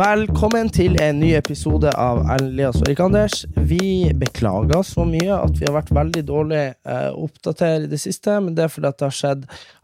[0.00, 3.42] Velkommen til en ny episode av Elias og Erik Anders.
[3.68, 8.38] Vi beklager så mye at vi har vært veldig dårlig eh, oppdatert i det siste,
[8.40, 9.42] men det er fordi det har skjedd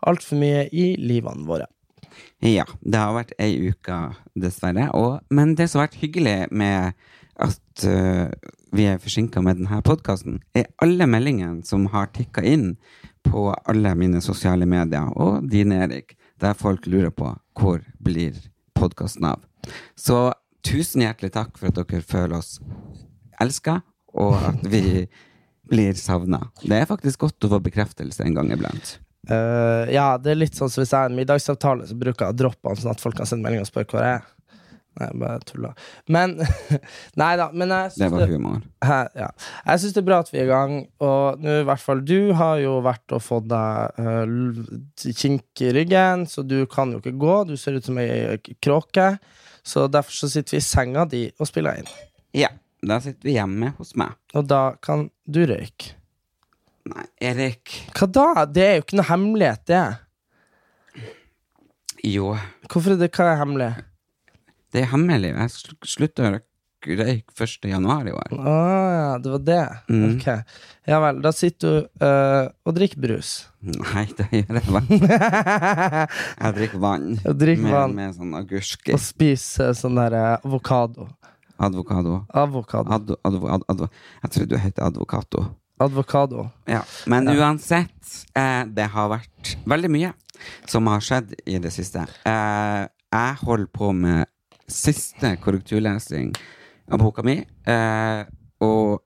[0.09, 1.67] altfor mye i livene våre.
[2.41, 3.99] Ja, det har vært ei uke,
[4.41, 4.87] dessverre.
[4.97, 6.97] Og, men det som har vært hyggelig med
[7.49, 8.33] at uh,
[8.73, 12.71] vi er forsinka med denne podkasten, er alle meldingene som har tikka inn
[13.27, 18.41] på alle mine sosiale medier, og dine, Erik, der folk lurer på hvor blir
[18.79, 19.45] podkasten av.
[19.99, 20.19] Så
[20.67, 22.57] tusen hjertelig takk for at dere føler oss
[23.43, 23.81] elska,
[24.17, 25.07] og at vi
[25.67, 26.47] blir savna.
[26.63, 28.97] Det er faktisk godt å få bekreftelse en gang iblant.
[29.27, 32.37] Uh, ja, det er litt sånn som hvis jeg har en middagsavtale, så bruker jeg
[32.37, 34.33] å droppe den, sånn at folk kan sende melding og spørre hvor jeg er.
[34.97, 35.71] Nei, bare tulla.
[36.09, 36.39] Men
[37.21, 37.51] Nei da.
[37.53, 38.63] Men jeg Det var humor.
[38.85, 39.27] Hæ, ja.
[39.67, 42.01] Jeg syns det er bra at vi er i gang, og nå i hvert fall
[42.07, 47.03] du har jo vært og fått deg uh, kink i ryggen, så du kan jo
[47.03, 47.37] ikke gå.
[47.51, 49.11] Du ser ut som ei kråke,
[49.67, 51.89] så derfor så sitter vi i senga di og spiller inn.
[52.37, 52.53] Ja,
[52.87, 54.15] da sitter vi hjemme hos meg.
[54.39, 55.95] Og da kan du røyke.
[56.87, 57.73] Nei, Erik.
[57.99, 58.27] Hva da?
[58.47, 59.85] Det er jo ikke noe hemmelighet, det.
[62.07, 62.37] Jo,
[62.71, 63.71] Hvorfor er det hva er hemmelig?
[64.75, 65.31] det er hemmelig.
[65.33, 65.51] Jeg
[65.89, 66.47] slutter å røyke
[66.85, 67.69] røyk 1.
[67.71, 68.35] januar i år.
[68.37, 68.55] Å
[68.93, 69.65] ja, det var det.
[69.89, 70.05] Mm.
[70.11, 70.27] Ok.
[70.87, 71.21] Ja vel.
[71.25, 73.31] Da sitter du uh, og drikker brus.
[73.65, 74.91] Nei, det gjør jeg vann.
[76.45, 77.07] Jeg drikker vann.
[77.19, 77.97] Jeg drikker med, vann.
[77.97, 81.09] med sånn agurk Og spiser sånn der eh, avokado.
[81.57, 82.21] Advokado.
[82.31, 82.93] Avokado.
[82.93, 83.89] Ad, ad, advo.
[84.23, 85.47] Jeg tror du heter advokato.
[85.83, 86.47] Advokado.
[86.71, 86.83] Ja.
[87.07, 90.13] Men uansett, eh, det har vært veldig mye
[90.69, 92.05] som har skjedd i det siste.
[92.29, 94.27] Eh, jeg holder på med
[94.69, 96.35] siste korrekturlesing
[96.91, 98.23] av boka mi, eh,
[98.63, 99.03] og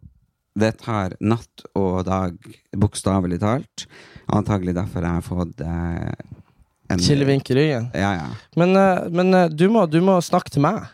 [0.61, 2.37] det tar natt og dag,
[2.77, 3.87] bokstavelig talt.
[4.31, 6.13] Antagelig derfor jeg har fått eh,
[6.91, 7.91] en Kilevink i ryggen.
[7.95, 8.29] Ja, ja.
[8.59, 10.89] Men, eh, men eh, du, må, du må snakke til meg.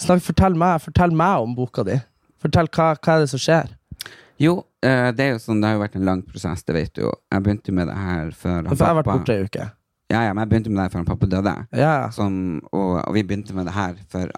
[0.00, 1.98] Snakk, fortell, meg fortell meg om boka di.
[2.40, 3.74] Fortell hva, hva er det som skjer.
[4.40, 6.94] Jo, eh, det er jo sånn, det har jo vært en lang prosess, det vet
[6.96, 7.10] du jo.
[7.30, 9.66] Jeg begynte med det her før han jeg har vært borte ei uke.
[10.10, 11.52] Ja, ja, men jeg begynte med det her før han pappa døde.
[11.76, 12.38] Ja, Som,
[12.72, 14.32] og, og vi begynte med det her for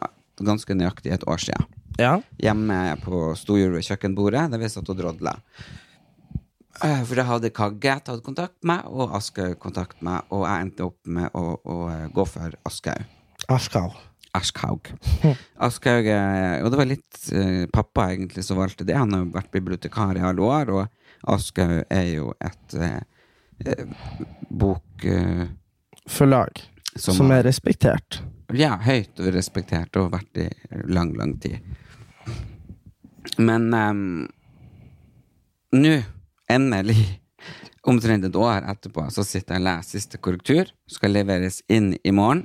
[0.47, 1.67] ganske nøyaktig et år siden.
[1.99, 2.21] ja.
[2.43, 5.37] Hjemme på Storjulet kjøkkenbordet, der vi satt og drodla.
[6.83, 10.87] Eh, For da hadde Kagge tatt kontakt med og Askaug kontakt med og jeg endte
[10.89, 13.05] opp med å, å eh, gå for Askaug.
[13.53, 13.93] Aschhaug.
[14.35, 14.89] Aschhaug.
[15.63, 17.19] Eh, Og det var litt
[17.73, 18.97] pappa egentlig som valgte det.
[18.97, 23.85] Han har jo vært bibliotekar i alle år, og Aschhaug er jo et eh,
[24.51, 25.45] bok eh,
[26.09, 26.63] Forlag.
[26.97, 28.23] som, Som er respektert.
[28.57, 30.49] Ja, høyt og respektert, og vært i
[30.93, 31.61] lang, lang tid.
[33.39, 34.03] Men um,
[35.77, 35.95] nå,
[36.53, 36.99] endelig,
[37.89, 40.73] omtrent et år etterpå, så sitter jeg og leser siste korrektur.
[40.91, 42.45] Skal leveres inn i morgen.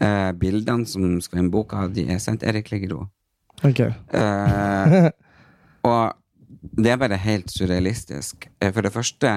[0.00, 3.08] Uh, bildene som skal inn i boka, de er sendt Erik Ligero.
[3.64, 3.80] Ok.
[4.14, 5.10] uh,
[5.88, 6.14] og
[6.74, 8.48] det er bare helt surrealistisk.
[8.60, 9.34] Eh, For det første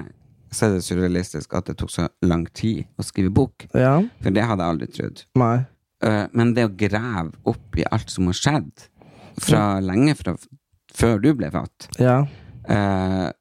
[0.47, 3.68] så er det surrealistisk at det tok så lang tid å skrive bok.
[3.75, 3.97] Ja.
[4.24, 5.25] For det hadde jeg aldri trodd.
[5.40, 5.58] Nei.
[6.03, 8.72] Eh, men det å grave opp i alt som har skjedd,
[9.41, 10.35] fra lenge fra
[10.97, 12.25] før du ble født, Ja.
[12.69, 13.31] eh,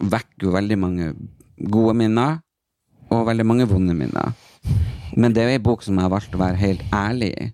[0.00, 1.12] vekker jo veldig mange
[1.70, 2.40] gode minner,
[3.10, 4.32] og veldig mange vonde minner.
[5.16, 7.52] Men det er jo ei bok som jeg har valgt å være helt ærlig i.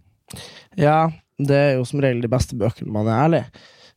[0.77, 3.45] Ja, det er jo som regel de beste bøkene man er ærlig.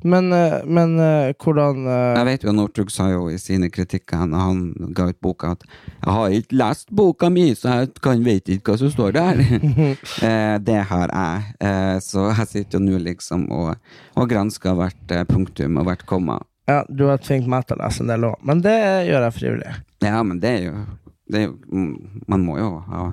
[0.03, 4.29] Men, eh, men eh, hvordan eh, Jeg vet jo Northug sa jo i sine kritikker
[4.31, 4.61] når han
[4.95, 8.71] ga ut boka at 'Jeg har ikke lest boka mi, så jeg kan vet ikke
[8.71, 9.43] hva som står der'.
[10.69, 12.01] det har jeg.
[12.01, 13.75] Så jeg sitter jo nå liksom og,
[14.15, 16.39] og gransker hvert punktum og hvert komma.
[16.69, 18.79] Ja, du har tvingt meg til å lese en del òg, men det
[19.09, 19.75] gjør jeg frivillig.
[20.05, 20.75] Ja, men det er jo
[21.29, 23.03] det mm, man må jo ha,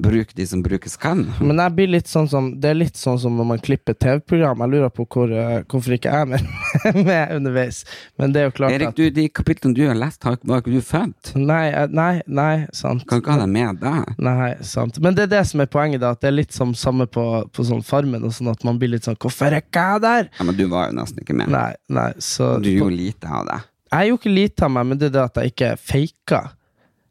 [0.00, 1.26] bruke de som brukes kan.
[1.40, 4.64] Men jeg blir litt sånn som, det er litt sånn som når man klipper TV-program.
[4.64, 6.48] Jeg lurer på hvor, eh, hvorfor ikke jeg er med,
[7.10, 7.82] med underveis.
[8.16, 10.72] Men det er jo klart Erik, at du, de kapitlene du har lest, var ikke
[10.72, 11.34] du født?
[11.36, 13.04] Nei, eh, nei, nei, sant.
[13.10, 13.94] Kan ikke ha deg med da?
[14.16, 15.00] Nei, sant.
[15.04, 16.16] Men det er det som er poenget, da.
[16.16, 18.96] At det er litt som samme på, på sånn Farmen, og sånn at man blir
[18.96, 20.30] litt sånn Hvorfor er ikke jeg der?
[20.38, 21.52] Ja, men du var jo nesten ikke med.
[21.52, 23.64] Nei, nei, så Du gjorde lite av det.
[23.88, 26.40] Jeg gjorde ikke lite av meg, men det er det at jeg ikke faka.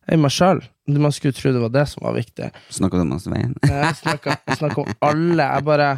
[0.08, 0.62] Er meg sjøl.
[0.88, 2.48] Man skulle tro det var det som var viktig.
[2.72, 3.54] Snakka du om Svein?
[3.68, 3.96] Jeg
[4.56, 5.44] snakka om alle.
[5.44, 5.90] Jeg bare,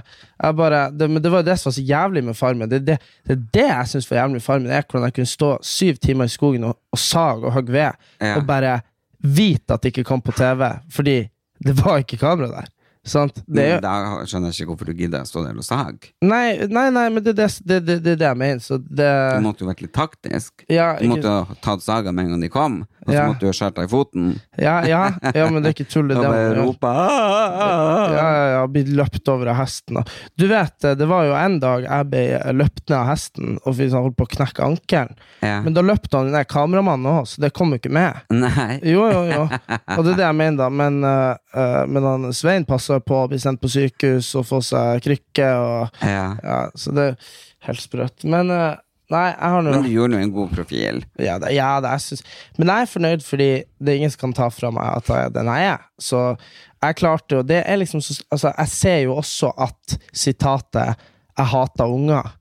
[0.41, 2.69] jeg bare det, Men det var det som var så jævlig med Farmen.
[2.71, 2.95] Det, det,
[3.27, 6.00] det er det jeg syns var jævlig med Farmen, er hvordan jeg kunne stå syv
[6.01, 7.91] timer i skogen og, og sag og hogge ved,
[8.21, 8.33] Ja.
[8.39, 8.79] og bare
[9.21, 11.17] vite at det ikke kom på TV, fordi
[11.65, 12.67] det var ikke kamera der.
[13.07, 13.39] Sant?
[13.47, 13.93] Det men jo Da
[14.27, 16.09] skjønner jeg ikke hvorfor du gidder å stå der og sag.
[16.21, 17.47] Nei, nei, nei, men det er det,
[17.87, 18.59] det, det, det, jeg mener.
[18.63, 19.09] Så det
[19.39, 20.65] Du måtte jo vært litt taktisk.
[20.69, 23.25] ja, Du måtte måtte ha tatt saga med en gang de kom, og så Ja.
[23.31, 24.27] måtte du ha skåret deg i foten.
[24.59, 25.01] ja, ja,
[25.33, 26.07] ja, men det er ikke tull.
[26.09, 30.01] Det bare man rope «Ah!» Ja, ja, ja, blitt løpt over av hesten.
[30.35, 32.23] Du vet, det var jo en dag jeg ble
[32.57, 35.15] løpt ned av hesten og holdt på å knekke ankelen.
[35.41, 38.19] Men da løpte han ned kameramannen òg, så det kom jo ikke med.
[38.33, 38.79] Nei.
[38.83, 39.43] Jo, jo, jo.
[39.97, 40.69] Og det er det jeg mener, da.
[40.69, 44.59] Men, eh, eh, men han Svein passer på å bli sendt på sykehus og få
[44.65, 45.49] seg krykke.
[45.59, 46.35] Og, Ja.
[46.43, 47.33] ja, så det er
[47.69, 48.23] helt sprøtt.
[48.29, 48.75] Men eh,
[49.11, 49.73] nei, jeg har noe.
[49.75, 51.03] Men du gjorde nå en god profil.
[51.19, 52.23] ja, det, ja, det, jeg synes,
[52.57, 53.49] men jeg er fornøyd fordi
[53.79, 55.85] det er ingen som kan ta fra meg at jeg er den jeg er.
[55.99, 56.23] Så
[56.79, 60.95] jeg klarte jo det er liksom så, altså, Jeg ser jo også at sitatet
[61.37, 62.31] 'jeg hater unger'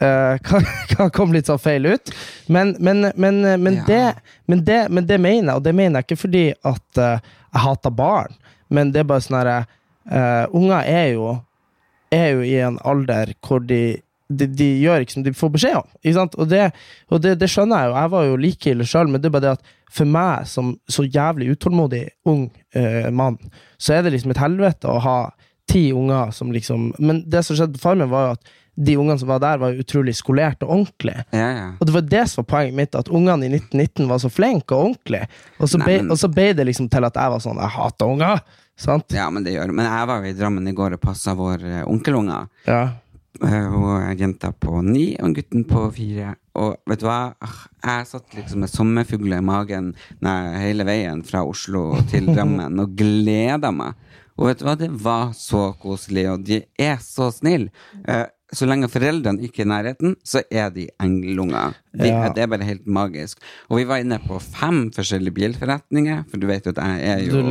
[0.00, 0.64] eh, kan,
[0.96, 2.10] kan komme litt sånn feil ut.
[2.48, 3.84] Men, men, men, men, Ja.
[3.86, 4.14] det,
[4.46, 7.18] men, det, men det mener jeg, og det mener jeg ikke fordi at eh,
[7.54, 8.34] jeg hater barn,
[8.70, 9.66] men det er bare sånn herre
[10.10, 11.36] eh, Unger er jo
[12.12, 15.76] er jo i en alder hvor de de, de gjør ikke som de får beskjed
[15.78, 15.86] om.
[16.36, 16.66] Og, det,
[17.08, 17.94] og det, det skjønner jeg jo.
[17.96, 20.74] Jeg var jo like ille sjøl, men det er bare det at for meg som
[20.92, 22.42] så jævlig utålmodig ung
[22.76, 23.38] eh, mann,
[23.80, 25.16] så er det liksom et helvete å ha
[25.68, 29.18] ti unger som liksom Men det som skjedde på Farmen, var jo at de ungene
[29.18, 31.24] som var der, var utrolig skolerte og ordentlige.
[31.34, 31.66] Ja, ja.
[31.80, 34.76] Og det var det som var poenget mitt, at ungene i 1919 var så flinke
[34.76, 35.26] og ordentlige.
[35.58, 37.74] Og så Nei, men- og så ble det liksom til at jeg var sånn Jeg
[37.80, 38.44] hater unger!
[38.78, 39.10] Sant?
[39.12, 41.64] ja, men det gjør Men jeg var jo i Drammen i går og passa vår
[41.82, 42.48] onkelunge, onkelunger.
[42.68, 42.82] Ja.
[43.42, 46.36] Eh, Og jenta på ni og gutten på fire.
[46.58, 47.34] Og vet du hva?
[47.42, 49.92] Ah, Jeg satt liksom med sommerfugler i magen
[50.22, 53.94] nei, hele veien fra Oslo til Drammen og gleda meg.
[54.38, 54.76] Og vet du hva?
[54.78, 57.70] Det var så koselig, og de er så snille.
[58.06, 61.74] Eh, Så lenge foreldrene ikke er i nærheten, så er de englunger.
[61.98, 62.28] De, Ja.
[62.34, 63.38] Det er bare helt magisk.
[63.68, 67.24] Og vi var inne på fem forskjellige bilforretninger, for du vet jo at jeg er
[67.26, 67.42] jo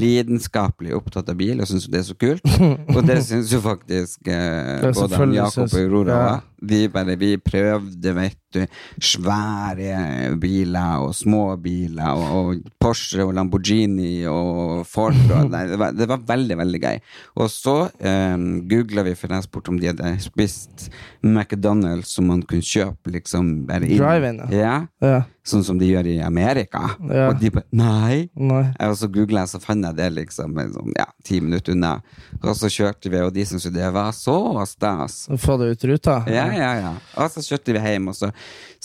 [0.00, 2.44] lidenskapelig opptatt av bil og syns det er så kult.
[2.96, 6.20] Og det syns jo faktisk eh, både Jakob og Aurora.
[6.26, 6.36] ja.
[6.66, 8.62] Vi bare vi prøvde, vet du,
[9.04, 12.24] svære biler og små biler og,
[12.56, 15.18] og Porsche og Lamborghini og Ford.
[15.28, 17.02] Og, nei, det, var, det var veldig, veldig gøy.
[17.42, 18.36] Og så eh,
[18.72, 20.88] googla vi, for jeg spurte om de hadde spist
[21.26, 24.00] McDonald's som man kunne kjøpe liksom bare inn.
[24.00, 24.76] Drive-in, ja.
[25.02, 25.18] ja.
[25.46, 26.82] Sånn som de gjør i Amerika.
[27.06, 27.28] Ja.
[27.30, 28.26] Og de bare Nei!
[28.34, 28.64] Nei.
[28.86, 31.96] Og så googla jeg, så fant jeg det liksom sånn, ja, ti minutter unna.
[32.42, 35.24] Og så kjørte vi, og de syntes jo det var så stas.
[35.42, 36.20] Få det ut ruta?
[36.30, 36.94] Ja, ja, ja.
[37.20, 38.32] Og så kjørte vi hjem, og så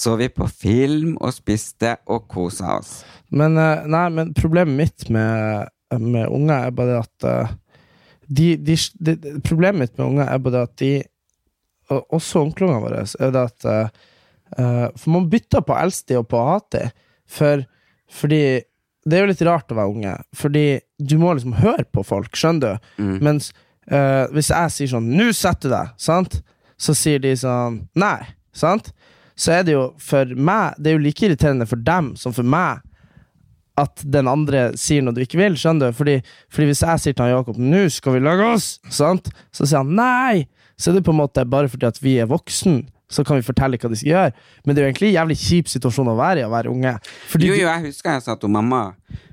[0.02, 3.02] så vi på film og spiste og kosa oss.
[3.30, 5.70] Men, eh, nei, men problemet mitt med,
[6.00, 7.54] med unger er bare at eh,
[8.28, 10.94] de, de, de, Problemet mitt med unger er bare at de
[11.92, 13.90] og Også onklene våre, er det at eh,
[14.58, 16.82] For man bytter på elsti og på hati.
[17.32, 17.64] For,
[18.12, 18.44] fordi
[19.08, 20.66] det er jo litt rart å være unge, fordi
[21.02, 22.92] du må liksom høre på folk, skjønner du?
[23.02, 23.16] Mm.
[23.26, 23.50] Mens
[23.90, 26.42] uh, hvis jeg sier sånn 'Nå setter du deg', sant?
[26.82, 28.92] så sier de sånn 'Nei', sant?
[29.34, 32.46] Så er det jo for meg Det er jo like irriterende for dem som for
[32.46, 32.84] meg
[33.80, 35.98] at den andre sier noe du ikke vil, skjønner du?
[35.98, 36.18] Fordi,
[36.52, 39.32] fordi hvis jeg sier til han Jakob 'Nå skal vi lage oss', sant?
[39.52, 40.46] så sier han 'nei'.
[40.78, 43.46] Så er det på en måte bare fordi at vi er voksen, så kan vi
[43.46, 44.46] fortelle hva de skal gjøre.
[44.66, 46.96] Men det er jo egentlig en jævlig kjip situasjon å være i, å være unge.
[47.32, 48.86] Fordi Jo, jo, jeg husker jeg sa til mamma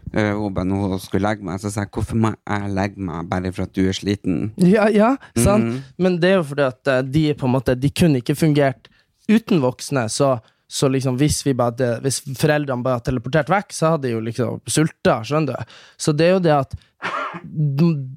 [0.09, 3.53] hun når hun skulle legge meg, så sa jeg hvorfor må jeg legge meg bare
[3.53, 4.39] for at du er sliten?
[4.57, 5.67] Ja, ja, sant?
[5.69, 5.83] Mhm.
[5.99, 8.89] Men det er jo fordi at eh, de på en måte De kunne ikke fungert
[9.29, 14.09] uten voksne, så, så liksom hvis hadde Hvis foreldrene bare hadde teleportert vekk, så hadde
[14.09, 15.81] de jo liksom sulta, skjønner du?
[16.01, 16.79] Så det er jo det at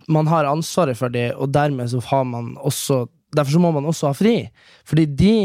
[0.07, 3.85] man har ansvaret for det, og dermed så har man også Derfor så må man
[3.89, 4.37] også ha fri.
[4.87, 5.35] Fordi de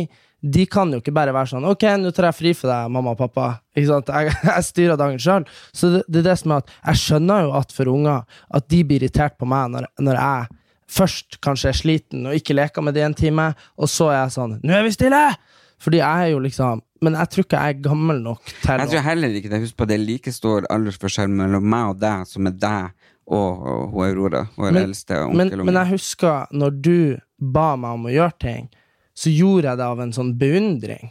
[0.47, 3.15] de kan jo ikke bare være sånn Ok, nå tar jeg fri for deg, mamma
[3.17, 3.47] og pappa.
[3.75, 4.11] Ikke sant?
[4.13, 5.47] Jeg, jeg styrer dagen sjøl.
[5.75, 8.23] Så det, det er det som er at jeg skjønner jo at for unger
[8.55, 10.59] at de blir irritert på meg når, når jeg
[10.97, 13.49] først kanskje er sliten og ikke leker med det en time,
[13.81, 15.23] og så er jeg sånn Nå er vi stille!
[15.83, 18.89] Fordi jeg er jo liksom Men jeg tror ikke jeg er gammel nok til Jeg
[18.93, 19.59] tror heller ikke det.
[19.67, 22.95] Husk på det er like stor aldersforskjell mellom meg og deg som er deg
[23.27, 25.57] og, og og Aurora, vår Men- eldste onkel.
[25.59, 26.99] Men, men jeg husker når du
[27.39, 28.69] ba meg om å gjøre ting,
[29.17, 31.11] så gjorde jeg det av en sånn beundring.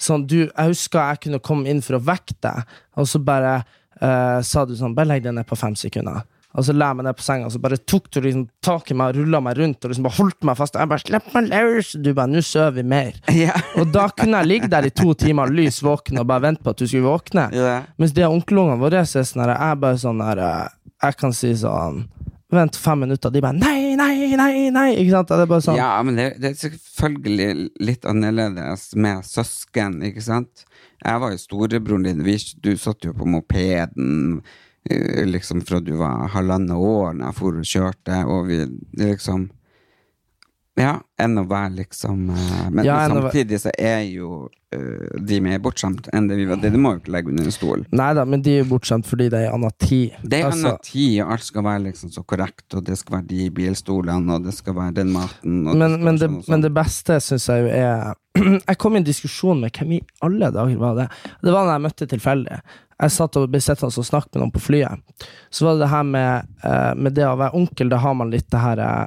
[0.00, 3.58] Sånn, du, jeg husker jeg kunne komme inn for å vekke deg, og så bare
[4.02, 6.24] uh, sa du sånn Bare legg deg ned på fem sekunder.
[6.56, 8.88] Og så la jeg meg ned på senga, og så bare tok du liksom tak
[8.88, 10.76] i meg og rulla meg rundt og liksom bare holdt meg fast.
[10.76, 13.20] Og jeg bare 'Slipp meg løs!' Du bare 'Nå sover vi mer'.
[13.44, 13.52] Ja.
[13.76, 16.72] Og da kunne jeg ligge der i to timer, lys våken, og bare vente på
[16.72, 17.50] at du skulle våkne.
[17.52, 17.82] Ja.
[17.98, 20.68] Mens de onkelungene våre er sånn her, jeg er bare sånn her eh,
[21.02, 22.08] Jeg kan si sånn
[22.52, 24.90] Vent fem minutter, de bare nei, nei, nei, nei.
[25.00, 25.32] Ikke sant?
[25.32, 25.78] Det er bare sånn.
[25.80, 27.48] Ja, men det, det er selvfølgelig
[27.82, 30.62] litt annerledes med søsken, ikke sant?
[31.02, 34.38] Jeg var jo storebroren din, vi, du satt jo på mopeden
[34.88, 38.62] eh, liksom fra du var halvannet år når jeg for og kjørte, og vi
[39.02, 39.48] liksom
[40.76, 44.46] Ja, enn å være liksom eh, Men Ja, samtidig så er jo
[45.28, 46.60] de mer bortskjemt enn det vi var.
[46.62, 47.84] Det, det må jo ikke legge under en stol.
[47.96, 50.16] Nei da, men de er bortskjemt fordi det er annen tid.
[50.22, 53.18] Det er Altså, annen tid, og alt skal være liksom så korrekt, og det skal
[53.18, 56.54] være de bilstolene, og det skal være den maten men, men, det, sånn og sånn.
[56.54, 58.14] men det beste syns jeg jo er
[58.68, 61.06] Jeg kom i en diskusjon med hvem i alle dager var det?
[61.40, 62.58] Det var da jeg møtte tilfeldig.
[62.96, 65.02] Jeg satt og ble sittende og snakke med noen på flyet.
[65.52, 68.32] Så var det det her med, eh, med det å være onkel, da har man
[68.32, 69.06] litt det her eh,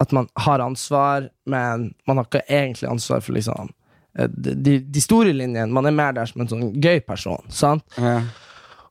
[0.00, 3.74] at man har ansvar, men man har ikke egentlig ansvar for liksom eh,
[4.16, 5.68] de, de store linjene.
[5.72, 7.42] Man er mer der som en sånn gøy person.
[7.52, 7.84] sant?
[8.00, 8.20] Ja.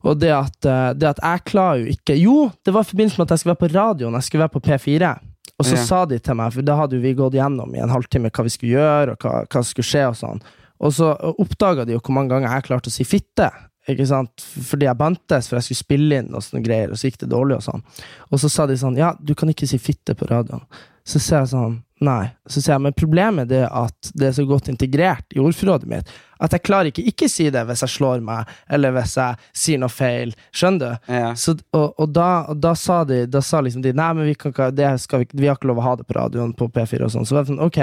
[0.06, 3.18] Og det at, eh, det at jeg klarer jo ikke Jo, det var i forbindelse
[3.18, 5.14] med at jeg skulle være på radioen, jeg skulle være på P4.
[5.58, 5.84] Og så Ja.
[5.88, 8.50] sa de til meg, for da hadde vi gått gjennom i en halvtime hva vi
[8.52, 10.42] skulle gjøre, og hva, hva som skulle skje og sånn.
[10.84, 11.08] Og så
[11.40, 13.50] oppdaga de jo hvor mange ganger jeg klarte å si fitte.
[13.88, 14.36] Ikke sant?
[14.42, 17.30] Fordi jeg bantes, for jeg skulle spille inn og sånne greier, og så gikk det
[17.30, 17.82] dårlig og sånn.
[18.30, 20.60] Og så sa de sånn, ja, du kan ikke si fitte på radioen.
[21.06, 22.28] Så ser jeg sånn, nei.
[22.46, 26.10] Så sier jeg, men problemet er at det er så godt integrert i ordforrådet mitt,
[26.42, 29.80] at jeg klarer ikke ikke si det hvis jeg slår meg, eller hvis jeg sier
[29.80, 30.34] noe feil.
[30.52, 31.12] Skjønner du?
[31.16, 31.30] Ja.
[31.38, 34.34] Så, og, og, da, og da sa de Da sa liksom de Nei, men vi,
[34.38, 37.06] kan det skal vi, vi har ikke lov å ha det på radioen på P4
[37.06, 37.26] og sånn.
[37.28, 37.80] Så var det sånn, ok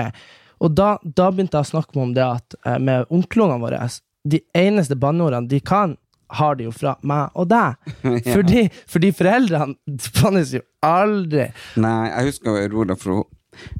[0.63, 3.81] Og da, da begynte jeg å snakke om det at eh, med onkelungene våre
[4.29, 5.97] De eneste banneordene de kan,
[6.33, 7.93] har de jo fra meg og deg.
[8.33, 11.49] Fordi, fordi foreldrene bannes jo aldri.
[11.81, 13.23] Nei, jeg husker Aurora for å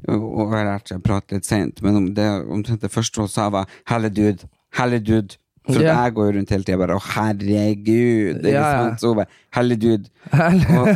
[0.08, 3.48] å jeg lærte å prate litt sent, men om det, omtrent det første hun sa,
[3.50, 5.38] var 'helle dude', 'helle dude'.
[5.64, 5.94] For Ja.
[6.04, 8.36] jeg går rundt hele tida bare 'å, herregud'.
[8.44, 8.82] Ikke Ja, ja.
[8.90, 9.00] sant?
[9.00, 10.08] Så bare 'helle dude'.
[10.76, 10.88] og,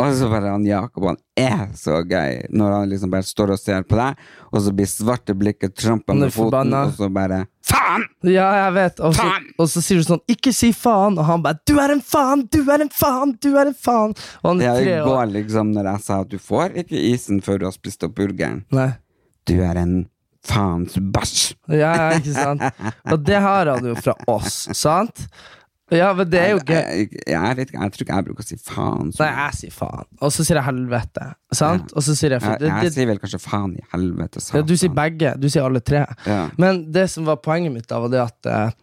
[0.06, 3.58] og så bare han Jakob, han er så gøy når han liksom bare står og
[3.58, 4.16] ser på deg,
[4.52, 6.82] og så blir svarte blikket trampa med foten, forbanna.
[6.86, 8.04] og så bare 'faen'!
[8.24, 9.00] Ja, jeg vet.
[9.00, 11.92] Og så, og så sier du sånn 'ikke si faen', og han bare 'du er
[11.92, 14.12] en faen, du er en faen, du er en faen'.
[14.44, 17.58] Og han Ja, I går, liksom, når jeg sa at du får ikke isen før
[17.60, 18.64] du har spist opp burgeren.
[18.70, 18.92] Nei.
[19.46, 20.06] Du er en
[20.46, 21.42] faens bæsj.
[21.74, 22.62] Ja, ja, ikke sant?
[23.12, 25.26] Og det har han jo fra oss, sant?
[25.94, 26.74] Ja, men det er jo gøy.
[26.74, 29.12] Jeg, jeg, jeg vet ikke, jeg tror ikke jeg bruker å si faen.
[29.14, 30.08] så Nei, jeg sier faen.
[30.18, 31.26] Og så sier jeg helvete.
[31.54, 31.92] Sant?
[31.94, 34.42] Og så sier jeg det, jeg jeg sier vel kanskje faen i helvete.
[34.50, 35.36] ja, Du sier begge.
[35.38, 36.00] Du sier alle tre.
[36.26, 36.40] Ja.
[36.58, 38.74] Men det som var poenget mitt, da var det at eh,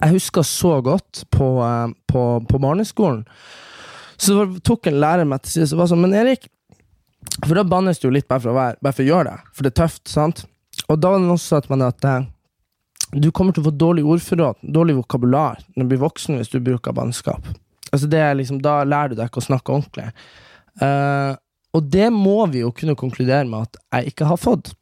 [0.00, 3.22] jeg husker så godt på, eh, på, på barneskolen.
[4.18, 6.50] Så var- tok en lærer meg til side og var sånn Men Erik,
[7.44, 9.54] for da bannes du jo litt bare for å, være, bare for å gjøre det.
[9.54, 10.42] For det er tøft, sant?
[10.86, 12.26] Og da var det noen som sa at eh,
[13.16, 16.60] du kommer til å få dårlig ordforråd, dårlig vokabular, når du blir voksen hvis du
[16.62, 17.46] bruker bannskap.
[17.94, 20.08] Altså liksom, da lærer du deg ikke å snakke ordentlig.
[20.82, 21.32] Eh,
[21.76, 24.72] og det må vi jo kunne konkludere med at jeg ikke har fått.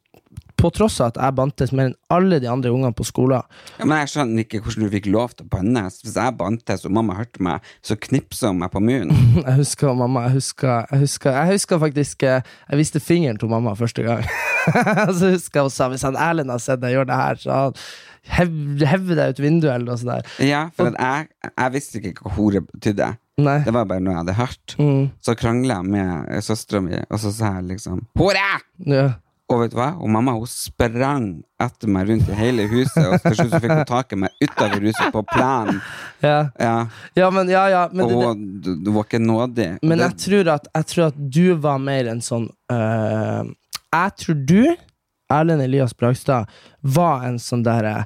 [0.65, 3.43] På tross av at jeg bantes mer enn alle de andre ungene på skolen.
[3.77, 5.99] Ja, men jeg skjønner ikke hvordan du fikk lov til å bannes.
[6.01, 9.13] Hvis jeg bantes og mamma hørte meg, så knipsa hun meg på munnen.
[9.45, 12.41] Jeg husker mamma, jeg husker, jeg husker, jeg husker faktisk eh,
[12.71, 14.25] Jeg viste fingeren til mamma første gang.
[15.19, 17.59] så husker jeg hun sa hvis han Erlend har sett deg gjøre det her, så
[17.59, 17.75] han
[18.39, 20.47] hev- hever deg ut vinduet eller noe sånt der.
[20.49, 23.11] Ja, for jeg, jeg visste ikke hva hore betydde.
[23.45, 23.59] Nei.
[23.67, 24.77] Det var bare noe jeg hadde hørt.
[24.79, 28.49] Mm, Så krangla jeg med søstera mi, og så sa jeg liksom 'hore'!
[28.87, 29.09] ja.
[29.55, 29.91] Og vet du hva?
[30.03, 31.27] Og mamma hun sprang
[31.63, 34.41] etter meg rundt i hele huset, og til slutt så fikk hun tak i meg
[34.43, 35.79] utover huset, på plenen.
[36.25, 36.39] Ja.
[36.59, 36.73] Ja.
[37.21, 37.85] ja, men ja, ja.
[37.93, 39.69] Men, Og du, du var ikke nådig.
[39.83, 43.45] men Det- jeg, tror at, jeg tror at du var mer en sånn øh,
[43.95, 44.61] Jeg tror du,
[45.31, 46.51] Erlend Elias Bragstad,
[46.83, 48.05] var en sånn derre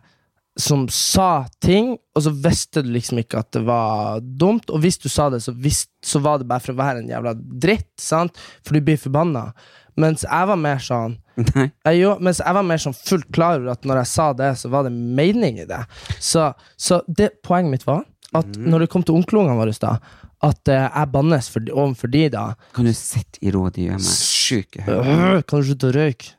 [0.59, 4.69] som sa ting, og så visste du liksom ikke at det var dumt.
[4.75, 7.11] Og hvis du sa det, så, visst, så var det bare for å være en
[7.13, 8.35] jævla dritt, sant?
[8.67, 9.53] For du blir forbanna.
[9.99, 11.15] Mens jeg var mer sånn
[11.55, 11.69] Nei.
[11.87, 14.53] jeg, jo, mens jeg var mer sånn fullt klar over at når jeg sa det,
[14.61, 15.81] så var det mening i det.
[16.19, 18.05] Så, så det poenget mitt var
[18.37, 19.95] at når det kom til onkelungene våre, da,
[20.45, 22.43] at eh, jeg bannes for, overfor de da
[22.77, 23.65] Kan du sitte i ro?
[23.75, 25.15] De gjør meg sjuk i hodet.
[25.15, 26.35] øh, Kan du slutte å røyke?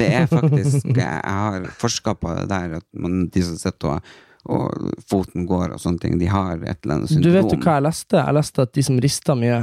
[0.00, 4.12] Det er faktisk jeg har forska på det der, at man, de som sitter og,
[4.48, 7.24] og foten går og sånne ting, de har et eller annet syndrom.
[7.28, 8.20] Du vet jo hva jeg leste?
[8.20, 9.58] Jeg leste at de som rister mye,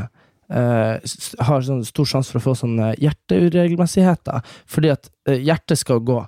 [0.52, 1.18] eh,
[1.50, 6.22] har sånn stor sjanse for å få sånne hjerteuregelmessigheter, fordi at eh, hjertet skal gå.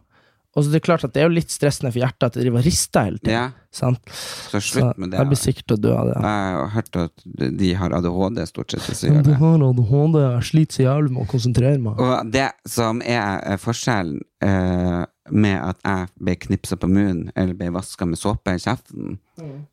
[0.57, 2.41] Og så det er klart at det er jo litt stressende for hjertet at det
[2.41, 3.35] driver og rister hele tiden.
[3.35, 4.07] Ja, Sant?
[4.49, 5.19] så slutt med det.
[5.19, 6.15] jeg blir sikkert å dø av det.
[6.23, 7.25] Jeg har hørt at
[7.61, 11.27] de har ADHD, stort sett, hvis de har ADHD, jeg sliter så jævlig med å
[11.29, 12.01] konsentrere meg.
[12.01, 17.69] Og det som er forskjellen uh, med at jeg ble knipsa på munnen eller ble
[17.77, 19.19] vaska med såpe i kjeften,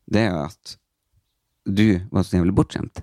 [0.05, 0.77] det er jo at
[1.65, 3.01] du var så jævlig bortskjemt.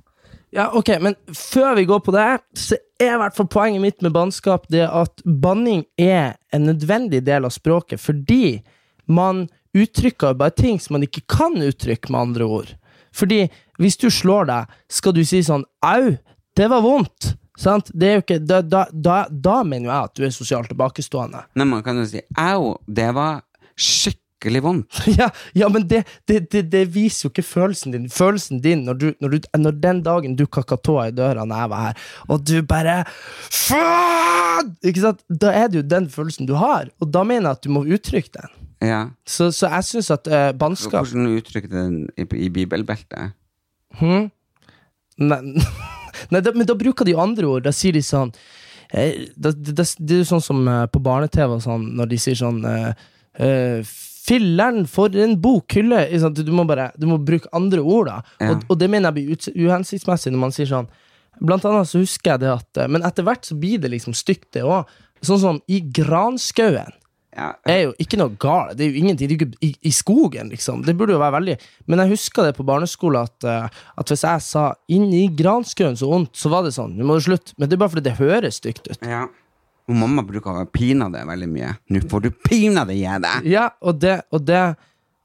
[0.52, 2.26] Ja, ok, men før vi går på det,
[2.60, 7.22] så er i hvert fall poenget mitt med bannskap det at banning er en nødvendig
[7.24, 8.60] del av språket, fordi
[9.08, 12.74] man uttrykker bare ting som man ikke kan uttrykke med andre ord.
[13.16, 13.46] Fordi
[13.80, 16.12] hvis du slår deg, skal du si sånn au,
[16.56, 17.32] det var vondt.
[17.56, 17.88] Sant?
[17.96, 21.46] Det er jo ikke, da, da, da, da mener jeg at du er sosialt tilbakestående.
[21.56, 23.40] Nei, man kan jo si au, det var
[23.72, 24.21] skikkelig
[24.64, 25.02] vondt.
[25.18, 28.08] Ja, ja men det, det, det, det viser jo ikke følelsen din.
[28.10, 31.62] Følelsen din når, du, når, du, når den dagen du kakka tåa i døra når
[31.62, 32.96] jeg var her, og du bare
[33.52, 34.74] Faen!
[34.84, 35.22] Ikke sant?
[35.28, 37.84] Da er det jo den følelsen du har, og da mener jeg at du må
[37.86, 38.58] uttrykke den.
[38.82, 39.02] Ja.
[39.28, 43.36] Så, så jeg syns at uh, bannskap Hvordan uttrykte den i, i bibelbeltet?
[44.02, 45.38] Nei,
[46.32, 47.66] nei da, men da bruker de andre ord.
[47.66, 48.32] Da sier de sånn
[48.90, 52.62] eh, da, det, er jo sånn som uh, på barne-TV sånn, når de sier sånn
[52.66, 52.90] uh,
[53.38, 56.04] eh, Filler'n, for en bokhylle!
[56.36, 58.18] Du må bare Du må bruke andre ord, da.
[58.38, 58.52] Ja.
[58.52, 60.90] Og, og det mener jeg blir uhensiktsmessig når man sier sånn
[61.40, 64.14] Blant annet så husker jeg det at eh, Men etter hvert så blir det liksom
[64.14, 64.90] stygt, det òg.
[65.24, 66.92] Sånn som i granskauen
[67.32, 68.76] Ja, er jo ikke noe galt.
[68.76, 70.82] Det er jo ingenting det er jo ikke i, i skogen, liksom.
[70.84, 71.54] Det burde jo være veldig
[71.88, 76.10] Men jeg husker det på barneskolen at, eh, at hvis jeg sa 'inni granskauen så
[76.12, 76.98] vondt', så var det sånn.
[76.98, 77.56] Nå må du slutte.
[77.56, 79.00] Men det er bare fordi det høres stygt ut.
[79.02, 79.26] ja.
[79.90, 81.72] Og mamma bruker å pine deg veldig mye.
[81.90, 83.48] Nå får du pinadø gi deg!
[83.50, 84.62] Ja, og det, og det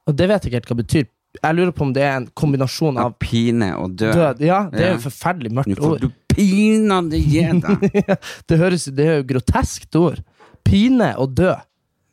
[0.08, 1.08] Og det vet jeg ikke helt hva det betyr.
[1.38, 4.16] Jeg lurer på om det er en kombinasjon Av av pine og død.
[4.16, 8.16] død Ja, det er jo forferdelig et forferdelig Nå får du pinadø gi deg!
[8.48, 10.24] det høres Det er jo groteskt ord.
[10.66, 11.60] Pine og død.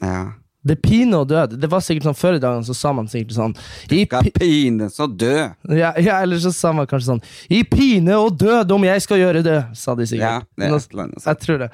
[0.04, 0.24] Ja.
[0.64, 1.58] Det er pine og død.
[1.60, 3.54] Det var sikkert sånn Før i dagen så sa man sikkert sånn
[3.92, 5.34] I Skal pine så dø!
[5.76, 9.20] Ja, ja, eller så sa man kanskje sånn I pine og død om jeg skal
[9.20, 10.46] gjøre det, sa de sikkert.
[10.46, 11.68] Ja, det er et eller annet jeg tror det.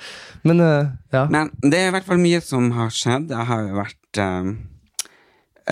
[0.47, 1.23] Men uh, ja.
[1.31, 3.31] Men det er i hvert fall mye som har skjedd.
[3.33, 4.51] Jeg har jo vært uh,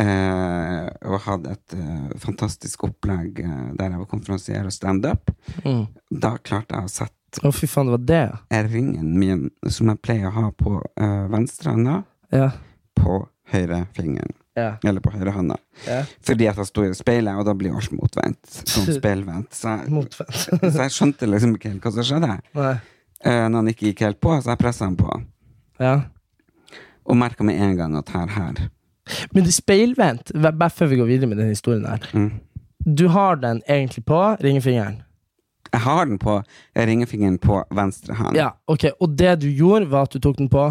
[0.02, 1.76] uh, og hatt et
[2.22, 5.32] fantastisk opplegg der jeg var konferansier og standup.
[5.64, 5.86] Mm.
[6.10, 10.02] Da klarte jeg å sette Å, fy faen, det var det, ringen min, som jeg
[10.04, 12.02] pleier å ha på uh, venstrehånda,
[12.34, 12.50] Ja.
[12.98, 14.34] På høyrefingeren.
[14.58, 14.74] ja.
[14.84, 15.56] Eller på høyrehånda.
[15.86, 16.02] ja.
[16.26, 18.40] Fordi at jeg sto i speilet, og da blir alt motvendt.
[18.68, 19.54] Sånn speilvendt.
[19.54, 22.32] Så, jeg- så jeg skjønte liksom ikke helt hva som skjedde.
[22.58, 22.74] Nei.
[23.24, 25.08] Eh, når han ikke gikk helt på, så jeg pressa han på.
[25.82, 25.94] Ja.
[27.08, 28.68] Og merka med en gang at her, her
[29.32, 32.04] Men det speilvendt, bare før vi går videre med den historien her.
[32.12, 32.30] mm.
[32.88, 35.02] Du har den egentlig på ringefingeren.
[35.72, 36.38] Jeg har den på
[36.76, 38.36] ringefingeren på venstre hånd.
[38.36, 38.84] Ja, ok.
[39.00, 40.62] Og det du gjorde, var at du tok den på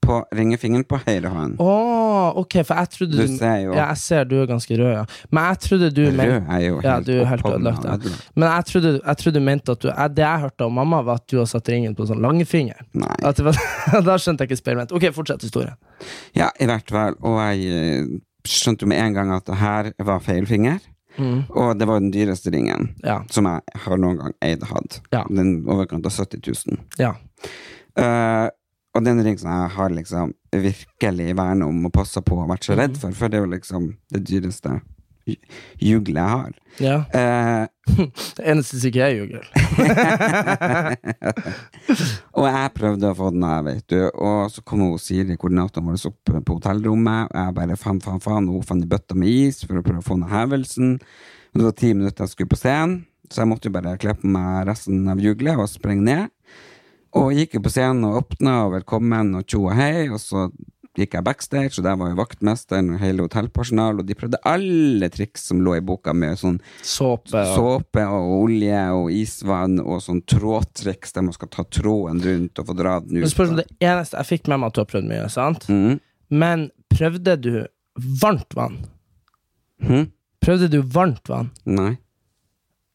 [0.00, 1.58] På ringefingeren på høyre hånd.
[1.60, 3.74] Oh, ok, for jeg trodde Du ser jo.
[3.76, 5.02] Ja, jeg ser du er ganske rød, ja.
[5.30, 7.96] Men jeg trodde du men- Rød er jo helt Ja, du er helt ødelagt, ja.
[8.34, 11.02] Men jeg trodde, jeg trodde du mente at du jeg, Det jeg hørte av mamma,
[11.02, 12.80] var at du har satt ringen på sånn langfinger.
[12.94, 13.14] Nei.
[13.22, 13.60] Var,
[14.08, 15.76] da skjønte jeg ikke spørsmålet Ok, fortsett historien.
[16.34, 17.14] Ja, i hvert fall.
[17.20, 18.06] Og jeg eh,
[18.48, 20.80] skjønte jo med en gang at det her var feil finger.
[21.18, 21.42] Mm.
[21.50, 23.20] Og det var den dyreste ringen Ja.
[23.30, 25.00] som jeg har noen gang eid hatt.
[25.12, 25.24] Ja.
[25.28, 26.78] Den overkant av 70 000.
[27.02, 27.14] Ja.
[27.98, 28.48] Eh,
[28.94, 32.34] og det er en ring som jeg har liksom virkelig vernet om og passa på
[32.42, 32.78] og vært så Mhm.
[32.80, 34.80] redd for, for det er jo liksom det dyreste
[35.28, 35.36] ju-
[35.78, 36.52] juglet jeg har.
[36.80, 37.04] ja.
[37.90, 38.06] Uh,
[38.46, 39.42] eneste som ikke er jugel.
[42.38, 43.98] og jeg prøvde å få den av, vet du.
[44.14, 47.30] Og så kom hun Siri, koordinatoren vår, opp på hotellrommet.
[47.32, 48.48] Og jeg bare faen, faen, faen.
[48.50, 50.88] Hun fant i bøtte med is for å prøve å få ned hevelsen.
[51.00, 52.94] Men det var ti minutter jeg skulle på scenen,
[53.30, 56.30] så jeg måtte jo bare kle på meg resten av juglet og sprenge ned.
[57.18, 60.06] Og gikk jo på scenen og åpna og velkommen og tjo og hei.
[60.12, 60.44] Og så
[60.98, 65.08] gikk jeg backstage, og der var jo vaktmesteren og hele hotellpersonalet, og de prøvde alle
[65.14, 70.02] triks som lå i boka med sånn Såpe og såpe og olje og isvann og
[70.04, 73.32] sånn trådtriks der man skal ta tråden rundt og få dra den Men ut.
[73.32, 75.66] spørsmålet, Det eneste Jeg fikk med meg at du har prøvd mye, sant?
[75.70, 76.00] Mm.
[76.30, 77.52] Men prøvde du
[78.20, 78.78] varmt vann?
[79.80, 80.10] Mhm.
[80.42, 81.50] Prøvde du varmt vann?
[81.66, 81.98] Nei.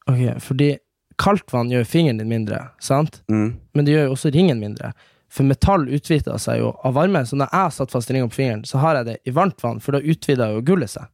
[0.06, 0.76] Ok, fordi
[1.20, 3.22] kaldt vann gjør fingeren din mindre, sant?
[3.32, 3.54] Mm.
[3.76, 4.92] Men det gjør jo også ringen mindre.
[5.32, 8.64] For metall utvider seg jo av varme, så når jeg satt fast ringen på fingeren,
[8.68, 11.08] så har jeg det i varmt vann, for da utvider jo gullet seg.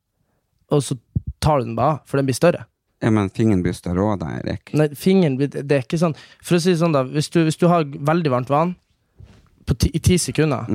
[0.73, 0.99] Og så
[1.43, 2.67] tar du den bare av, for den blir større.
[3.03, 4.71] Ja, men fingeren blir større òg, da, Erik.
[4.79, 7.01] Nei, fingeren blir Det er ikke sånn For å si det sånn, da.
[7.03, 8.77] Hvis du, hvis du har veldig varmt vann,
[9.67, 10.69] på ti, i ti sekunder,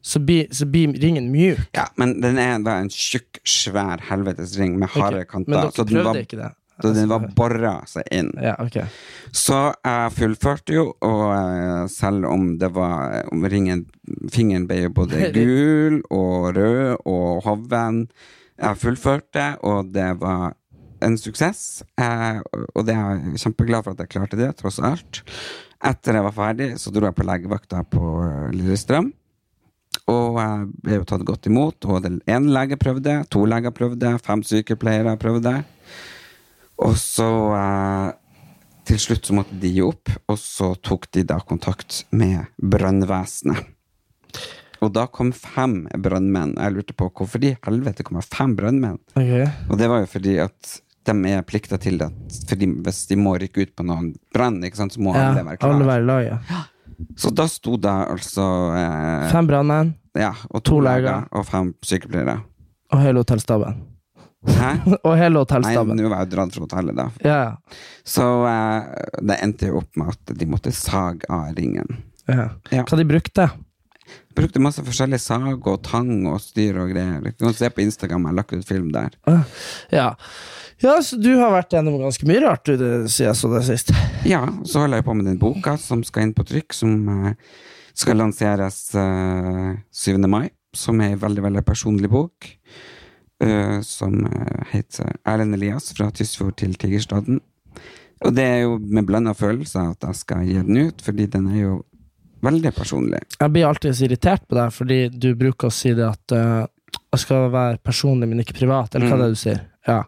[0.00, 1.66] så, blir, så blir ringen mjuk.
[1.76, 5.52] Ja, men den er da en tjukk, svær helvetes ring med harde okay, kanter.
[5.52, 6.50] Men dere så den prøvde var, ikke det?
[6.82, 8.30] Så den var bora seg inn.
[8.42, 8.84] Ja, okay.
[9.32, 13.86] Så jeg fullførte jo, og eh, selv om det var om ringen
[14.30, 18.04] Fingeren ble jo både gul og rød og hoven.
[18.56, 20.54] Jeg fullførte, og det var
[21.04, 21.82] en suksess.
[22.00, 22.40] Eh,
[22.74, 25.22] og det er jeg kjempeglad for at jeg klarte det, tross alt.
[25.84, 29.10] Etter jeg var ferdig, så dro jeg på legevakta på eh, Lillestrøm.
[30.12, 34.44] Og jeg ble jo tatt godt imot, og én lege prøvde, to leger prøvde, fem
[34.46, 35.56] sykepleiere prøvde.
[36.84, 38.10] Og så eh,
[38.86, 43.64] til slutt så måtte de gi opp, og så tok de da kontakt med brannvesenet.
[44.84, 46.52] Og da kom fem brannmenn.
[46.60, 48.98] Jeg lurte på hvorfor de i helvete kom fem brannmenn.
[49.16, 49.46] Okay.
[49.72, 50.74] Og det var jo fordi at
[51.06, 52.10] de er plikta til det.
[52.50, 55.46] Fordi hvis de må rykke ut på noen brann, ikke sant, så må Ja, alle
[55.46, 55.72] være klare.
[55.78, 56.62] alle være lag, ja.
[57.16, 58.44] Så da sto det altså
[58.76, 62.38] eh, Fem brannmenn ja, og to to leger og fem sykepleiere.
[62.92, 63.82] og hele hotellstaben.
[65.06, 65.94] Og hele hotellstaben.
[65.96, 67.06] Nei, nå var jeg dratt fra hotellet, da.
[67.26, 67.38] Ja,
[68.06, 68.86] Så uh,
[69.20, 72.02] det endte jo opp med at de måtte sage av ringen.
[72.30, 72.50] ja.
[72.70, 72.84] Ja.
[72.86, 73.48] Hva de brukte?
[74.36, 77.22] Brukte masse forskjellige sag og tang og styr og greier.
[77.24, 79.14] Du kan se på Instagram, jeg har lagt ut film der.
[79.90, 80.10] Ja.
[80.82, 83.62] ja, så du har vært gjennom ganske mye rart, du, det, siden jeg så det
[83.66, 83.94] sist.
[84.28, 87.32] Ja, så holder jeg på med den boka som skal inn på trykk, som eh,
[87.96, 89.72] skal lanseres eh,
[90.04, 90.20] 7.
[90.28, 90.50] mai.
[90.76, 92.50] Som er en veldig, veldig personlig bok.
[93.42, 97.40] Eh, som eh, heter Erlend Elias fra Tysfjord til Tigerstaden.
[98.24, 101.50] Og det er jo med blanda følelser at jeg skal gi den ut, fordi den
[101.52, 101.74] er jo
[102.46, 103.20] veldig personlig.
[103.40, 106.64] Jeg blir alltid så irritert på deg, fordi du bruker å si det at uh,
[107.12, 109.20] jeg skal være personlig, men ikke privat, eller hva Mm.
[109.20, 109.60] det er du sier.
[109.86, 109.98] Ja.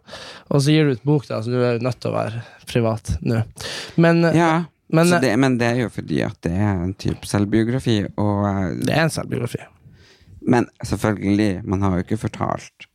[0.49, 2.41] Og så gir du ut bok, da, så du er jo nødt til å være
[2.69, 3.43] privat nå.
[4.01, 4.51] Men, Ja,
[4.89, 8.67] men det, men det er jo fordi at det er en type selvbiografi, og uh,
[8.81, 9.61] det er en selvbiografi.
[10.49, 12.88] Men selvfølgelig, man har jo ikke fortalt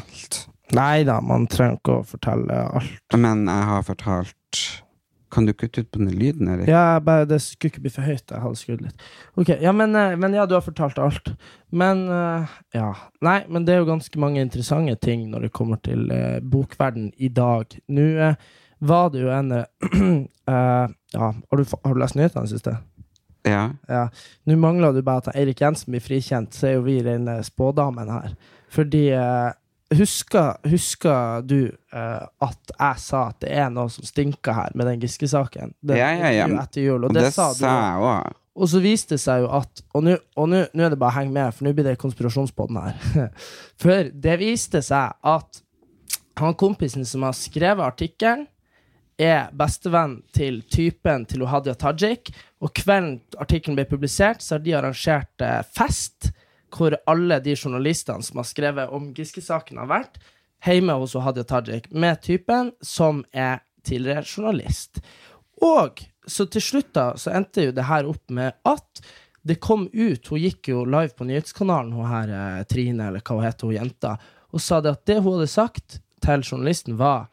[0.00, 0.46] alt.
[0.74, 3.14] Nei da, man trenger ikke å fortelle alt.
[3.14, 4.64] Men jeg har fortalt
[5.30, 6.68] Kan du kutte ut på den lyden, Erik?
[6.70, 8.30] Ja, bare, det skulle ikke bli for høyt.
[8.30, 9.02] Jeg hadde skrudd litt.
[9.36, 11.32] Ok, ja, men, eh, men ja, du har fortalt alt.
[11.74, 12.92] Men eh, ja.
[13.26, 17.10] Nei, men det er jo ganske mange interessante ting når det kommer til uh, bokverden
[17.18, 17.74] i dag.
[17.92, 18.38] Nå eh,
[18.78, 19.64] var det jo en uh,
[20.54, 22.78] eh, Ja, har du, har du lest nyhetene i det siste?
[23.46, 23.70] Ja.
[23.88, 24.08] Ja.
[24.44, 28.10] Nå mangler du bare at Eirik Jensen blir frikjent, så er jo vi rene spådamen
[28.10, 28.34] her.
[28.72, 29.50] Fordi eh,
[29.94, 31.60] Husker, husker du
[31.94, 35.76] uh, at jeg sa at det er noe som stinker her med den Giske-saken?
[35.92, 36.48] Ja, ja, ja.
[36.64, 37.62] Etter jul, og, det, det sa du.
[37.62, 38.34] òg.
[38.56, 40.16] Og så viste det seg jo at Og nå
[40.56, 43.30] er det bare å henge med, for nå blir det konspirasjonspodden her.
[43.82, 45.62] For det viste seg at
[46.40, 48.46] han kompisen som har skrevet artikkelen,
[49.16, 52.28] er bestevenn til typen til Hadia Tajik.
[52.60, 56.30] Og kvelden artikkelen ble publisert, så har de arrangert eh, fest
[56.76, 60.20] hvor alle de journalistene som har skrevet om Giske-saken, har vært
[60.66, 65.00] hjemme hos Hadia Tajik med typen som er tidligere journalist.
[65.62, 69.04] Og så til slutt da, så endte jo det her opp med at
[69.46, 73.36] det kom ut Hun gikk jo live på nyhetskanalen, hun her eh, Trine, eller hva
[73.38, 74.16] hun heter, hun jenta,
[74.50, 77.28] og sa det at det hun hadde sagt til journalisten, var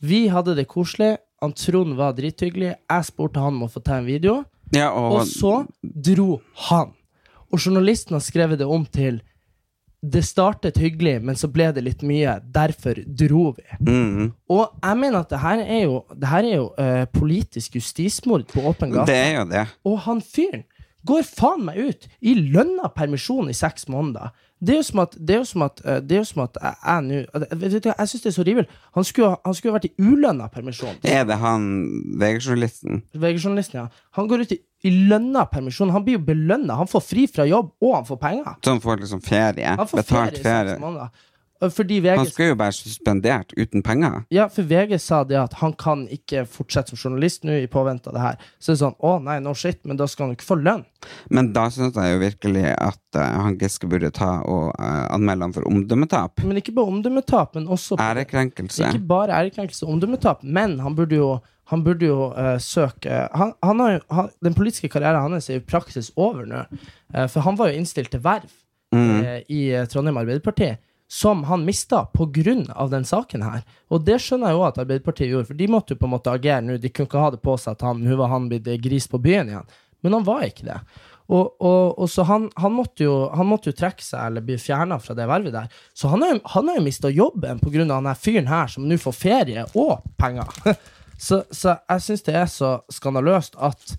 [0.00, 4.00] Vi hadde det koselig, han Trond var drithyggelig, jeg spurte han om å få ta
[4.00, 4.42] en video,
[4.72, 6.40] Ja, og, og så dro
[6.70, 6.94] han.
[7.52, 9.20] Og journalisten har skrevet det om til
[10.02, 12.40] Det startet hyggelig, men så ble det litt mye.
[12.50, 13.62] Derfor dro vi.
[13.86, 17.76] mm, Og jeg mener at det her er jo, det her er jo uh, politisk
[17.78, 19.06] justismord på åpen gate.
[19.12, 19.62] Det er jo det.
[19.86, 20.64] Og han fyren
[21.06, 24.34] går faen meg ut i lønna permisjon i seks måneder.
[24.62, 26.42] Det er jo som at, det er jo som at, eh, det er jo som
[26.44, 27.14] at jeg, nå
[27.62, 29.94] Jeg, Jeg syns det er så rivel Han skulle, ha- han skulle ha vært i
[30.02, 30.98] ulønna permisjon.
[31.02, 31.64] Er det han
[32.22, 33.02] VG-journalisten?
[33.14, 33.86] VG-journalisten, ja.
[34.18, 35.92] Han går ut i, i lønna permisjon.
[35.94, 36.78] Han blir jo belønna.
[36.80, 38.56] Han får fri fra jobb, og han får penger.
[38.64, 39.76] Så han får liksom ferie?
[39.78, 41.10] Han får Betalt ferie ferie?
[41.62, 44.24] VG Han skulle jo være suspendert uten penger.
[44.34, 48.10] Ja, for VG sa det at han kan ikke fortsette som journalist nå i påvente
[48.10, 48.40] av det her.
[48.58, 50.58] Så det er sånn, å nei, no shit, men da skal han jo ikke få
[50.58, 50.82] lønn.
[51.30, 55.48] Men da syns jeg jo virkelig at uh, han Giske burde ta og uh, anmelde
[55.48, 56.42] han for omdømmetap.
[56.42, 58.90] Men ikke bare omdømmetap, men også Ærekrenkelse.
[58.90, 61.32] Ikke bare ærekrenkelse omdømmetap, men han burde jo,
[61.72, 65.56] han burde jo uh, søke han, han har jo, han, Den politiske karrieren hans er
[65.56, 66.66] jo i praksis over nå.
[67.14, 68.50] Uh, for han var jo innstilt til verv
[68.92, 70.74] eh, i eh, Trondheim Arbeiderparti,
[71.08, 72.86] som han mista pga.
[72.90, 73.62] den saken her.
[73.88, 76.32] Og det skjønner jeg jo at Arbeiderpartiet gjorde, for de måtte jo på en måte
[76.32, 76.76] agere nå.
[76.76, 79.20] De kunne ikke ha det på seg at han, nå var han blitt gris på
[79.22, 79.72] byen igjen.
[80.02, 80.78] Men han var ikke det.
[81.32, 84.58] Og, og, og så han, han, måtte jo, han måtte jo trekke seg eller bli
[84.60, 85.84] fjerna fra det vervet der.
[85.96, 87.86] Så han har jo, han har jo mista jobben pga.
[87.88, 90.50] han her fyren her som nå får ferie og penger.
[91.18, 93.96] så, så jeg syns det er så skandaløst at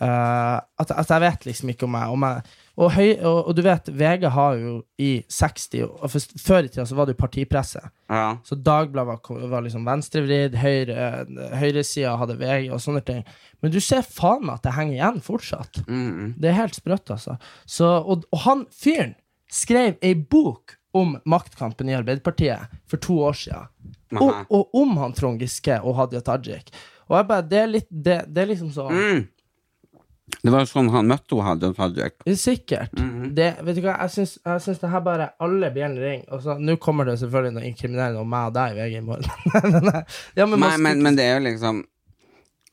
[0.00, 3.54] uh, at, at jeg vet liksom ikke om jeg, om jeg og, høy, og, og
[3.54, 7.14] du vet, VG har jo i 60 og for, Før i tida så var det
[7.14, 7.82] jo partipresse.
[8.10, 8.36] Ja.
[8.42, 11.10] Så Dagbladet var, var liksom venstrevridd, høyre,
[11.54, 13.22] høyresida hadde VG og sånne ting.
[13.62, 15.84] Men du ser faen meg at det henger igjen fortsatt.
[15.86, 16.34] Mm.
[16.34, 17.38] Det er helt sprøtt, altså.
[17.62, 19.14] Så, og, og han fyren
[19.54, 23.70] skrev ei bok om maktkampen i Arbeiderpartiet for to år siden.
[24.14, 26.70] Og, og om han Trond Giske og Hadia Tajik.
[27.10, 29.24] Og jeg bare, det er litt Det, det er liksom sånn Mm.
[30.40, 32.14] Det var jo sånn han møtte Hadia Tajik.
[32.40, 32.94] Sikkert.
[33.36, 36.30] det, vet du hva, jeg syns, jeg syns det her bare alle bjellene ringer.
[36.32, 39.04] Og så- Nå kommer det selvfølgelig noe inkriminerende om meg og deg i VG i
[39.04, 39.90] morgen.
[40.38, 41.82] ja, men Nei, men, men det er jo liksom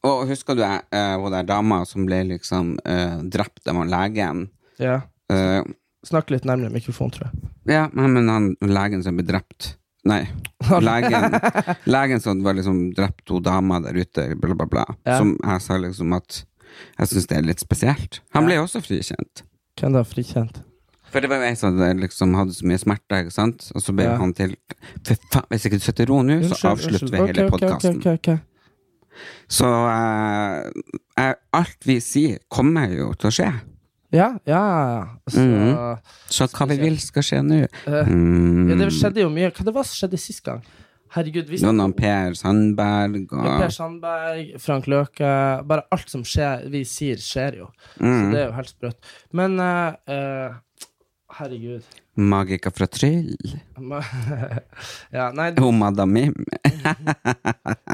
[0.08, 4.48] Og husker du eh, hun der dama som ble liksom uh, drept av legen?
[4.80, 5.02] ja.
[5.32, 5.62] Eh,
[6.08, 7.50] Snakk litt nærmere mikrofonen, tror jeg.
[7.70, 10.24] ja, men han legen som ble drept Nei.
[10.82, 11.36] Legen,
[11.86, 14.86] legen som var liksom drept to damer der ute, bla, bla, bla.
[15.06, 15.20] Ja.
[15.20, 16.40] Som jeg sa liksom at
[16.98, 18.18] jeg syns det er litt spesielt.
[18.34, 19.44] Han ble jo også frikjent.
[19.78, 20.02] Hvem da?
[20.10, 20.58] Frikjent?
[21.14, 23.68] For det var jo ei som liksom hadde så mye smerter, ikke sant?
[23.76, 24.16] Og så ble Ja.
[24.18, 24.56] han til
[25.06, 27.60] For faen, hvis ikke du setter ro nå, så avslutter vi hele Ok, ok, ok,
[27.60, 28.02] podkasten.
[28.02, 29.28] ok, ok.
[29.54, 33.52] Så eh, alt vi sier, kommer jo til å skje.
[34.12, 35.08] Ja, ja, ja.
[35.28, 35.98] Så, Altså, Mhm.
[36.30, 37.62] Så hva vi vil skal skje nå.
[37.64, 38.70] eh, Mm.
[38.70, 39.52] ja, det skjedde jo mye.
[39.52, 40.62] Hva det var som skjedde sist gang?
[41.12, 45.28] Herregud, vi noen Per Sandberg Ja, Per Sandberg, Frank Løke
[45.68, 47.68] Bare alt som skjer, vi sier, skjer jo.
[47.98, 49.10] Så mm, det er jo helt sprøtt.
[49.34, 50.54] Men uh,
[51.36, 51.84] herregud
[52.16, 53.36] Magiker fra Tryll.
[55.12, 56.34] Ja, nei, Og Madam Mim.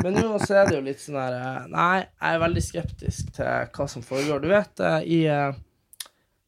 [0.03, 3.69] men nå så er det jo litt sånn her Nei, jeg er veldig skeptisk til
[3.73, 4.41] hva som foregår.
[4.43, 5.53] Du vet, i eh,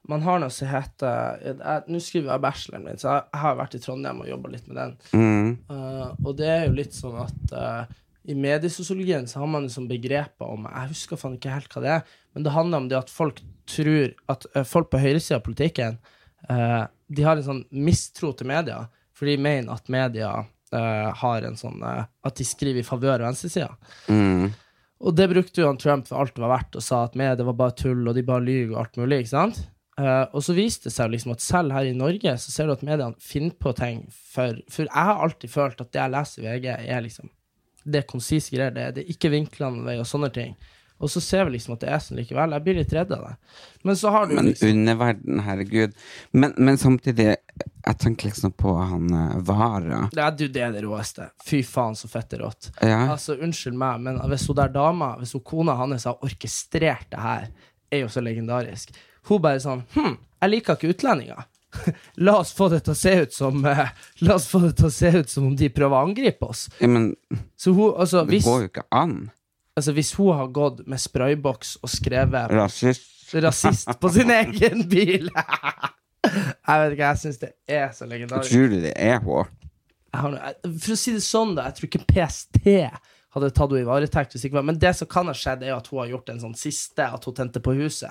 [0.10, 3.82] Man har noe som heter Nå skriver jeg bacheloren min, så jeg, har vært i
[3.84, 4.94] Trondheim og jobba litt med den.
[5.14, 5.50] Mm.
[5.70, 7.98] Uh, og det er jo litt sånn at uh,
[8.30, 11.92] i mediesosiologien så har man liksom begreper om Jeg husker faen ikke helt hva det
[11.98, 15.46] er, men det handler om det at folk tror At uh, folk på høyresida av
[15.46, 16.00] politikken
[16.50, 20.32] De har en sånn mistro til media, for de mener at media
[20.70, 23.74] har en sånn At de skriver i favør av venstresida.
[24.08, 24.54] Mm.
[25.00, 27.48] Og det brukte jo han Trump for alt det var verdt, og sa at media
[27.48, 29.60] var bare tull, og de bare lyver og alt mulig, ikke sant?
[30.00, 32.76] Eh, og så viste det seg liksom at selv her i Norge så ser du
[32.78, 36.44] at mediene finner på ting for For jeg har alltid følt at det jeg leser
[36.44, 37.30] i VG, er liksom
[37.84, 40.54] Det er konsise greier, det, er- det er ikke vinklene vei og sånne ting.
[41.00, 42.52] Og så ser vi liksom at det er sånn likevel.
[42.52, 43.36] Jeg blir litt redd av det.
[43.88, 45.94] Men så har du Men liksom underverden, herregud.
[46.36, 47.28] Men, men samtidig,
[47.88, 50.02] jeg tenker liksom på han uh, Vara.
[50.12, 51.30] ja, du, det er det råeste.
[51.48, 52.68] Fy faen, så fett det er rått.
[52.84, 53.00] Ja.
[53.14, 57.24] Altså, unnskyld meg, men hvis hun der dama, hvis hun kona hans har orkestrert det
[57.24, 57.48] her,
[57.96, 58.92] er jo så legendarisk.
[59.28, 61.44] Hun bare sånn Hm, jeg liker ikke utlendinger.
[62.26, 63.90] La oss få det til å se ut som eh,
[64.26, 66.68] La oss få det til å se ut som om de prøver å angripe oss.
[66.80, 67.12] Ja, men
[67.60, 69.18] Så hun, altså, det hvis, går jo ikke an.
[69.78, 73.06] altså, hvis hun har gått med sprayboks og skrevet Rasist.
[73.38, 75.30] rasist på sin egen bil
[76.20, 78.52] Jeg vet ikke, jeg syns det er så legendarisk.
[78.52, 79.46] Tror du det er hun?
[80.10, 82.60] jeg har, noe- for å si det sånn, da, jeg tror ikke PST
[83.36, 84.34] hadde tatt henne i varetekt.
[84.34, 86.42] hvis ikke Men det som kan ha skjedd, er jo at hun har gjort en
[86.42, 88.10] sånn siste, at hun tente på huset.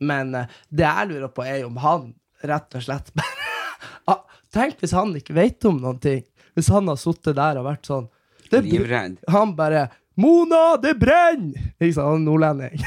[0.00, 2.10] Men eh, det jeg lurer på, er om han
[2.46, 3.48] rett og slett bare
[4.14, 6.24] ah, Tenk hvis han ikke vet om noen ting.
[6.56, 8.08] Hvis han har sittet der og vært sånn
[8.50, 9.20] Livredd.
[9.30, 12.82] Han bare 'Mona, det brenner!' Ikke sant, han er nordlending.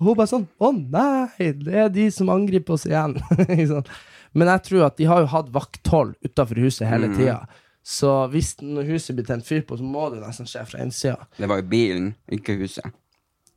[0.00, 3.14] Og hun bare sånn 'Å nei, det er de som angriper oss igjen'.
[3.46, 3.92] Ikke sant?
[4.34, 7.44] Men jeg tror at de har jo hatt vakthold utafor huset hele tida.
[7.86, 11.28] Så hvis huset blir tent fyr på, så må det nesten skje fra innsida.
[11.38, 12.88] Det var jo bilen, ikke huset.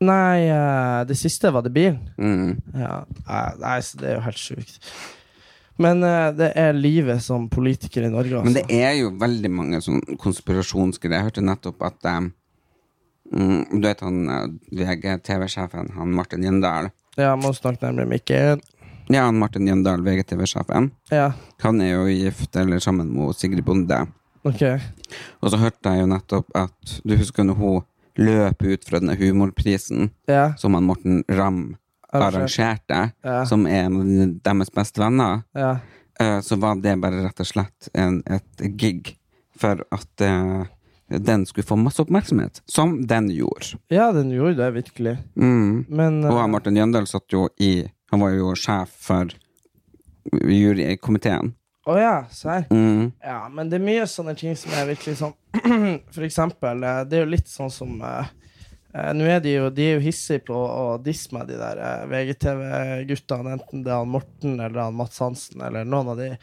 [0.05, 2.01] Nei, eh, det siste var det bilen.
[2.21, 2.57] Mm.
[2.77, 2.99] Ja,
[3.57, 4.77] nei, så det er jo helt sjukt.
[5.81, 8.45] Men eh, det er livet som politiker i Norge, altså.
[8.45, 11.17] Men det er jo veldig mange sånn konspirasjonsgreier.
[11.17, 14.21] Jeg hørte nettopp at mm, Du vet han
[14.69, 16.91] VG-TV-sjefen, han Martin Gjendal?
[17.17, 18.61] Ja, må snakke nærmere mikken.
[19.09, 20.91] Ja, han Martin Gjendal, VGTV-sjefen.
[21.09, 21.31] Ja,
[21.63, 24.05] Han er jo gift eller sammen med Sigrid Bonde.
[24.43, 24.63] ok.
[25.41, 27.83] Og så hørte jeg jo nettopp at Du husker når hun
[28.17, 30.53] løp ut fra denne humorprisen Ja.
[30.57, 31.75] som han Morten Ramm
[32.13, 33.45] arrangerte, Ja.
[33.45, 35.79] som er en av deres beste venner, Ja.
[36.19, 39.17] eh, så var det bare rett og slett en, et gig
[39.57, 40.65] for at uh,
[41.09, 42.61] den skulle få masse oppmerksomhet.
[42.67, 43.77] Som den gjorde.
[43.89, 45.17] ja, den gjorde det virkelig.
[45.35, 45.85] Mm.
[45.89, 49.27] Men Og eh, han Martin Jøndal satt jo i Han var jo sjef for
[50.31, 51.53] jurykomiteen.
[51.87, 52.65] Å ja, serr.
[52.67, 53.13] Mm.
[53.23, 55.35] Ja, men det er mye sånne ting som er virkelig sånn
[56.15, 58.27] For eksempel, eh, det er jo litt sånn som uh,
[58.91, 61.79] uh, Nå er de jo, de er jo hissige på å disse meg, de der
[61.79, 66.33] uh, VGTV-guttene, enten det er han Morten eller han Mats Hansen eller noen av de.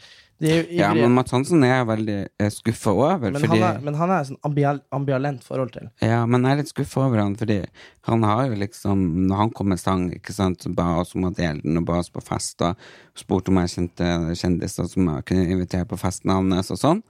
[0.43, 2.17] Ja, men Mads Hansen er jeg veldig
[2.51, 3.21] skuffa over.
[3.23, 5.87] men, fordi, han er, men han er sånn ambial, ambivalent forhold til.
[6.03, 7.61] Ja, men jeg er litt skuffa over han, fordi
[8.09, 11.33] han har jo liksom Når han kom med sang, ikke sant, ba oss om å
[11.35, 12.75] dele den, og ba oss på fester,
[13.15, 17.03] spurte om jeg kjente kjendiser som jeg kunne invitere på festen hans, og sånn.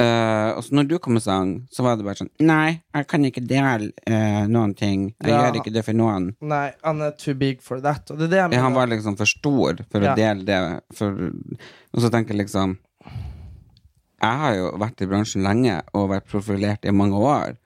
[0.00, 3.06] Eh, og så når du kom med sang, så var det bare sånn Nei, jeg
[3.10, 5.10] kan ikke dele uh, noen ting.
[5.20, 5.42] Jeg Ja.
[5.44, 6.30] gjør ikke det for noen.
[6.40, 8.06] Nei, han er too big for that.
[8.06, 10.14] Det det Ja, han var liksom for stor for Ja.
[10.14, 10.60] å dele det.
[10.96, 11.12] For,
[11.92, 12.78] og så tenker jeg liksom
[14.22, 17.56] Jeg har jo vært i bransjen lenge og vært profilert i mange år.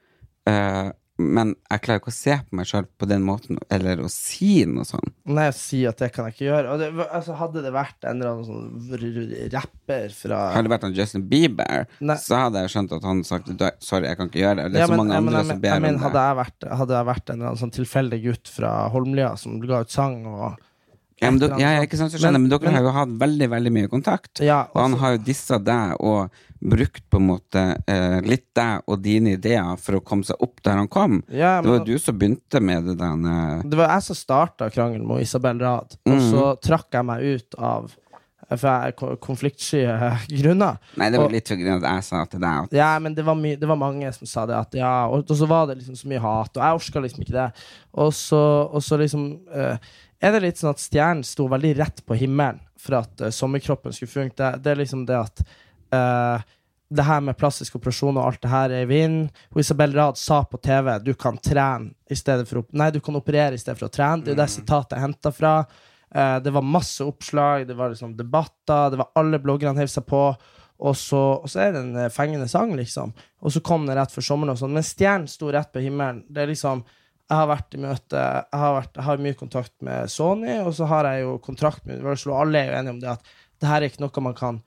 [0.46, 4.08] eh, men jeg klarer ikke å se på meg sjøl på den måten, eller å
[4.10, 5.12] si noe sånn.
[5.30, 6.74] Nei, å si at det kan jeg ikke gjøre.
[6.80, 10.96] Det, altså, hadde det vært en eller annen sånn rapper fra Hadde det vært han
[10.98, 12.16] Justin Bieber, Nei.
[12.20, 13.52] så hadde jeg skjønt at han sagt
[13.84, 14.68] sorry, jeg kan ikke gjøre det.
[14.74, 15.94] Det er Ja, så mange ja, men andre som ber om det.
[16.04, 19.60] hadde jeg vært, hadde jeg vært en eller annen sånn tilfeldig gutt fra Holmlia som
[19.62, 20.58] ga ut sang og
[21.22, 23.48] Ja, men, et ja, ikke sant, så skjønner, men, Men- dere har jo hatt veldig
[23.50, 24.40] veldig mye kontakt.
[24.42, 26.30] Ja, og han også- har jo dissa deg og
[26.64, 30.62] brukt på en måte eh, litt deg og dine ideer for å komme seg opp
[30.62, 31.22] der han kom.
[31.28, 34.70] Ja, det var jo du som begynte med det der Det var jeg som starta
[34.72, 36.30] krangelen med Isabel Rad, og Mm.
[36.32, 37.92] så trakk jeg meg ut av
[38.50, 40.76] For jeg er ko- konfliktsky eh, grunner.
[40.98, 43.14] Nei, det var Og- litt for grunn at jeg sa til deg at Ja, men
[43.14, 44.54] det var, det var mange som sa det.
[44.54, 47.20] At ja, og, og så var det liksom så mye hat, og jeg orka liksom
[47.24, 47.52] ikke det.
[47.94, 49.76] Og så, og så liksom eh,
[50.24, 53.94] er det litt sånn at stjernen sto veldig rett på himmelen for at uh, sommerkroppen
[53.94, 54.36] skulle funke.
[54.38, 55.42] Det, det er liksom det at
[55.94, 56.44] uh,
[56.94, 59.28] det her med plastisk operasjon og alt det her er i vinden.
[59.58, 63.56] Isabel Rad sa på TV du kan trene i stedet for Nei, du kan operere
[63.56, 64.22] i stedet for å trene.
[64.22, 65.54] Det er jo det sitatet jeg henta fra.
[66.14, 70.06] Uh, det var masse oppslag, det var liksom debatter, det var alle bloggerne heiv seg
[70.08, 70.26] på.
[70.84, 73.12] Og så, og så er det en fengende sang, liksom.
[73.46, 74.74] Og så kom den rett før sommeren, og sånn.
[74.74, 76.24] Men stjernen sto rett på himmelen.
[76.28, 76.82] Det er liksom
[77.24, 80.74] Jeg har vært i møte Jeg har, vært, jeg har mye kontakt med Sony, og
[80.76, 83.34] så har jeg jo kontrakt med Universal, og alle er jo enige om det at
[83.62, 84.60] det her er ikke noe man kan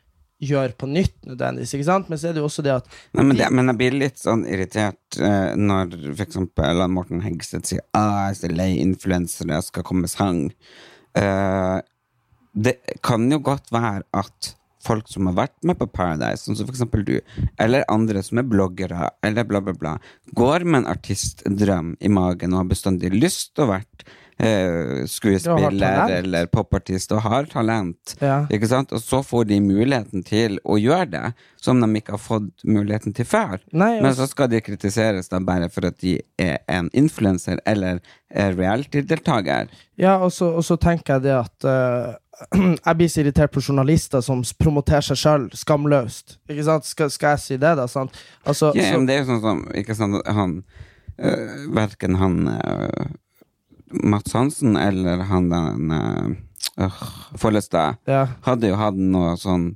[0.44, 2.10] gjøre på nytt nødvendigvis, ikke sant?
[2.10, 4.22] Men så er det jo også det at Nei, men, det, men jeg blir litt
[4.22, 9.68] sånn irritert eh, når eksempel Morten Hegseth sier ah, jeg er så lei influensere, jeg
[9.70, 10.44] skal komme med sang.
[11.18, 11.78] Eh,
[12.58, 14.54] det kan jo godt være at
[14.88, 16.86] folk som har vært med på Paradise, sånn som f.eks.
[17.08, 17.18] du,
[17.62, 19.98] eller andre som er bloggere, eller bla, bla, bla,
[20.38, 24.08] går med en artistdrøm i magen og har bestandig lyst til å være
[24.40, 28.16] eh, skuespiller eller popartist og har talent.
[28.22, 28.44] Ja.
[28.54, 28.94] Ikke sant?
[28.96, 31.24] Og så får de muligheten til å gjøre det,
[31.62, 33.58] som de ikke har fått muligheten til før.
[33.72, 37.60] Nei, Men altså- så skal de kritiseres da bare for at de er en influenser
[37.66, 39.68] eller er reality-deltaker.
[39.98, 42.16] Ja, og så, tenker jeg det at eh,
[42.86, 46.38] Jeg blir så irritert på journalister som promoterer seg sjøl skamløst.
[46.52, 46.86] Ikke sant?
[46.90, 47.88] Skal, skal jeg si det, da?
[47.90, 48.18] Sant?
[48.46, 50.60] Altså, Ja, så, men det er jo sånn som Ikke sant, han
[51.18, 53.10] øh, Verken han øh,
[54.04, 57.02] Mats Hansen eller han den øh,
[57.40, 58.28] Follestad ja.
[58.46, 59.72] hadde jo hatt noe sånn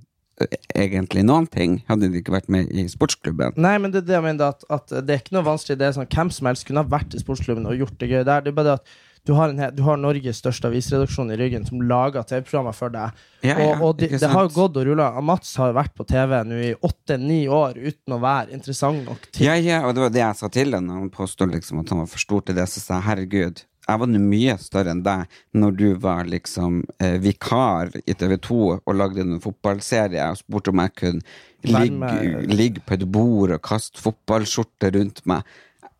[0.73, 3.53] Egentlig noen ting, hadde de ikke vært med i sportsklubben.
[3.61, 5.75] Nei, men det er det jeg mener, at, at det er ikke noe vanskelig.
[5.77, 8.23] Det er sånn, Hvem som helst kunne ha vært i sportsklubben og gjort det gøy
[8.23, 8.41] der.
[8.41, 8.95] Det er bare det at
[9.27, 13.17] du har, en, du har Norges største avisredaksjon i ryggen som lager TV-programmer for deg.
[13.45, 15.11] Ja, ja, og og de, det har gått og rulla.
[15.21, 19.27] Mats har jo vært på TV nå i åtte-ni år uten å være interessant nok
[19.29, 21.93] til Ja, ja, og det var det jeg sa til ham han påstod liksom at
[21.93, 22.65] han var for stor til det.
[22.71, 27.17] Så sa jeg herregud, jeg var mye større enn deg når du var liksom eh,
[27.21, 31.21] vikar i TV 2 og lagde en fotballserie og spurte om jeg kunne
[31.65, 35.45] ligge, ligge på et bord og kaste fotballskjorte rundt meg.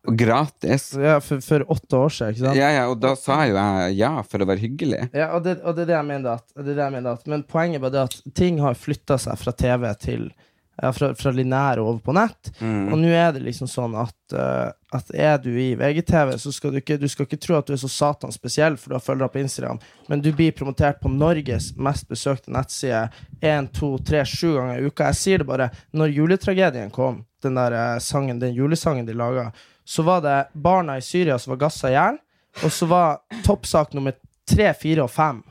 [0.08, 0.94] Gratis.
[0.98, 2.30] ja, for, for åtte år siden.
[2.34, 2.58] ikke sant?
[2.58, 5.02] Ja, ja, og da sa jo jeg ja for å være hyggelig.
[5.14, 7.20] Ja, og det, og det er det jeg mener at, det er det jeg mener
[7.20, 10.32] at Men poenget er bare det at ting har flytta seg fra TV til
[10.80, 12.48] ja, Fra, fra linær over på nett.
[12.64, 16.72] Og nå er det liksom sånn at, uh, at er du i VGTV, så skal
[16.72, 19.04] du ikke Du skal ikke tro at du er så satan spesiell, for du har
[19.04, 23.04] følgere på Instagram, men du blir promotert på Norges mest besøkte nettside
[23.44, 25.12] én, to, tre, sju ganger i uka.
[25.12, 25.68] Jeg sier det bare.
[25.92, 29.50] Når juletragedien kom, den der eh, sangen, den julesangen de laga,
[29.92, 32.16] så var det barna i Syria som var gassa i hjel.
[32.64, 34.14] Og så var toppsak nummer
[34.48, 35.42] tre, fire og fem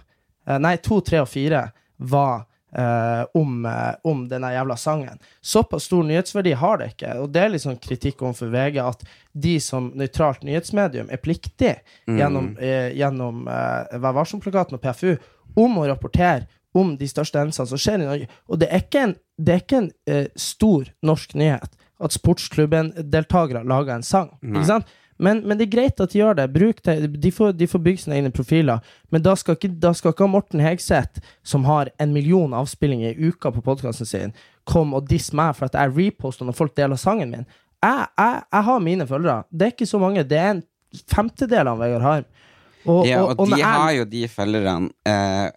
[0.48, 5.22] eh, Nei, to, tre og fire var eh, om, eh, om denne jævla sangen.
[5.42, 7.12] Såpass stor nyhetsverdi har det ikke.
[7.22, 9.06] Og det er litt sånn kritikk overfor VG at
[9.46, 11.76] de som nøytralt nyhetsmedium er pliktig
[12.10, 15.14] gjennom, eh, gjennom eh, Vær varsom-plakaten og PFU
[15.62, 18.32] om å rapportere om de største hendelsene som skjer i Norge.
[18.50, 23.64] Og det er ikke en, det er ikke en eh, stor norsk nyhet at sportsklubben-deltakere
[23.68, 24.32] lager en sang.
[24.44, 24.86] Ikke sant?
[25.22, 26.48] Men, men det er greit at de gjør det.
[26.54, 26.96] Bruk det.
[27.22, 28.80] De, får, de får bygge sine egne profiler.
[29.14, 33.30] Men da skal ikke, da skal ikke Morten Hegseth, som har en million avspillinger i
[33.30, 34.34] uka på podkasten sin,
[34.66, 37.46] komme og disse meg for at jeg reposter når folk deler sangen min.
[37.86, 39.44] Jeg, jeg, jeg har mine følgere.
[39.54, 40.26] Det er ikke så mange.
[40.26, 40.64] Det er en
[41.14, 42.26] femtedel av Vegard Harm.
[42.90, 45.52] Og, Ja, og, når de jeg- har jo de følgerne eh,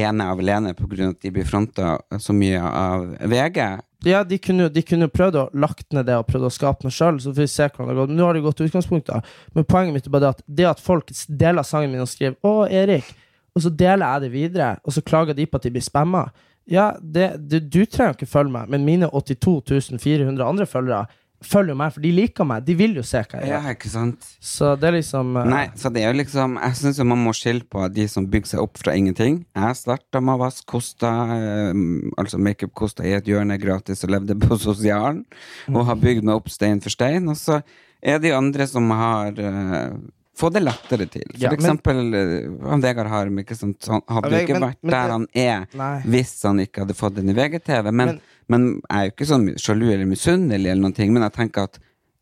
[0.00, 3.58] ene av alene av at de blir fronta så mye av VG.
[4.04, 6.94] Ja, de kunne, de kunne prøvd å lagt ned det og prøvd å skape noe
[6.94, 7.20] sjøl.
[7.22, 9.20] Nå har det gått til utgangspunkt, da.
[9.54, 12.36] Men poenget mitt er bare det at det at folk deler sangen min og skriver
[12.42, 13.12] 'Å, Erik',
[13.54, 16.30] og så deler jeg det videre, og så klager de på at de blir spamma.
[16.66, 21.06] Ja, det, det, du trenger ikke følge meg, men mine 82 400 andre følgere
[21.46, 22.64] følger jo meg, for de liker meg.
[22.66, 23.66] De vil jo se hva jeg gjør.
[23.66, 24.28] Ja, ikke sant?
[24.42, 25.44] Så det er liksom uh...
[25.48, 28.54] Nei, så det er jo liksom Jeg syns man må skille på de som bygger
[28.54, 29.42] seg opp fra ingenting.
[29.58, 31.82] Jeg starta med å vaske kosta, eh,
[32.20, 35.24] altså makeup-kosta i et hjørne gratis og levde på sosialen,
[35.72, 37.28] og har bygd meg opp stein for stein.
[37.32, 37.60] Og så
[38.02, 39.94] er det jo andre som har eh,
[40.38, 41.26] fått det lettere til.
[41.32, 43.78] For Ja, eksempel eh, han Vegard Harm, ikke sant.
[43.84, 46.02] sånn, hadde Ja, ikke men- vært men der han er Nei.
[46.06, 47.92] hvis han ikke hadde fått den i VGTV.
[47.92, 51.22] Men, Men- men, jeg er jo ikke sånn sjalu eller misunnelig eller noen ting, men
[51.22, 51.78] jeg tenker at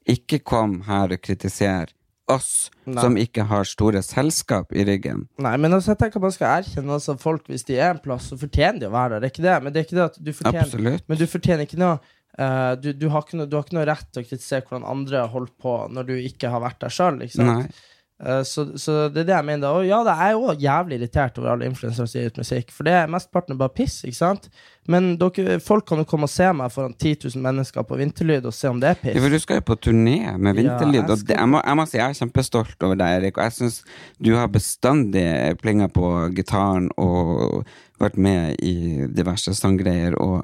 [0.09, 1.89] ikke kom her og kritiser
[2.29, 3.03] oss Nei.
[3.03, 5.27] som ikke har store selskap i ryggen.
[5.39, 8.31] Nei, men altså, jeg tenker man skal erkjenne altså, folk hvis de er en plass,
[8.31, 9.21] så fortjener de å være der.
[9.21, 11.03] Det er ikke det, men det er ikke det at du fortjener Absolutt.
[11.09, 11.99] Men du fortjener ikke noe
[12.39, 15.19] Uh, du, du, har noe, du har ikke noe rett til å kritisere hvordan andre
[15.19, 17.19] har holdt på når du ikke har vært der sjøl.
[18.21, 18.41] Nei.
[18.45, 19.79] så, så det er det jeg mener.
[19.79, 22.89] Og ja, det er jo jævlig irritert over alle influensere som gir ut musikk, for
[22.89, 24.01] det er mesteparten bare piss.
[24.05, 24.49] ikke sant?
[24.91, 28.49] Men dere, folk kan jo komme og se meg foran 10 000 mennesker på Vinterlyd
[28.49, 29.17] og se om det er piss.
[29.17, 31.63] Ja, for du skal jo på turné med Ja, Vinterlyd, jeg og det, jeg, må,
[31.65, 33.39] jeg må si jeg er kjempestolt over deg, Erik.
[33.39, 33.83] Og jeg syns
[34.21, 35.29] du har bestandig
[35.63, 37.63] plinga på gitaren og
[38.01, 40.43] vært med i diverse sanggreier og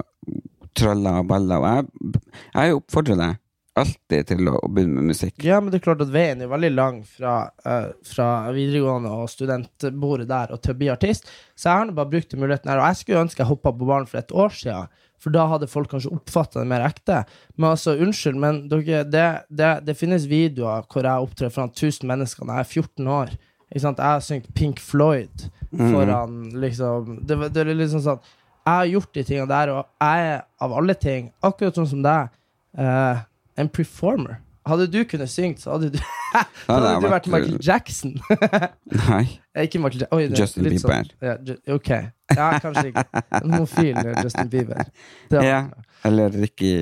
[0.77, 1.61] trølla og baller.
[1.61, 2.23] Og jeg,
[2.53, 3.43] jeg oppfordrer deg
[3.81, 5.35] alltid til å, begynne med musikk.
[5.45, 9.31] Ja, men det er klart at veien er veldig lang fra, uh, fra videregående og
[9.31, 11.29] studentbordet der og til å bli artist.
[11.55, 12.81] Så jeg har bare brukt muligheten her.
[12.81, 15.03] Og jeg skulle ønske jeg hoppa på ballen for et år siden.
[15.17, 17.23] For da hadde folk kanskje oppfatta det mer ekte.
[17.57, 22.05] Men altså, unnskyld, men dere, det, det, det finnes videoer hvor jeg opptrer foran 1000
[22.09, 23.37] mennesker når jeg er 14 år.
[23.67, 24.01] Ikke sant?
[24.01, 29.09] Jeg har syngt Pink Floyd foran liksom det, det er liksom sånn Jeg har gjort
[29.15, 32.33] de tingene der, og jeg er av alle ting, akkurat sånn som deg,
[32.75, 33.19] eh,
[33.57, 34.39] en performer.
[34.67, 35.97] Hadde du kunnet synge, så hadde du,
[36.65, 38.17] så hadde du vært- Michael Jackson.
[39.07, 39.21] Nei.
[39.55, 40.17] Eh, ikke Michael Jackson.
[40.17, 41.07] Oi, Justin litt Bieber.
[41.07, 41.91] Sånn, ja, ju, ok.
[42.35, 43.05] Ja, kanskje ikke.
[43.39, 44.91] En homofil eh, Justin Bieber.
[45.31, 45.61] Ja.
[46.07, 46.73] Eller Ricky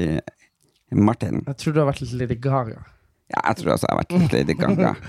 [0.91, 1.43] Martin.
[1.45, 2.81] Jeg tror du har vært litt Lady Gaga.
[3.33, 4.95] Ja, jeg tror også jeg har vært litt Lady Gaga.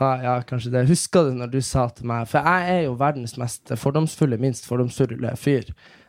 [0.00, 0.80] Ah, ja, kanskje det.
[0.88, 4.64] Husker du når du sa til meg For jeg er jo verdens mest fordomsfulle, minst
[4.64, 5.66] fordomsfulle fyr.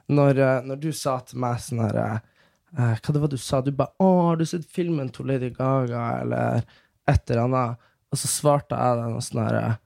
[0.08, 2.22] Når, eh, når du sa til meg sånn her
[2.78, 3.62] eh, Hva det var du sa?
[3.62, 6.64] Du bare 'Å, har du sett filmen til Lady Gaga?' eller
[7.08, 7.78] et eller annet.
[8.12, 9.80] Og så svarte jeg deg noe sånn her eh,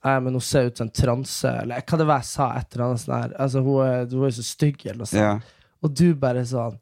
[0.00, 2.72] Nei, men hun ser ut som en transe, eller hva det var jeg sa, et
[2.72, 3.32] eller annet sånn her.
[3.36, 5.20] Altså, hun er, hun er så stygg, eller noe sånt.
[5.20, 5.42] Yeah.
[5.84, 6.78] Og du bare sånn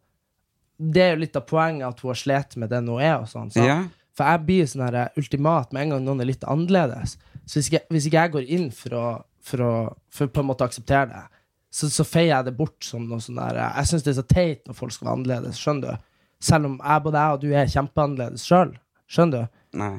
[0.78, 3.26] Det er jo litt av poenget at hun har slitt med den hun er, og
[3.26, 3.50] sånn.
[3.50, 3.64] sant?
[3.66, 3.88] Yeah.
[4.14, 7.16] For jeg blir sånn her eh, ultimat med en gang noen er litt annerledes.
[7.42, 9.04] Så hvis ikke, hvis ikke jeg går inn for å,
[9.42, 9.72] for å
[10.14, 11.37] for på en måte akseptere det,
[11.70, 14.18] så, så feier jeg det bort som noe sånn der eh, Jeg syns det er
[14.20, 16.06] så teit når folk skal være annerledes, skjønner du?
[16.48, 18.72] Selv om jeg, både jeg og du er kjempeannerledes sjøl.
[19.10, 19.60] Skjønner du?
[19.80, 19.94] Nei.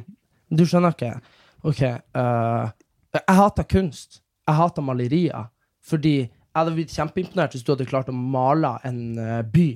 [0.49, 1.13] Du skjønner ikke?
[1.67, 1.81] Ok.
[2.15, 2.71] Uh,
[3.17, 4.21] jeg hater kunst.
[4.47, 5.49] Jeg hater malerier.
[5.83, 9.67] Fordi jeg hadde blitt kjempeimponert hvis du hadde klart å male en eh, by.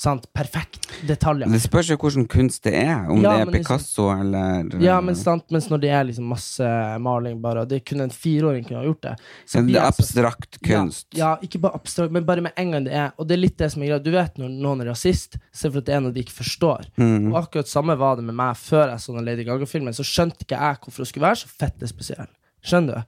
[0.00, 0.24] Sant?
[0.32, 1.50] Perfekt detaljer.
[1.52, 3.02] Det spørs jo hvordan kunst det er.
[3.12, 6.04] Om Ja, det er Picasso liksom- Picasso eller Ja, men sant, mens når det er
[6.08, 6.70] liksom masse
[7.00, 9.14] maling, bare, det kunne en fireåring kunne ha gjort det.
[9.46, 11.06] så det er abstrakt så- kunst.
[11.12, 13.40] Ja, ja, ikke bare abstrakt, men bare med en gang det er Og det er
[13.40, 14.02] litt det som er greia.
[14.02, 16.32] Du vet når noen er rasist, så det for at det er noe de ikke
[16.42, 16.86] forstår.
[16.96, 17.32] Mm.
[17.34, 19.92] Og akkurat samme var det med meg før jeg så den Lady Gaga-filmen.
[19.92, 22.26] Så skjønte ikke jeg hvorfor hun skulle være så fette spesiell.
[22.64, 23.02] Skjønner du?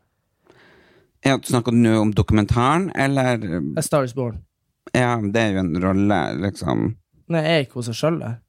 [1.24, 4.42] Ja, Snakker du nå om dokumentaren, eller A Star Is Born.
[4.90, 6.88] Ja, det er jo en rolle, liksom.
[7.32, 8.40] Nei, er ikke hun seg sjøl der?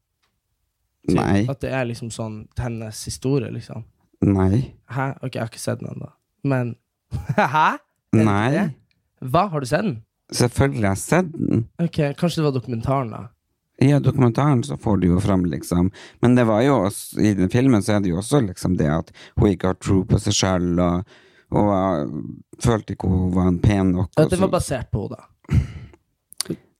[1.13, 1.43] Nei.
[1.51, 3.83] At det er liksom sånn hennes historie, liksom.
[4.23, 4.73] Nei.
[4.91, 5.11] Hæ?
[5.21, 6.09] Ok, jeg har ikke sett den ennå.
[6.47, 6.75] Men
[7.37, 7.67] Hæ?
[8.13, 8.49] Er Nei.
[8.53, 8.65] det?
[9.23, 9.47] Hva?
[9.51, 9.97] Har du sett den?
[10.33, 11.65] Selvfølgelig har jeg sett den.
[11.81, 13.23] Ok, Kanskje det var dokumentaren, da.
[13.83, 15.91] Ja, dokumentaren så får du jo fram, liksom.
[16.23, 18.89] Men det var jo også, i den filmen så er det jo også liksom det
[18.93, 21.15] at hun ikke har tro på seg sjøl, og,
[21.51, 22.19] og uh,
[22.63, 24.11] følte ikke hun var en pen nok.
[24.15, 25.57] At det var basert på henne, da.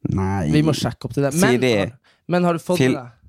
[0.10, 0.52] Nei.
[0.52, 1.34] Vi må sjekke opp til det.
[1.40, 1.74] Men, Siri.
[1.80, 1.94] har,
[2.28, 3.20] men har du fått Fil- med deg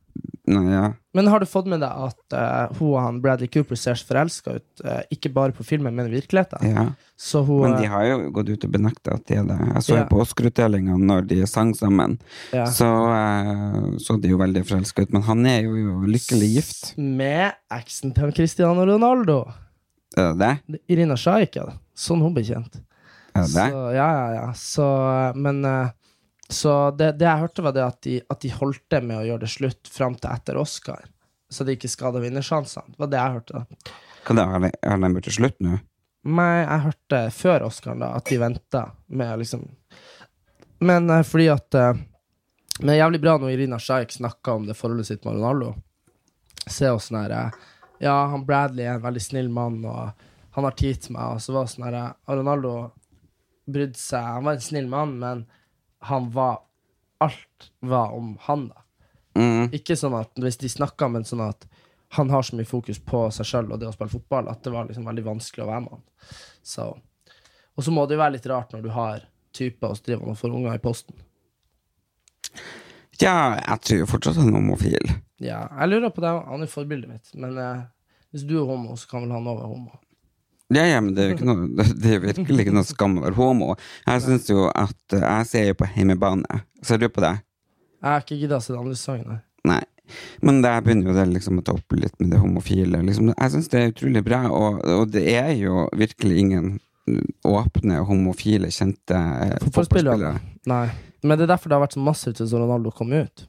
[0.46, 0.92] Nei, ja.
[1.16, 4.04] Men har du fått med deg at eh, hun og han Bradley Cooper ser så
[4.10, 6.60] forelska ut, eh, ikke bare på filmen, men i virkeligheten?
[6.68, 6.84] ja.
[7.16, 9.56] Så hun Men de eh, har jo gått ut og benekta at de er det.
[9.72, 10.02] Jeg så Ja.
[10.02, 12.18] jo på Oscar-utdelinga når de sang sammen,
[12.52, 12.66] ja.
[12.66, 15.12] så uh, så de jo veldig forelska ut.
[15.16, 16.92] Men han er jo, lykkelig gift.
[16.98, 19.46] Med eksen til Cristiano Ronaldo.
[20.16, 20.80] Er det det?
[20.92, 21.70] Irina Shayk, ja.
[21.96, 22.82] Sånn hun ble kjent.
[23.34, 23.96] Er det Så, det?
[23.96, 24.46] ja, ja, ja.
[24.52, 24.84] Så,
[25.40, 25.88] men eh,
[26.48, 29.24] Så det, det jeg hørte, var det at de, at de holdt det med å
[29.24, 31.06] gjøre det slutt fram til etter Oscar.
[31.50, 32.94] Så de ikke skada vinnersjansene.
[32.94, 33.60] Det var det jeg hørte.
[33.60, 35.78] da Hva det Har de, blitt til slutt nå?
[36.24, 39.66] Nei, jeg hørte før Oscar da at de venta med liksom
[40.80, 41.98] Men eh, fordi at eh,
[42.80, 45.74] Men jævlig bra når Irina Shaik snakker om det forholdet sitt med Ronaldo.
[46.66, 47.58] Se åssen her eh,
[48.04, 50.10] Ja, han Bradley er en veldig snill mann, og
[50.56, 52.74] han har tid til meg, og så var det sånn her eh, Ronaldo
[53.70, 55.44] brydde seg Han var en snill mann, men
[56.10, 56.62] han var
[57.22, 58.80] Alt var om han, da.
[59.38, 59.68] Mm.
[59.72, 61.62] Ikke sånn at hvis de snakka, men sånn at
[62.18, 64.72] han har så mye fokus på seg sjøl og det å spille fotball at det
[64.74, 66.02] var liksom veldig vanskelig å være med han.
[66.66, 66.88] Så.
[67.74, 69.24] Og så må det jo være litt rart når du har
[69.54, 71.24] typer og driver og får unger i posten.
[73.22, 75.12] Ja, jeg tror jo fortsatt han er homofil.
[75.42, 76.32] Ja, jeg lurer på det.
[76.50, 77.34] Han er forbildet mitt.
[77.38, 77.84] Men eh,
[78.34, 80.00] hvis du er homo, så kan vel han òg være homo.
[80.72, 81.66] Ja, ja, men det er, jo ikke noe,
[82.02, 83.74] det er virkelig ikke noe skam å være homo.
[84.06, 86.62] Jeg syns jo at eh, Jeg ser jo på hjemmebane.
[86.84, 87.34] Ser du på det?
[88.00, 89.42] Jeg har ikke gidda å se den andre sesongen.
[89.68, 89.82] nei.
[90.44, 92.98] Men der begynner jo det liksom å ta opp litt med det homofile.
[93.06, 93.30] Liksom.
[93.32, 96.66] Jeg syns det er utrolig bra, og, og det er jo virkelig ingen
[97.44, 100.34] åpne, homofile, kjente eh, Fotballspillere?
[100.70, 100.86] Nei.
[101.24, 103.46] Men det er derfor det har vært så massivt siden Ronaldo kom ut.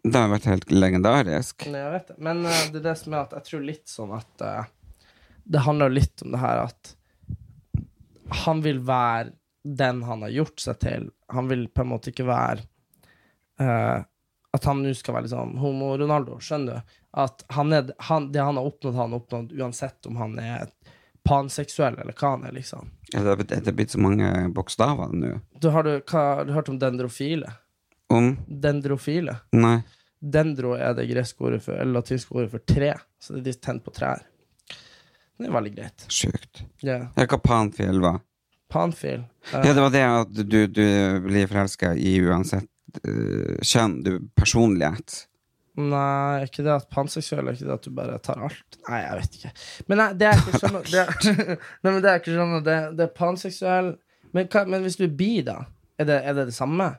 [0.00, 1.66] Det har vært helt legendarisk.
[1.68, 2.18] Nei, jeg vet det.
[2.24, 4.70] Men uh, det er det som er at jeg tror litt sånn at eh,
[5.50, 6.94] Det handler litt om det her at
[8.44, 9.32] han vil være
[9.64, 11.08] den han har gjort seg til.
[11.34, 12.62] Han vil på en måte ikke være
[13.60, 14.06] uh,
[14.56, 16.94] At han nå skal være liksom homo-Ronaldo, skjønner du?
[17.22, 20.70] At han er, han, det han har oppnådd, han har oppnådd uansett om han er
[21.26, 22.90] panseksuell eller hva han er, liksom.
[23.12, 25.36] Ja, det er blitt så mange bokstaver nå.
[25.60, 27.50] Du, har, du, hva, har du hørt om dendrofile?
[28.10, 29.36] Om Dendrofile?
[29.54, 29.80] Nei.
[30.20, 32.90] Dendro er det greske ordet for, eller latinske ordet for tre.
[33.22, 34.24] Så det er de tent på trær.
[35.40, 36.04] Det er veldig greit.
[36.12, 36.62] Sjukt.
[36.84, 37.08] Yeah.
[37.16, 38.20] Ja, hva panfil var?
[38.70, 39.24] Panfil.
[39.50, 40.84] Uh, Ja, det var det at du, du
[41.24, 42.68] blir forelska i uansett
[43.06, 45.24] uh, kjønn, du personlighet.
[45.80, 48.78] Nei, ikke det at panseksuell er ikke det at du bare tar alt.
[48.88, 49.52] Nei, jeg vet ikke.
[49.88, 51.04] Men nei, det er ikke sånn det
[51.56, 53.94] Nei, men det er ikke sånn det, det er panseksuell
[54.36, 55.62] men, hva, men hvis du er bi, da?
[55.98, 56.92] Er det er det, det samme?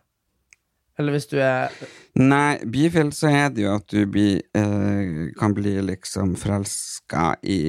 [0.99, 1.71] Eller hvis du er
[2.19, 7.61] Nei, bifil så er det jo at du blir, eh, kan bli liksom forelska i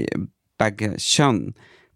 [0.63, 1.51] begge kjønn.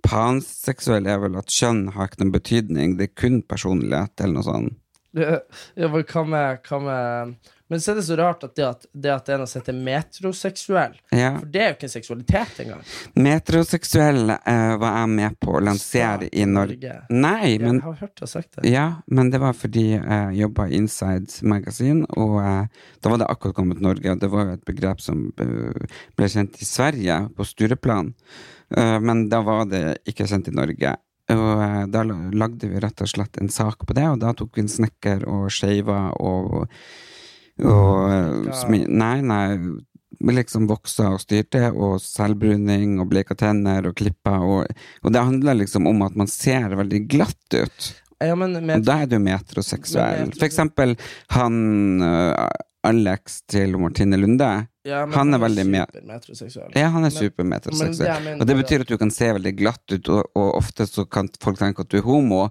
[0.06, 4.46] Panseksuell er vel at kjønn har ikke noen betydning, det er kun personlighet eller noe
[4.46, 4.82] sånt.
[5.16, 5.38] Ja,
[5.88, 9.10] men hva med, hva med Men så er det så rart at det at, det
[9.10, 11.30] at en er heter metroseksuell Ja.
[11.38, 12.82] For det er jo ikke en seksualitet engang.
[13.24, 16.98] Metroseksuell eh, var jeg med på å lansere i Norge.
[17.10, 18.68] Nei, Jeg men har hørt deg sagt det.
[18.70, 23.30] Ja, men det var fordi jeg jobba i Inside Magazine, og eh, da var det
[23.32, 26.68] akkurat kommet til Norge, og det var jo et begrep som eh, ble kjent i
[26.68, 28.12] Sverige, på Stureplan,
[28.74, 30.96] men da var det ikke kjent i Norge.
[31.32, 34.56] Og eh, da lagde vi rett og slett en sak på det, og da tok
[34.56, 36.70] vi en snekker og skeiva og,
[37.64, 38.86] og eh.
[38.86, 39.46] Nei, nei.
[40.16, 44.70] Liksom voksa og styrte, og selvbruning og bleka tenner og klippa, og,
[45.02, 47.88] og det handler liksom om at man ser veldig glatt ut.
[48.24, 50.30] Ja, men Og da er du metroseksuell.
[50.38, 50.94] For eksempel
[51.34, 51.58] han
[52.84, 54.68] Alex til Martine Lunde.
[54.84, 55.86] ja, men han er veldig med.
[56.76, 58.40] Ja, han er Men- men supermetroseksuell.
[58.40, 61.28] Og det betyr at du kan se veldig glatt ut, og, og ofte så kan
[61.40, 62.48] folk tenke at du er homo,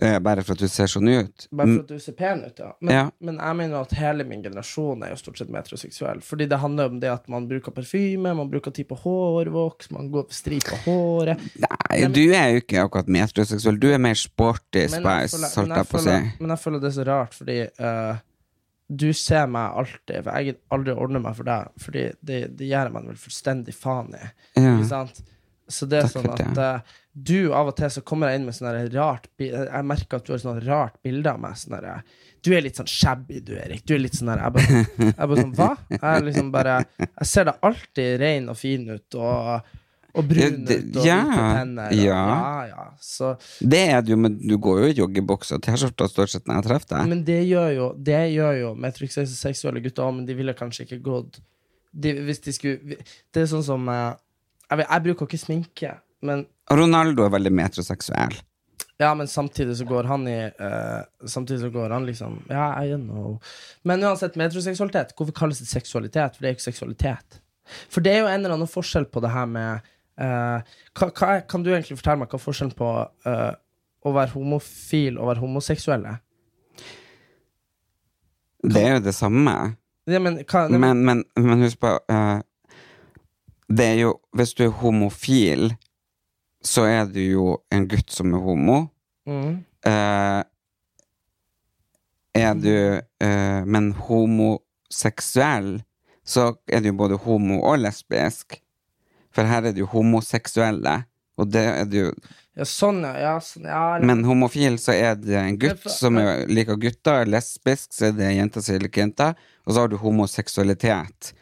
[0.00, 1.48] eh, bare for at du ser sånn ut.
[1.52, 2.70] Bare for at du ser pen ut, ja.
[2.80, 3.10] Men, Ja.
[3.20, 6.22] men jeg mener at hele min generasjon er jo stort sett metroseksuell.
[6.22, 10.10] Fordi det handler om det at man bruker parfyme, man bruker tid på hårvoks, man
[10.12, 11.40] går stri på håret.
[11.58, 13.78] Nei, du er jo ikke akkurat metroseksuell.
[13.80, 16.32] Du er mer sporty Men spice, holdt jeg på å si.
[16.40, 18.16] Men jeg føler det er så rart, fordi eh,
[18.92, 22.40] du ser meg alltid For jeg gidder aldri å ordne meg for deg, Fordi det,
[22.58, 24.24] det gjør man vel fullstendig faen i.
[24.58, 24.74] Ja.
[24.74, 25.22] Ikke sant?
[25.72, 28.46] Så det er Takk sånn at eh, du av og til så kommer jeg inn
[28.48, 31.58] med sånn rart Jeg merker at du har sånn rart bilde av meg.
[31.60, 32.02] Sånn der,
[32.42, 33.84] du er litt sånn shabby, du, Erik.
[33.86, 34.80] Du er litt sånn der Jeg bare,
[35.10, 35.70] jeg bare sånn Hva?
[35.92, 39.72] Jeg liksom bare Jeg ser deg alltid ren og fin ut, og,
[40.14, 41.86] og brun Ja, ut, det- og ja, hvite tenner.
[41.92, 42.22] Og, ja.
[42.28, 42.84] ja, ja.
[43.00, 46.60] Så Det er du, men du går jo i joggebukse og T-skjorte stort sett når
[46.60, 47.08] jeg treffer deg.
[47.14, 51.00] Men det gjør jo Det gjør jo metroseksuelle gutter òg, men de ville kanskje ikke
[51.06, 51.40] gått
[51.92, 52.96] de, Hvis de skulle
[53.32, 54.14] Det er sånn som jeg,
[54.70, 58.36] jeg, jeg bruker ikke sminke, men Ronaldo er veldig metroseksuell.
[59.00, 62.94] Ja, men samtidig så går han i uh, Samtidig så går han liksom Ja, I
[63.00, 63.40] know.
[63.88, 66.36] Men uansett, metroseksualitet, hvorfor kalles det seksualitet?
[66.36, 67.40] For det er jo ikke seksualitet.
[67.90, 71.28] For det er jo en eller annen forskjell på det her med eh, hva, hva
[71.36, 72.88] er, Kan du egentlig fortelle meg hva er forskjellen på
[73.26, 73.52] eh,
[74.02, 76.20] å være homofil og være homoseksuell er?
[78.62, 79.54] Det er jo det samme.
[80.06, 82.40] Ja, men, hva, det, men, Men, men, men husk på eh,
[83.70, 85.68] Det er jo Hvis du er homofil,
[86.62, 88.80] så er du jo en gutt som er homo.
[89.26, 89.52] mm,
[89.86, 90.42] Eh,
[92.38, 92.70] er du
[93.20, 95.82] eh, Men homoseksuell,
[96.24, 98.61] så er du jo både homo og lesbisk.
[99.32, 101.04] For her er det jo homoseksuelle.
[101.40, 102.12] Og det er det jo
[102.54, 103.38] Ja, sånn, ja.
[103.40, 107.94] sånn, ja eller- Men homofil så er det en gutt som er, liker gutter, lesbisk
[107.96, 109.34] så er det jenter som liker jenter,
[109.66, 111.32] og så har du homoseksualitet,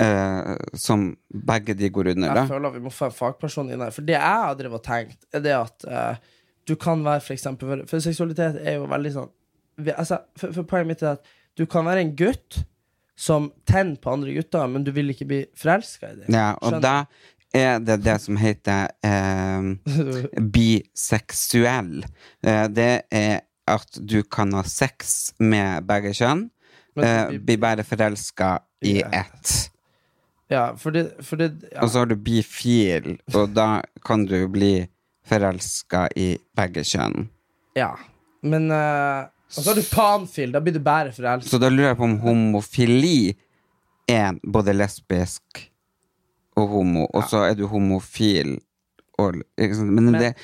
[0.00, 3.90] eh, som begge de går under, Jeg føler vi må få en fagperson inn her.
[3.90, 6.16] For det jeg har drevet og tenkt, er det at eh,
[6.66, 9.30] du kan være for eksempel For, for seksualitet er jo veldig sånn
[9.78, 11.24] vi, altså, for, for Poenget mitt er at
[11.56, 12.62] du kan være en gutt
[13.16, 16.34] som tenner på andre gutter, men du vil ikke bli forelska i dem.
[16.36, 17.06] Ja, og da
[17.56, 22.04] er det det som heter eh, biseksuell.
[22.44, 26.44] Eh, det er at du kan ha sex med begge kjønn,
[27.02, 29.08] eh, bli bare forelska i Ja.
[29.24, 29.70] ett.
[30.48, 31.80] Ja, for det, for det ja.
[31.82, 34.86] Og så har du bifil, og da kan du bli
[35.26, 37.28] forelska i begge kjønn.
[37.74, 37.96] ja.
[38.46, 40.52] Men eh, Og så har du panfil.
[40.52, 41.48] Da blir du bare forelska.
[41.50, 43.36] Så da lurer jeg på om homofili
[44.10, 45.60] er både lesbisk
[46.56, 48.56] og homo, og så er du homofil
[49.20, 49.42] og?
[49.58, 50.34] Men, Men- det,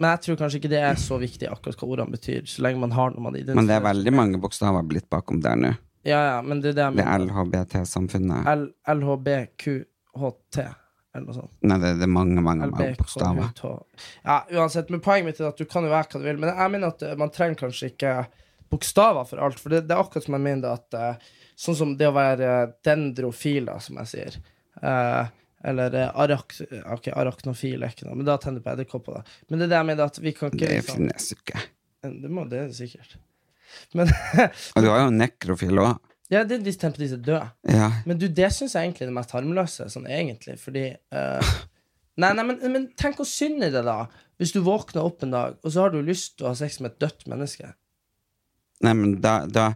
[0.00, 2.80] Men jeg tror kanskje ikke det er så viktig akkurat hva ordene betyr, så lenge
[2.82, 5.70] man har noe man identifiserer men det er veldig mange bokstaver blitt bakom der nå.
[6.04, 7.18] Ja, ja, men det er det jeg Det er.
[7.24, 8.44] LHBT-samfunnet.
[8.90, 10.58] LHBQHT,
[11.14, 11.52] eller noe sånt.
[11.64, 13.48] Nei, det, det er mange, mange, mange bokstaver.
[13.50, 14.08] LBKHT.
[14.26, 16.40] Ja, uansett, men poenget mitt er at du kan jo være hva du vil.
[16.42, 18.14] Men jeg mener at eh, man trenger kanskje ikke
[18.74, 19.62] bokstaver for alt.
[19.62, 22.46] For det, det er akkurat som jeg mener at uh, Sånn som det å være
[22.50, 24.36] eh, dendrofil, da, som jeg sier.
[24.82, 25.22] Uh,
[25.64, 26.56] eller arak,
[26.90, 29.20] ok, arachnofil er ikke noe, men da tenner du på edderkopper.
[29.20, 29.36] da.
[29.46, 31.62] Men det er det jeg mener at vi kan ikke Det liksom, finnes ikke.
[32.24, 33.14] Det må det er sikkert.
[33.94, 35.94] Men Og du har jo nekrofil òg.
[36.34, 37.46] ja, det er de tenker på disse døde.
[37.70, 37.92] Ja.
[38.10, 41.54] Men du, det syns jeg egentlig er det mest harmløse, sånn egentlig, fordi uh,
[42.20, 44.04] Nei, nei, men, men tenk hvor synd i det, da.
[44.38, 46.78] Hvis du våkner opp en dag, og så har du lyst til å ha sex
[46.82, 47.72] med et dødt menneske.
[48.82, 49.68] Nei, men da, da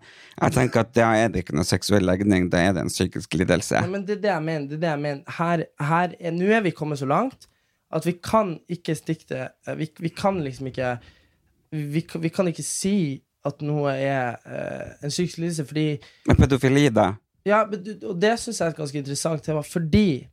[0.43, 3.35] Jeg tenker at da er det ikke noe seksuell legning, da er det en psykisk
[3.39, 3.79] lidelse.
[3.81, 4.67] Nei, men det er det jeg mener.
[4.69, 5.23] Det er det jeg mener.
[5.39, 7.47] Her, her er, Nå er vi kommet så langt
[7.95, 10.91] at vi kan ikke stikke det eh, vi, vi kan liksom ikke
[11.73, 15.87] vi, vi kan ikke si at noe er uh, en psykisk lidelse, fordi
[16.27, 17.13] Men pedofili, da?
[17.49, 20.27] Ja, men og det syns jeg er et ganske interessant tema, fordi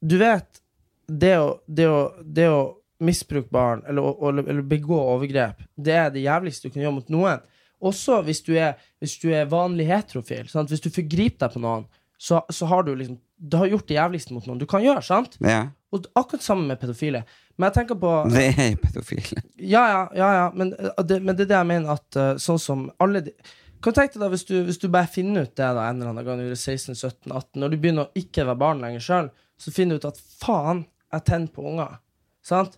[0.00, 0.62] du vet
[1.08, 2.58] Det å, det å, det å
[3.00, 7.08] misbruke barn, eller, å- eller begå overgrep, det er det jævligste du kan gjøre mot
[7.14, 7.40] noen.
[7.80, 10.48] Også hvis du er, hvis du er vanlig heterofil.
[10.50, 10.72] Sant?
[10.72, 11.86] Hvis du forgriper deg på noen,
[12.18, 15.02] så, så har du liksom Du har gjort det jævligste mot noen du kan gjøre.
[15.06, 15.36] sant?
[15.38, 15.68] Ja.
[15.94, 17.22] Og akkurat sammen med pedofile.
[17.56, 19.42] Men jeg tenker på Det er pedofile.
[19.74, 20.48] ja, ja, ja, ja.
[20.54, 20.74] Men,
[21.06, 23.34] det, men det er det jeg mener at uh, sånn som alle de
[23.82, 26.26] Kan du da hvis du, hvis du bare finner ut det da en eller annen
[26.26, 29.94] gang du er 16-17-18, når du begynner å ikke være barn lenger sjøl, så finner
[29.94, 30.80] du ut at faen,
[31.14, 32.00] jeg tenner på unger.
[32.42, 32.74] Sant?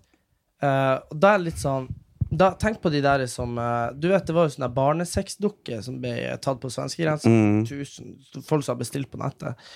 [0.60, 1.88] Uh, og da er det litt sånn
[2.30, 5.98] da, Tenk på de der som uh, Du vet, det var jo sånne barnesexdukker som
[6.02, 7.30] ble tatt på svenskegrensa.
[7.30, 7.64] Mm.
[7.68, 8.16] Tusen
[8.46, 9.70] folk som har bestilt på nettet.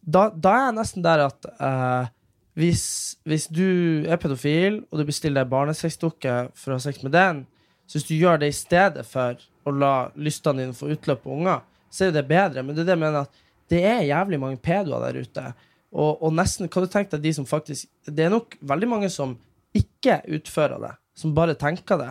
[0.00, 2.10] Da, da er jeg nesten der at uh,
[2.58, 2.84] hvis,
[3.28, 7.44] hvis du er pedofil, og du bestiller deg barnesexdukke for å ha sex med den,
[7.86, 11.34] så hvis du gjør det i stedet for å la lystene dine få utløp på
[11.34, 12.62] unger, så er jo det bedre.
[12.62, 15.44] Men det er det jeg mener at det er jævlig mange pedoer der ute.
[15.90, 19.08] Og, og nesten, hva du tenker deg de som faktisk Det er nok veldig mange
[19.10, 19.32] som
[19.74, 22.10] ikke utfører det, som bare tenker det.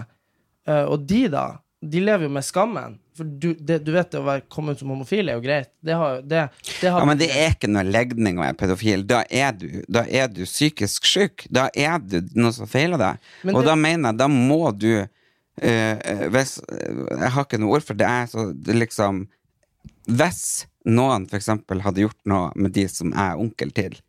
[0.70, 1.46] Eh, og de, da,
[1.82, 2.98] de lever jo med skammen.
[3.20, 5.72] For du, det, du vet, det å være kommet som homofil er jo greit.
[5.84, 6.46] Det har, det,
[6.80, 9.04] det har Ja, men det er ikke noe legning å være pedofil.
[9.10, 11.48] Da er du, da er du psykisk syk.
[11.52, 13.26] Da er du noe som feiler deg.
[13.52, 18.00] Og da mener jeg, da må du eh, hvis, Jeg har ikke noe ord for
[18.00, 18.08] det.
[18.08, 19.26] Er så det liksom
[20.08, 20.44] Hvis
[20.88, 24.00] noen eksempel hadde gjort noe med de som jeg er onkel til,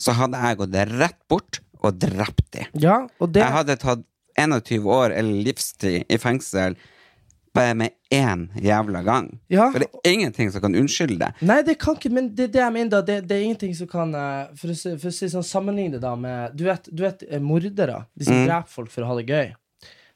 [0.00, 2.70] så hadde jeg gått rett bort og drept dem.
[2.80, 4.06] Ja, det Jeg hadde tatt
[4.40, 6.76] 21 år eller livstid i fengsel
[7.54, 9.28] bare med én jævla gang.
[9.48, 9.68] Ja.
[9.70, 11.28] For det er ingenting som kan unnskylde det.
[11.46, 13.90] Nei, det kan ikke, men det, det jeg mener da, det, det er ingenting som
[13.90, 17.04] kan eh, For å for å si sånn, sammenligne det da med Du vet, du
[17.06, 19.54] vet eh, mordere, de som dreper folk for å ha det gøy.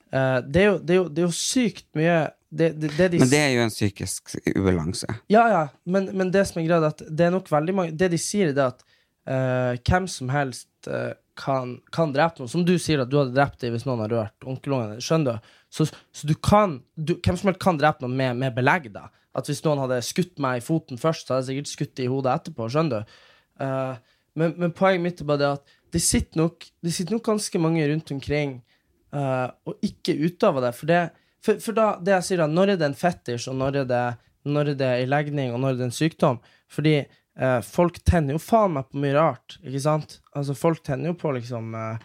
[0.08, 3.10] Uh, det, er jo, det, er jo, det er jo sykt mye det, det, det
[3.12, 5.18] de Men det er jo en psykisk ubalanse.
[5.28, 7.92] Ja, ja, men, men det som er greit, er at det er nok veldig mange
[7.92, 8.80] Det de sier, er at
[9.28, 12.50] uh, hvem som helst eh, kan, kan drepe noen.
[12.50, 15.04] Som du sier, at du hadde drept dem hvis noen har rørt onkelungen din.
[15.04, 15.54] Skjønner du?
[15.72, 19.08] Så, så du kan du, Hvem som helst kan drepe noen med, med belegg, da.
[19.38, 22.08] At hvis noen hadde skutt meg i foten først, så hadde jeg sikkert skutt i
[22.10, 22.70] hodet etterpå.
[22.72, 23.18] Skjønner du?
[23.62, 27.26] Uh, men, men poenget mitt er bare det at det sitter nok, det sitter nok
[27.26, 28.58] ganske mange rundt omkring
[29.14, 30.72] uh, og ikke utøver det.
[30.76, 31.00] For, det,
[31.44, 33.88] for, for da, det jeg sier da, når er det en fetisj, og når er
[33.92, 34.04] det,
[34.48, 36.42] når er det en legning, og når er det en sykdom?
[36.72, 36.96] Fordi
[37.40, 40.18] eh, folk tenner jo faen meg på mye rart, ikke sant?
[40.36, 42.04] Altså, folk tenner jo på liksom eh,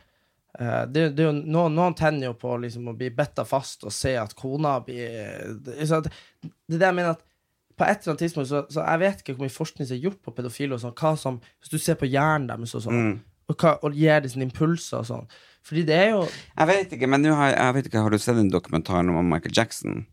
[0.60, 4.16] eh, det, det noen, noen tenner jo på liksom, å bli betta fast og se
[4.20, 7.24] at kona blir det, er det jeg mener at
[7.74, 10.04] på et eller annet tidspunkt så, så Jeg vet ikke hvor mye forskning som er
[10.04, 10.76] gjort på pedofile.
[10.76, 13.16] og sånn, hva som, Hvis du ser på hjernen deres og sånn,
[13.50, 15.26] og, hva, og gir det sine impulser og sånn
[15.66, 18.40] Fordi det er jo Jeg vet ikke, men har, jeg vet ikke, har du sett
[18.40, 20.04] en dokumentar om Michael Jackson?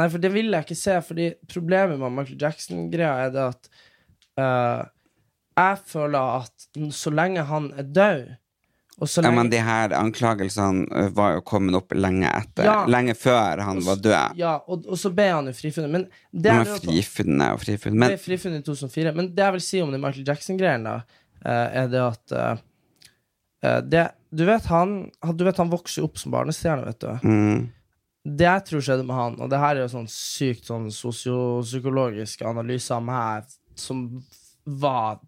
[0.00, 3.68] Nei, for det vil jeg ikke se, fordi problemet med Michael Jackson-greia er det at
[4.42, 4.84] eh,
[5.62, 8.22] jeg føler at så lenge han er død,
[9.02, 12.64] så Ja, men de her anklagelsene var jo kommet opp lenge etter.
[12.68, 12.74] Ja.
[12.86, 14.36] Lenge før han var død.
[14.38, 15.90] Ja, og, og så ble han jo frifunnet.
[15.90, 17.98] Men det er frifunnet og frifunnet.
[18.04, 19.14] Men frifunnet i 2004.
[19.16, 20.94] Men det jeg vil si om den Michael Jackson-greien, da,
[21.42, 22.62] eh, er det at eh,
[23.66, 27.00] eh, det, du, vet han, han- du vet han vokser jo opp som barnestjerne, vet
[27.02, 27.26] du.
[27.26, 27.66] mm,
[28.38, 32.44] Det jeg tror skjedde med han, og det her er jo sånn sykt sånn sosiopsykologisk
[32.46, 33.50] analyse av meg,
[33.80, 34.06] som
[34.64, 35.20] var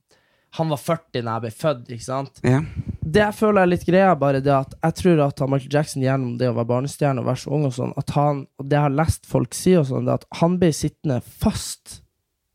[0.55, 2.36] Han var 40 da jeg ble født, ikke sant?
[2.47, 2.61] ja.
[3.05, 6.38] Det jeg føler er litt greia, bare det at jeg tror at Michael Jackson gjennom
[6.40, 8.86] det å være barnestjerne og være så ung og sånn, at han, og det jeg
[8.86, 11.99] har lest folk si og sånn, det at han ble sittende fast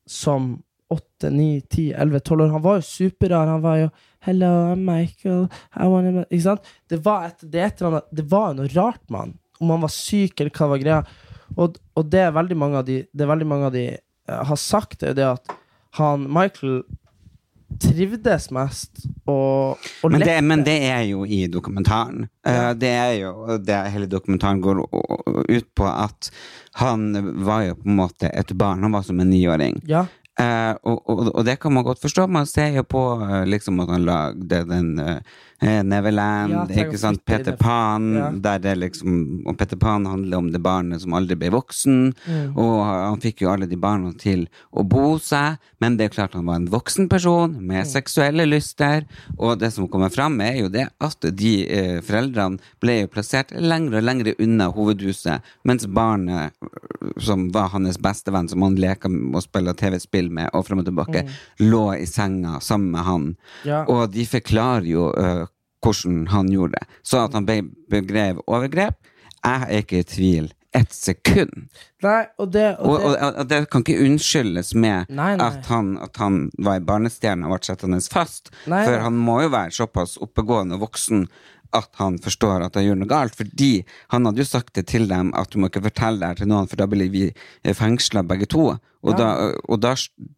[0.10, 0.56] som
[0.90, 2.54] 8, 9, 10, 11, 12 år.
[2.56, 3.48] Han var jo superrar.
[3.48, 5.48] Han var jo 'Hello, I'm Michael.
[5.76, 6.26] I wanna...
[6.32, 6.66] Ikke sant?
[6.90, 9.34] Det var, et, det, et eller annet, det var noe rart med han.
[9.60, 11.00] Om han var syk, eller hva var greia.
[11.56, 14.60] Og, og det er veldig mange av de, det veldig mange av de uh, har
[14.60, 15.54] sagt, det er det at
[15.98, 16.84] han Michael
[17.80, 22.26] trivdes mest og, og Men, det, men det er jo i dokumentaren.
[22.44, 22.74] Ja.
[22.74, 24.82] det er jo det hele dokumentaren går
[25.48, 26.32] ut på at
[26.82, 27.12] han
[27.46, 28.84] var jo på en måte et barn.
[28.84, 29.78] Han var som en niåring.
[29.88, 30.08] Ja.
[30.40, 32.28] Eh, og, og, og det kan man godt forstå.
[32.32, 37.24] Man ser jo på eh, liksom at han lagde den eh, Neverland, Ja, ikke sant,
[37.26, 37.55] Peter.
[37.60, 38.30] Pan, Ja.
[38.32, 42.57] der det liksom Og Peter Pan handler om det barnet som aldri ble voksen, Mm.
[42.57, 46.34] og han fikk jo alle de barna til å bo seg, men det er klart
[46.34, 47.91] han var en voksen person med Mm.
[47.91, 49.05] seksuelle lyster,
[49.38, 53.51] og det som kommer fram, er jo det at de eh, foreldrene ble jo plassert
[53.51, 56.51] lengre og lengre unna hovedhuset, mens barnet,
[57.20, 61.28] som var hans bestevenn, som han leka og spilla TV-spill med, og frem og tilbake,
[61.60, 63.38] lå i senga sammen med han.
[63.66, 63.84] Ja.
[63.88, 65.45] Og de forklarer jo øh,
[65.84, 67.00] hvordan han gjorde det.
[67.04, 67.62] Så at han ble
[67.92, 68.98] begrev overgrep,
[69.40, 71.70] jeg er ikke i tvil ett sekund.
[72.04, 75.48] Nei, og det, og det og, og det kan ikke unnskyldes med Nei, nei.
[75.48, 78.52] At, han, at han var ei barnestjerne og ble sittende fast.
[78.68, 81.26] For han må jo være såpass oppegående og voksen
[81.76, 83.36] at han forstår at han gjør noe galt.
[83.38, 83.72] Fordi
[84.14, 86.70] han hadde jo sagt det til dem at du må ikke fortelle det til noen,
[86.70, 87.26] for da blir vi
[87.64, 88.72] fengsla begge to.
[89.00, 89.30] Og, da,
[89.72, 89.94] og da,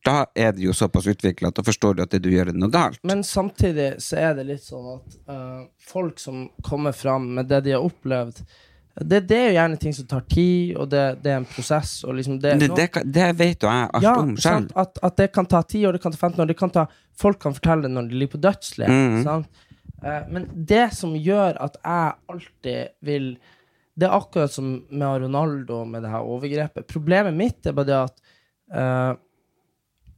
[0.06, 2.60] da er det jo såpass utvikla at da forstår du at det du gjør, er
[2.62, 3.00] noe galt.
[3.08, 7.64] Men samtidig så er det litt sånn at uh, folk som kommer fram med det
[7.66, 8.44] de har opplevd
[9.00, 11.94] det, det er jo gjerne ting som tar tid, og det, det er en prosess.
[12.04, 14.68] Liksom det, det, det, vet jo jeg alt ja, om sjøl.
[14.76, 16.50] At, at det kan ta 10 år, det kan ta 15 år.
[16.52, 16.86] Det kan ta,
[17.18, 18.92] folk kan fortelle det når de ligger på dødsleiet.
[18.92, 19.68] Mm sant?
[20.04, 23.36] Eh, men det som gjør at jeg alltid vil
[23.94, 26.88] Det er akkurat som med Ronaldo med det her overgrepet.
[26.88, 28.22] Problemet mitt er bare det at
[28.74, 29.14] uh,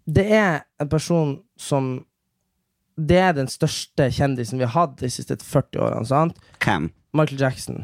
[0.05, 2.05] det er en person som
[2.95, 6.05] Det er den største kjendisen vi har hatt de siste 40 årene.
[6.05, 6.37] sant?
[6.61, 6.91] Hvem?
[7.13, 7.81] Michael Jackson.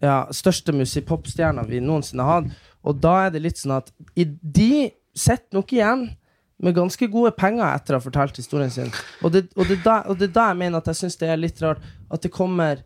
[0.00, 2.54] Ja, største musikk-popstjerna vi noensinne har hatt.
[2.86, 6.06] Og da er det litt sånn at i, de sitter nok igjen
[6.62, 8.90] med ganske gode penger etter å ha fortalt historien sin.
[9.22, 11.40] Og det, og det, da, og det da jeg mener at jeg syns det er
[11.40, 12.82] litt rart at det kommer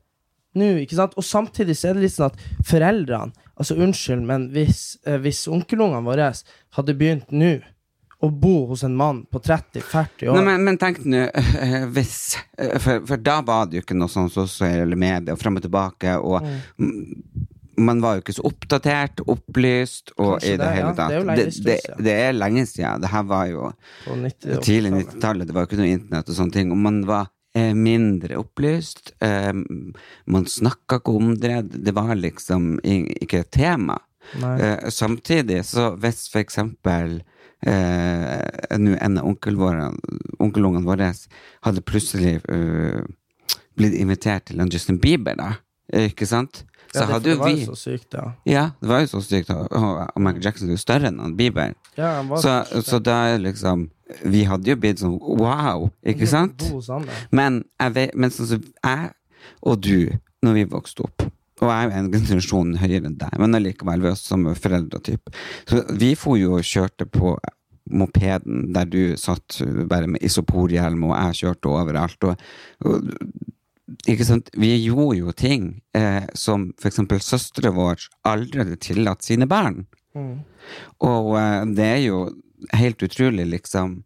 [0.59, 0.75] nå.
[0.83, 1.16] ikke sant?
[1.16, 5.45] Og samtidig så er det litt sånn at foreldrene Altså unnskyld, men hvis, eh, hvis
[5.53, 6.31] onkelungene våre
[6.75, 7.53] hadde begynt nå
[8.23, 12.16] å bo hos en mann på 30-40 år Nei, men, men tenk nå, eh, hvis
[12.57, 15.66] eh, for, for da var det jo ikke noe sånn sosiale medier og frem og
[15.66, 16.49] tilbake, og
[16.81, 17.47] mm.
[17.77, 20.97] Man var jo ikke så oppdatert, opplyst, og Kanskje i det, det, hele ja.
[20.99, 21.12] tatt.
[21.12, 23.05] Det er lenge det, stund det, det er lenge siden.
[23.05, 23.68] Det her var jo
[24.05, 27.01] på 90 tidlig 90-tallet, det var jo ikke noe internett og sånne ting, og man
[27.09, 29.14] var eh, mindre opplyst.
[29.25, 29.53] Eh,
[30.37, 31.59] man snakka ikke om det.
[31.73, 33.99] Det var liksom ikke et tema.
[34.37, 37.18] Eh, samtidig, så hvis for eksempel
[37.66, 41.11] eh, nå en av onkelungene våre
[41.66, 42.39] hadde plutselig
[43.73, 45.55] blitt invitert til en Justin Bieber, da,
[45.93, 46.64] ikke sant?
[46.93, 48.24] Så Ja, det, hadde det jo var vi jo så sykt, ja.
[48.45, 49.51] Ja, det var jo så sykt.
[49.51, 51.72] Og, Michael Jackson er jo større enn han Bieber.
[51.97, 53.88] ja han var Så, så så da liksom
[54.28, 56.66] Vi hadde jo blitt sånn wow, ikke sant?
[57.32, 57.62] Men,
[57.95, 59.12] vet, men sånn som jeg
[59.62, 60.12] og du,
[60.45, 61.24] når vi vokste opp
[61.62, 65.32] Og jeg er jo en generasjon høyere enn deg, men allikevel, vi er samme foreldretype.
[65.70, 67.36] Så vi for jo og kjørte på
[67.93, 72.26] mopeden der du satt bare med isoporhjelm, og jeg kjørte overalt.
[72.26, 72.43] Og,
[72.84, 73.12] og,
[74.07, 74.51] ikke sant?
[74.55, 75.66] Vi gjorde jo ting
[75.97, 79.85] eh, som for eksempel søstera vår aldri hadde tillatt sine barn.
[81.03, 82.24] Og eh, det er jo
[82.78, 84.03] helt utrolig, liksom,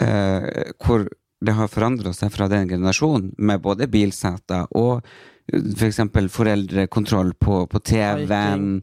[0.00, 1.08] eh, hvor
[1.40, 5.04] det har forandra seg fra den generasjonen, med både bilseter og
[5.48, 6.00] f.eks.
[6.12, 8.82] for foreldrekontroll på, på TV-en.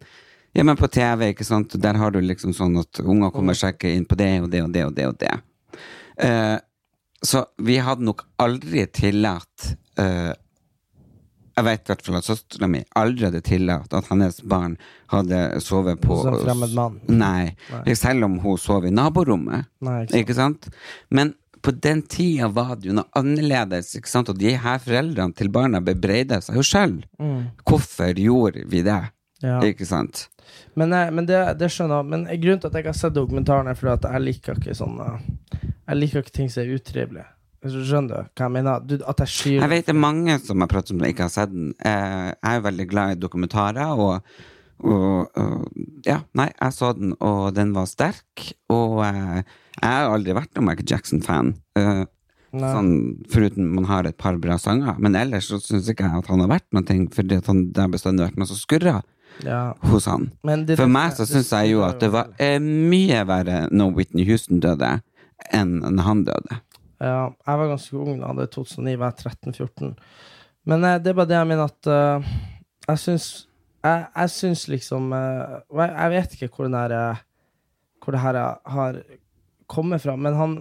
[0.55, 3.75] Ja, men på TV, ikke sant, der har du liksom sånn at unger kommer seg
[3.75, 5.33] ikke inn på det og det og det og det og det.
[6.23, 6.55] Eh,
[7.25, 10.33] så vi hadde nok aldri tillatt eh,
[11.55, 14.75] Jeg vet i hvert fall at søstera mi aldri hadde tillatt at hennes barn
[15.13, 16.99] hadde sovet på Hos en fremmed mann.
[17.07, 17.55] Nei.
[17.95, 19.69] Selv om hun sov i naborommet.
[19.79, 20.67] Nei, ikke ikke sant?
[21.09, 21.31] Men
[21.65, 24.29] på den tida var det jo noe annerledes, ikke sant?
[24.29, 26.99] Og de her foreldrene til barna bebreider seg jo sjøl.
[27.63, 28.99] Hvorfor gjorde vi det?
[29.41, 29.47] Mm.
[29.47, 29.59] Ja.
[29.67, 30.27] Ikke sant?
[30.73, 32.09] Men, eh, men det, det skjønner jeg.
[32.11, 35.07] Men grunnen til at jeg har sett dokumentaren, er fordi at jeg liker ikke sånne
[35.85, 37.27] Jeg liker ikke ting som er utrivelige.
[37.65, 38.83] Skjønner du hva jeg mener?
[38.85, 41.25] Du, at jeg skyr Jeg vet det er mange som har pratet om det, ikke
[41.27, 41.71] har sett den.
[41.79, 44.21] Eh, Jeg er veldig glad i dokumentarer, og,
[44.85, 48.51] og, og Ja, nei, jeg så den, og den var sterk.
[48.69, 49.41] Og eh,
[49.81, 51.55] jeg har aldri vært noen Michael Jackson-fan.
[51.79, 52.05] eh,
[52.55, 52.91] Sånn,
[53.27, 54.95] foruten man har et par bra sanger.
[55.03, 57.89] Men ellers så syns ikke jeg at han har vært noe, fordi han, det har
[57.91, 59.01] bestandig vært noe som skurrer
[59.43, 59.73] ja.
[59.91, 60.29] hos han.
[60.63, 64.23] Det- For meg så syns jeg jo at det var eh, mye verre når Whitney
[64.29, 64.93] Houston døde,
[65.51, 66.61] enn når han døde.
[67.01, 69.89] Ja, jeg var ganske ung da, det er 2009, var jeg 13-14.
[70.65, 72.29] Men uh, det er bare det jeg mener at uh,
[72.87, 73.25] Jeg syns
[73.85, 77.19] Jeg, jeg syns liksom eh, jeg, jeg vet ikke hvor den der
[78.01, 78.39] Hvor det her
[78.73, 78.97] har
[79.69, 80.55] kommet fra, men han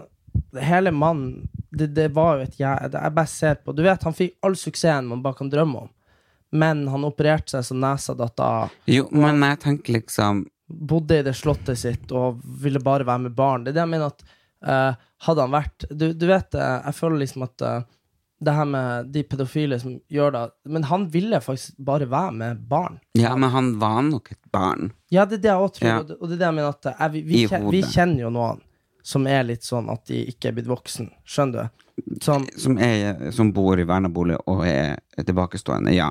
[0.61, 4.03] Hele mannen det, det var jo et jeg, det- Jeg bare ser på Du vet,
[4.05, 5.89] han fikk all suksessen man bare kan drømme om,
[6.55, 11.25] men han opererte seg så nesa datt av Jo, men jeg tenker liksom bodde i
[11.27, 13.65] det slottet sitt og ville bare være med barn.
[13.65, 14.23] Det er det jeg mener at
[14.67, 14.95] eh,
[15.25, 17.83] Hadde han vært Du, du vet, eh, jeg føler liksom at uh,
[18.45, 20.41] det her med de pedofile som gjør det
[20.75, 22.99] Men han ville faktisk bare være med barn.
[23.17, 24.91] Ja, men han var nok et barn.
[25.15, 25.99] Ja, det er det jeg også tror, Ja.
[26.01, 28.25] og, det, og det er det jeg mener at jeg, vi, vi, kjen- vi kjenner
[28.27, 28.61] jo noen
[29.05, 31.09] som er litt sånn at de ikke er blitt voksen.
[31.29, 32.19] Skjønner du?
[32.25, 36.11] Som Som, er, som bor i vernebolig og er tilbakestående, ja.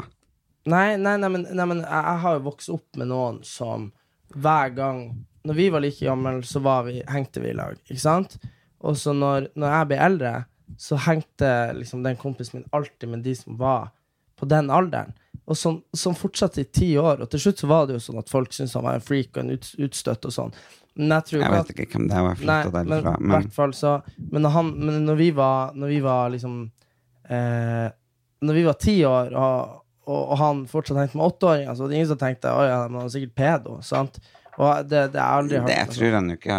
[0.69, 3.89] Nei, nei, nei, men, nei, men jeg, jeg har jo vokst opp med noen som
[4.33, 5.01] hver gang
[5.43, 8.37] Når vi var like gamle, så var vi, hengte vi i lag, ikke sant?
[8.83, 10.33] Og så når, når jeg ble eldre,
[10.79, 13.91] så hengte liksom den kompisen min alltid med de som var
[14.39, 15.13] på den alderen.
[15.45, 17.21] Og som, som fortsatte i ti år.
[17.23, 19.35] Og til slutt så var det jo sånn at folk syntes han var en freak
[19.35, 20.55] og en ut, utstøtt og sånn.
[20.95, 23.71] Men jeg Jeg vet at ikke hvem det var flytta men fra, Men hvert fall
[23.73, 26.59] så Men når, han, men når vi var Når vi var liksom
[27.25, 27.87] eh,
[28.45, 31.89] Når vi var ti år, og, og, og han fortsatt hengte med åtteåringer, så var
[31.89, 33.77] det ingen som tenkte at ja, han var sikkert pedo.
[33.81, 34.19] Sant?
[34.61, 35.93] Og det, det er aldri det hørt.
[35.95, 36.57] tror han jo ikke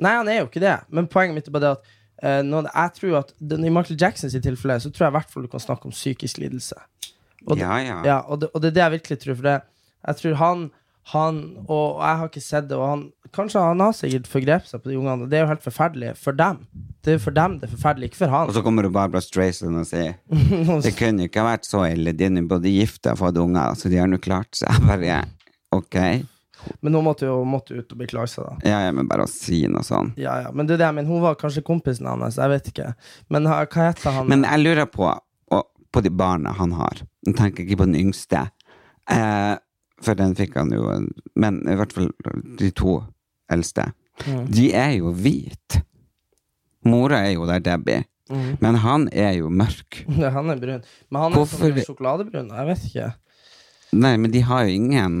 [0.00, 0.76] Nei, han er jo ikke det.
[0.88, 1.90] Men poenget mitt er bare det at
[2.24, 5.32] uh, når, jeg tror at den, I Michael Jacksons tilfelle så tror jeg i hvert
[5.34, 6.78] fall du kan snakke om psykisk lidelse.
[7.46, 8.02] Og det, Ja, ja.
[8.04, 9.40] ja, og, det, og det er det jeg virkelig tror.
[9.40, 9.56] For det,
[10.06, 10.66] jeg tror han,
[11.14, 14.66] han og, og jeg har ikke sett det, og han Kanskje han har sikkert forgrepet
[14.66, 16.64] seg på de ungene, det er jo helt forferdelig for dem.
[17.06, 18.50] Det er for dem det er forferdelig, ikke for han.
[18.50, 20.16] Og så kommer Barbara Streisand og sier
[20.86, 22.10] Det kunne ikke ha vært så ille.
[22.10, 24.82] De er både gifte og fått unger, så de har nå klart seg.
[24.82, 25.20] Bare
[25.76, 26.00] ok.
[26.80, 28.68] Men hun måtte jo måtte ut og beklage seg, da.
[28.68, 30.12] Ja, ja, men bare å si noe sånn.
[30.20, 32.92] Ja, ja, men det er det, men hun var kanskje kompisen hans, jeg vet ikke.
[33.32, 34.28] Men ha- hva heter han?
[34.30, 35.08] Men jeg lurer på,
[35.56, 37.02] og, på de barna han har.
[37.26, 38.46] Jeg tenker ikke på den yngste.
[39.10, 39.56] Eh,
[40.00, 40.84] for den fikk han jo
[41.36, 42.10] Men i hvert fall
[42.60, 43.00] de to
[43.52, 43.90] eldste.
[44.26, 44.44] Mm.
[44.52, 45.82] De er jo hvite.
[46.88, 48.04] Mora er jo der Debbie.
[48.30, 48.56] Mm.
[48.62, 50.04] Men han er jo mørk.
[50.22, 50.84] Ja, han er brun.
[51.10, 53.08] Men han er Hvorfor sånn sjokoladebrun, jeg vet ikke.
[53.98, 55.16] Nei, men de har jo ingen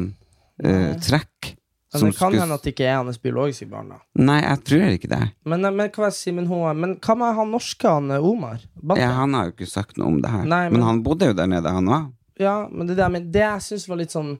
[0.64, 1.56] eh, trekk.
[1.92, 3.96] Men det kan hende at det ikke er hans biologiske barn, da.
[4.22, 5.22] Nei, jeg tror ikke det.
[5.50, 6.46] Men, men hva jeg si, men,
[6.78, 8.62] men hva med han norske, han eh, Omar?
[8.94, 10.44] Ja, han har jo ikke sagt noe om det her.
[10.46, 12.12] Nei, men, men- han bodde jo der nede, han òg.
[12.40, 14.30] Ja, men det, der, men det jeg syns var litt sånn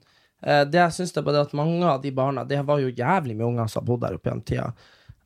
[0.40, 2.88] eh, Det jeg syns er bare det at mange av de barna Det var jo
[2.96, 4.70] jævlig mye unger som har bodd der oppe gjennom tida.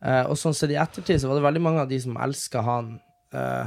[0.03, 2.65] Eh, og sånn sett i ettertid så var det veldig mange av de som elska
[2.67, 2.89] han.
[3.37, 3.67] eh, eh,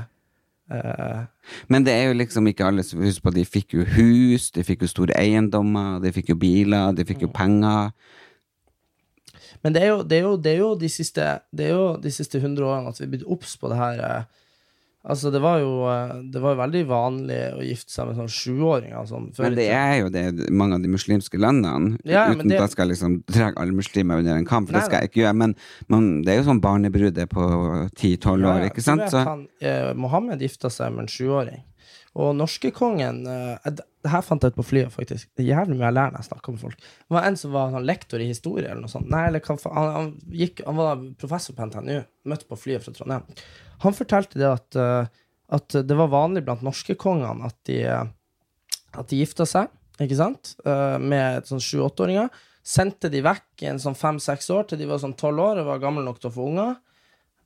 [1.70, 4.64] Men det er jo liksom ikke alle som husker på De fikk jo hus, de
[4.68, 7.08] fikk jo store eiendommer, de fikk jo biler, de Mm.
[7.08, 7.92] fikk jo penger.
[9.64, 11.96] men det er, jo, det, er jo, det er jo de siste Det er jo
[12.04, 14.26] de siste hundre årene at vi er blitt obs på det her.
[15.08, 18.32] Altså, det var jo eh, Det var jo veldig vanlig å gifte seg med sånn
[18.32, 19.08] sjuåringer.
[19.10, 21.98] Sånn, Men det er jo det mange av de muslimske landene.
[22.06, 24.86] Ja, uten det- at jeg skal liksom dra alle muslimer under en kamp, for det
[24.86, 25.36] skal jeg ikke gjøre.
[25.36, 25.56] Men,
[25.88, 27.48] men det er jo sånn barnebruder på
[27.96, 29.08] 10-12 år, ja, ikke sant?
[29.12, 31.64] Så, Han, eh, Mohammed gifta seg med en sjuåring.
[32.18, 33.70] Og norskekongen eh,
[34.08, 35.28] det her fant jeg ut på flyet, faktisk.
[35.36, 36.78] Det er jævlig mye jeg lærer når jeg snakker med folk.
[36.80, 39.10] Det var en som var sånn lektor i historie, eller noe sånt.
[39.12, 39.44] Nei, eller.
[39.52, 41.98] Han, han, gikk, han var professor på NTNU,
[42.32, 43.26] møtte på flyet fra Trondheim.
[43.84, 45.10] Han fortalte det at, eh,
[45.58, 48.06] at det var vanlig blant norskekongene at de, eh,
[48.98, 49.72] at de gifta seg,
[50.02, 52.30] ikke sant, eh, med sånn sju-åtteåringer.
[52.68, 55.72] Sendte de vekk i en sånn fem-seks år til de var sånn tolv år og
[55.72, 56.78] var gamle nok til å få unger.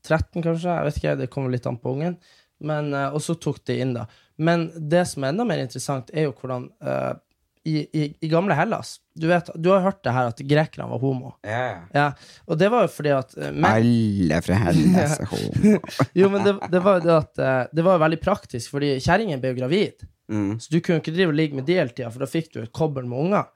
[0.08, 2.18] 13 kanskje, jeg vet ikke, det kommer litt an på ungen.
[2.62, 4.08] Men, og så tok de inn, da.
[4.42, 7.14] Men det som er enda mer interessant, er jo hvordan eh,
[7.64, 11.02] i, i, I gamle Hellas Du vet, du har hørt det her at grekerne var
[11.02, 11.34] homo.
[11.46, 11.84] Yeah.
[11.94, 12.06] Ja,
[12.48, 15.76] og det var jo fordi at men, Alle fra Hellas er homo.
[16.20, 18.96] Jo, men det, det var jo det at eh, Det var jo veldig praktisk, fordi
[19.04, 20.08] kjerringen ble jo gravid.
[20.32, 22.62] Så du kunne ikke drive og ligge med de hele tida, for da fikk du
[22.62, 23.50] et kobbel med unger.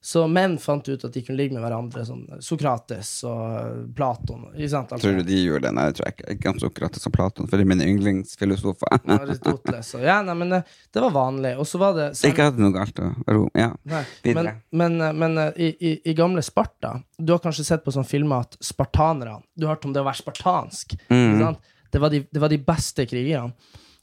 [0.00, 4.44] Så menn fant ut at de kunne ligge med hverandre, sånn Sokrates og Platon.
[4.54, 5.72] Altså, Tror du de gjorde det?
[5.74, 9.00] Nei, jeg tror ikke, ikke om Sokrates og Platon, for de er mine yndlingsfilosofer.
[9.16, 10.60] Aristoteles og Ja, nei, men det,
[10.94, 11.56] det var vanlig.
[11.58, 13.48] Og så var det så- Ikke hadde noe galt å ro.
[13.58, 14.54] Ja, Nei, videre.
[14.70, 18.06] Men, men, men eh, i, i, i gamle Sparta Du har kanskje sett på sånne
[18.06, 20.94] filmer at spartanerne Du har hørt om det å være spartansk.
[21.10, 21.58] sant?
[21.90, 23.52] Det, var de, det var de beste krigerne.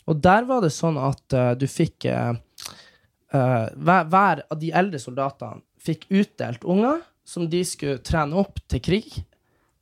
[0.09, 2.33] Og der var det sånn at uh, du fikk uh,
[3.33, 8.61] eh, hver, hver av de eldre soldatene fikk utdelt unger som de skulle trene opp
[8.69, 9.11] til krig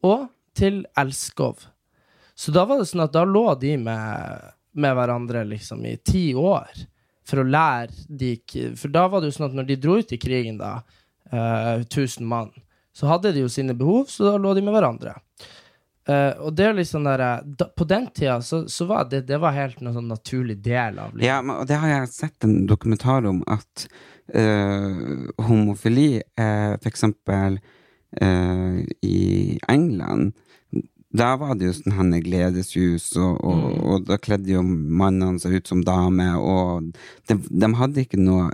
[0.04, 1.64] og til elskov.
[2.36, 6.32] Så da var det sånn at da lå de med, med hverandre liksom i ti
[6.38, 6.72] år
[7.28, 8.34] for å lære de
[8.80, 10.82] For da var det jo sånn at når de dro ut i krigen, da,
[11.34, 12.51] 1000 mann,
[12.93, 15.16] så hadde de jo sine behov, så da lå de med hverandre.
[16.06, 19.22] Eh, og det er liksom der, eh, da, På den tida så, så var det,
[19.28, 21.28] det var helt en sånn naturlig del av livet.
[21.30, 23.88] Ja, men, og det har jeg sett en dokumentar om, at
[24.36, 27.62] uh, homofili uh, for eksempel
[28.14, 30.36] i England
[31.18, 35.56] da var det jo sånn henne gledeshus, og, og, og da kledde jo mannene seg
[35.58, 36.91] ut som dame, og
[37.26, 38.51] de, de hadde ikke noe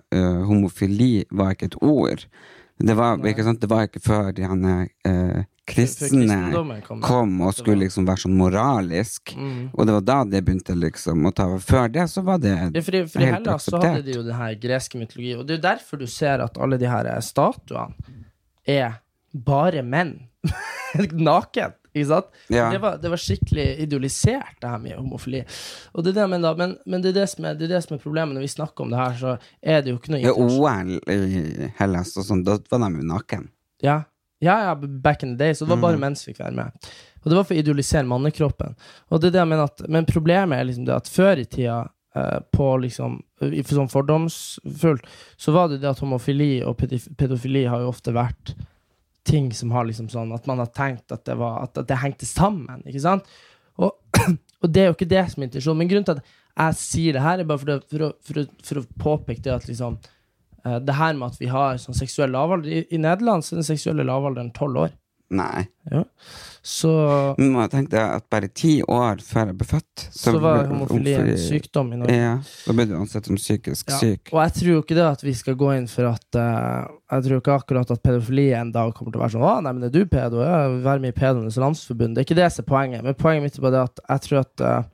[0.48, 2.24] Homofili var ikke et ord.
[2.80, 3.60] Det var, ikke sant?
[3.60, 4.78] det var ikke før de henne
[5.70, 6.38] kristne
[6.84, 9.34] kom, kom, og skulle liksom være sånn moralisk.
[9.74, 12.84] Og det var da det begynte liksom å ta Før det så var det Ja,
[12.86, 15.58] for i, for helt Hellas så hadde de jo den her greske mytologi, og det
[15.58, 18.18] er jo derfor du ser at alle de her statuene
[18.70, 19.00] er
[19.34, 20.18] bare menn.
[21.30, 21.76] Naken.
[21.94, 22.28] Ikke sant?
[22.54, 22.68] Ja.
[22.70, 25.42] Det, var, det var skikkelig idealisert, det her med homofili.
[25.94, 27.76] Og det er det jeg mener men, men det, er det, som er, det er
[27.76, 30.14] det som er problemet når vi snakker om det her, så er det jo ikke
[30.14, 33.50] noe intensjon- OL i Hellas og sånn, da var de jo naken.
[33.86, 33.98] Ja.
[34.42, 35.82] Ja, ja, back in the day, så det var Mm.
[35.88, 36.90] bare menn som fikk være med.
[37.24, 38.76] Og det var for å idealisere mannekroppen.
[39.12, 41.46] Og det er det jeg mener at, men problemet er liksom det at før i
[41.46, 45.04] tida, eh, på liksom, for sånn fordomsfullt,
[45.38, 48.56] så var det det at homofili og pedofili har jo ofte vært
[49.28, 51.98] ting som har liksom sånn At man har tenkt at det, var, at, at det
[52.02, 53.28] hengte sammen, ikke sant?
[53.78, 53.92] Og,
[54.64, 55.78] og det er jo ikke det som er intensjonen.
[55.84, 56.24] Men grunnen til at
[56.60, 59.44] jeg sier det her, er bare for, det, for, å, for, å, for å påpeke
[59.46, 60.00] det at liksom
[60.64, 63.68] Det her med at vi har sånn seksuell lavalder I, I Nederland så er den
[63.70, 64.96] seksuelle lavalderen tolv år.
[65.30, 65.68] Nei.
[65.92, 66.04] Ja.
[66.66, 66.90] Så,
[67.38, 71.30] Men jeg tenkte at bare ti år før jeg ble født så var homofili en
[71.40, 72.16] sykdom i Norge.
[72.18, 72.32] Ja,
[72.66, 74.00] da ble du ansett som psykisk Ja.
[74.02, 74.32] syk.
[74.34, 77.28] Og jeg tror jo ikke det at vi skal gå inn for at uh, Jeg
[77.28, 79.88] tror ikke akkurat at pedofili en dag kommer til å være sånn Å, nei, men
[79.88, 80.42] er du pedo?
[80.44, 82.18] Ja, vær med i Pedoenes landsforbund.
[82.18, 83.06] Det er ikke det som er poenget.
[83.06, 84.90] Men poenget mitt er bare det at jeg tror at uh,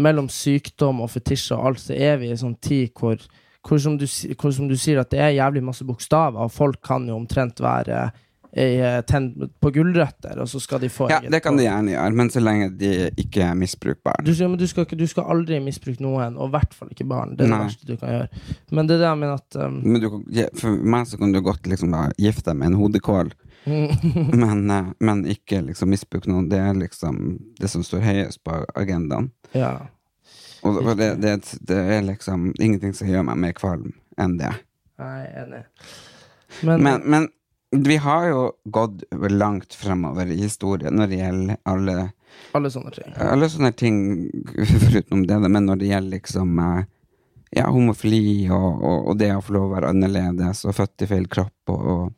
[0.00, 3.20] mellom sykdom og fetisjer og alt, så er vi i en sånn tid hvor,
[3.62, 6.82] hvor, som du, hvor som du sier, at det er jævlig masse bokstaver, og folk
[6.84, 8.10] kan jo omtrent være
[8.52, 9.28] eh, tenn
[9.60, 12.42] på gulrøtter, og så skal de få Ja, det kan de gjerne gjøre, men så
[12.42, 14.24] lenge de ikke er misbrukbare.
[14.26, 17.36] du, du, skal, du skal aldri misbruke noen, og i hvert fall ikke barn.
[17.36, 18.42] Det er det verste du kan gjøre.
[18.72, 20.10] Men det er jeg mener at um, Men du,
[20.60, 23.32] for meg så kan du godt liksom gifte deg med en hodekål,
[24.42, 26.50] men, eh, men ikke liksom misbruke noen.
[26.50, 29.30] Det er liksom det som står høyest på agendaen.
[29.54, 29.76] Ja.
[30.62, 31.36] Og og det, det,
[31.68, 34.52] det er liksom ingenting som gjør meg mer kvalm enn det.
[35.02, 35.62] Er enig.
[36.62, 37.28] Men, Men, men
[37.72, 41.96] vi har jo gått langt fremover i historien når det gjelder alle
[42.52, 43.12] alle sånne ting.
[43.16, 43.98] Alle sånne ting
[44.82, 46.84] foruten det, men når det gjelder liksom eh,
[47.58, 51.08] ja, homofili og, og, og det å få lov å være annerledes og født i
[51.10, 52.12] feil kropp og,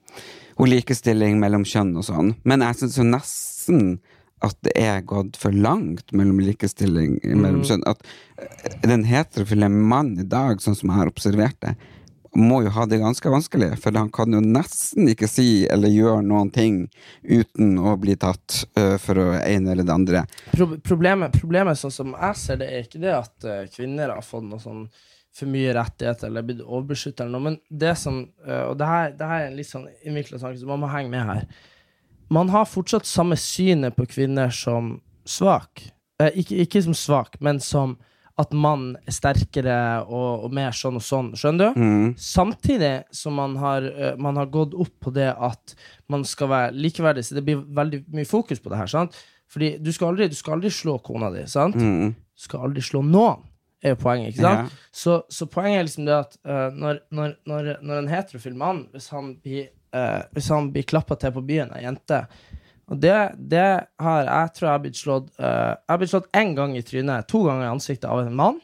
[0.54, 2.34] og likestilling mellom kjønn og sånn.
[2.46, 3.84] Men jeg syns jo nesten
[4.44, 7.84] at det er gått for langt mellom likestilling mellom kjønn.
[7.88, 8.04] At
[8.38, 11.74] eh, den heterofile mannen i dag, sånn som jeg har observert det,
[12.34, 16.22] må jo ha det ganske vanskelig, for han kan jo nesten ikke si eller gjøre
[16.26, 16.80] noen ting
[17.22, 20.24] uten å bli tatt uh, for å ene eller det andre.
[20.50, 24.26] Pro problemet, problemet, sånn som jeg ser det, er ikke det at uh, kvinner har
[24.26, 24.88] fått noe sånn
[25.34, 29.14] for mye rettigheter eller blitt overbeskyttet eller noe, men det som uh, Og det her,
[29.18, 31.46] det her er en litt sånn innvikla sak, så man må henge med her.
[32.32, 34.98] Man har fortsatt samme synet på kvinner som
[35.28, 35.84] svak.
[36.22, 37.96] Eh, ikke, ikke som svak, men som
[38.40, 39.76] at mann er sterkere
[40.08, 41.30] og, og mer sånn og sånn.
[41.38, 41.84] Skjønner du?
[42.18, 45.76] Samtidig som man har, uh, man har gått opp på det at
[46.10, 48.90] man skal være likeverdig, så det blir veldig mye fokus på det her.
[48.90, 49.14] sant?
[49.54, 51.78] Fordi du skal aldri, du skal aldri slå kona di, sant?
[51.78, 53.44] Du skal aldri slå noen,
[53.84, 54.32] er jo poenget.
[54.32, 54.74] ikke sant?
[54.74, 54.90] Ja.
[55.04, 58.86] Så, så poenget er liksom det at uh, når, når, når, når en heterofil mann,
[58.90, 62.24] hvis han blir, uh, hvis han blir klappa til på byen av ei jente
[62.92, 63.68] og det, det
[64.02, 66.82] har jeg tror jeg har blitt slått eh, Jeg har blitt slått én gang i
[66.84, 68.58] trynet, to ganger i ansiktet av en mann.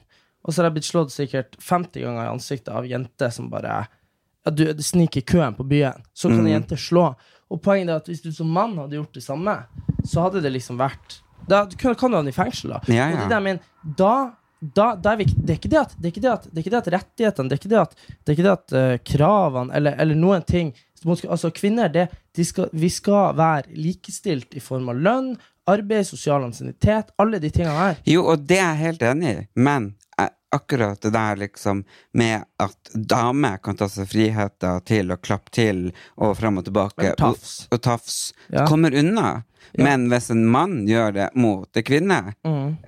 [0.44, 3.78] Og så har jeg blitt slått sikkert 50 ganger i ansiktet av jenter som bare
[3.80, 6.04] ja, du, du sniker i køen på byen.
[6.12, 7.10] Så kan en jente slå.
[7.50, 9.56] Og poenget er at hvis du som mann hadde gjort det samme,
[10.04, 12.80] så hadde det liksom vært Da kan, du ha den i fengsel, da.
[12.92, 14.14] Ja, Og det der, men da
[14.60, 18.96] da, da er det, er ikke det, at, rettighetene det er ikke det at eh,
[19.08, 24.60] kravene eller, eller noen ting Altså Kvinner, det, de skal, vi skal være likestilt i
[24.60, 25.30] form av lønn,
[25.64, 28.02] arbeid, sosial ansiennitet, alle de tingene her.
[28.04, 29.86] Jo, og det er jeg helt enig i, men
[30.20, 35.52] eh, akkurat det der liksom med at damer kan ta seg friheter til å klappe
[35.54, 37.66] til og fram og tilbake tafs.
[37.68, 38.18] og, og tafs,
[38.50, 38.66] Ja.
[38.66, 39.42] kommer unna.
[39.72, 39.84] Ja.
[39.84, 42.20] Men hvis en mann gjør det mot en kvinne,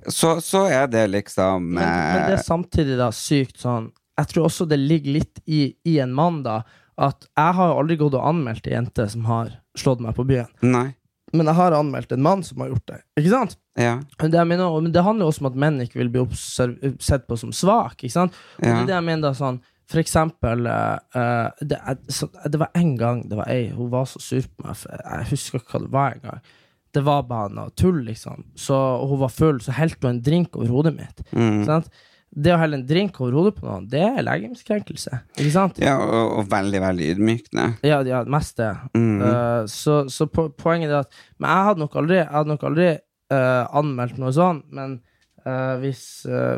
[0.07, 4.27] så, så er det liksom Men, men det eh, er samtidig da sykt sånn Jeg
[4.33, 6.63] tror også det ligger litt i, i en mann, da,
[6.97, 10.49] at jeg har aldri gått og anmeldt ei jente som har slått meg på byen.
[10.61, 10.91] Nei.
[11.33, 12.99] Men jeg har anmeldt en mann som har gjort det.
[13.19, 13.55] Ikke sant?
[13.79, 13.97] Ja.
[14.21, 17.53] Det, mener, men det handler også om at menn ikke vil bli sett på som
[17.55, 17.97] svak.
[18.03, 18.35] Ikke sant?
[18.59, 21.79] Og det er det jeg mener da sånn For eksempel eh, det,
[22.13, 25.31] så, det var en gang det var ei Hun var så sur på meg, jeg
[25.33, 26.53] husker ikke hva det var engang.
[26.93, 28.45] Det var bare noe tull, liksom.
[28.53, 31.23] Så og hun var full, så helte hun en drink over hodet mitt.
[31.33, 31.63] Mm.
[31.65, 31.89] Sant?
[32.33, 35.19] Det å helle en drink over hodet på noen, det er legemskrenkelse.
[35.37, 35.79] Ikke sant?
[35.81, 37.65] ja, og, og veldig, veldig ydmykende.
[37.85, 38.71] Ja, ja mest det.
[38.97, 39.19] Mm.
[39.21, 42.87] Uh, så så po poenget er at Men jeg hadde nok aldri, hadde nok aldri
[42.93, 44.95] uh, anmeldt noe sånt, men
[45.45, 46.05] uh, hvis,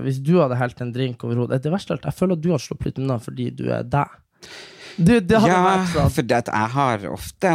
[0.06, 2.46] hvis du hadde helt en drink over hodet Det verste av alt, jeg føler at
[2.46, 4.16] du har sluppet litt unna fordi du er deg.
[4.96, 6.14] Du, Ja, sånn.
[6.14, 7.50] for det at jeg har ofte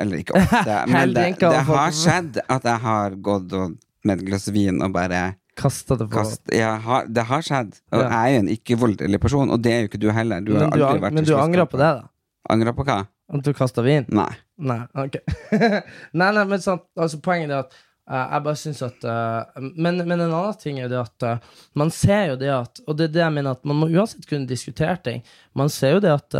[0.00, 3.76] Eller ikke ofte, men det, det har skjedd at jeg har gått og,
[4.08, 5.20] med et glass vin og bare
[5.58, 7.72] Kasta det på kast, jeg har, Det har skjedd.
[7.92, 8.08] Og Ja.
[8.08, 10.40] jeg er jo en ikke-voldelig person, og det er jo ikke du heller.
[10.46, 12.08] Du har Men du, aldri vært men du angrer på det, da?
[12.54, 12.98] Angra på hva?
[13.34, 14.06] At du kasta vin?
[14.08, 14.30] Nei.
[14.58, 15.18] Nei, ok.
[16.14, 17.74] nei, nei, men sant, altså poenget er at
[18.08, 21.26] eh, jeg bare syns at eh, men, men en annen ting er jo det at
[21.28, 23.90] eh, man ser jo det at Og det er det jeg mener at man må
[23.90, 25.22] uansett kunne diskutere ting.
[25.54, 26.34] Man ser jo det at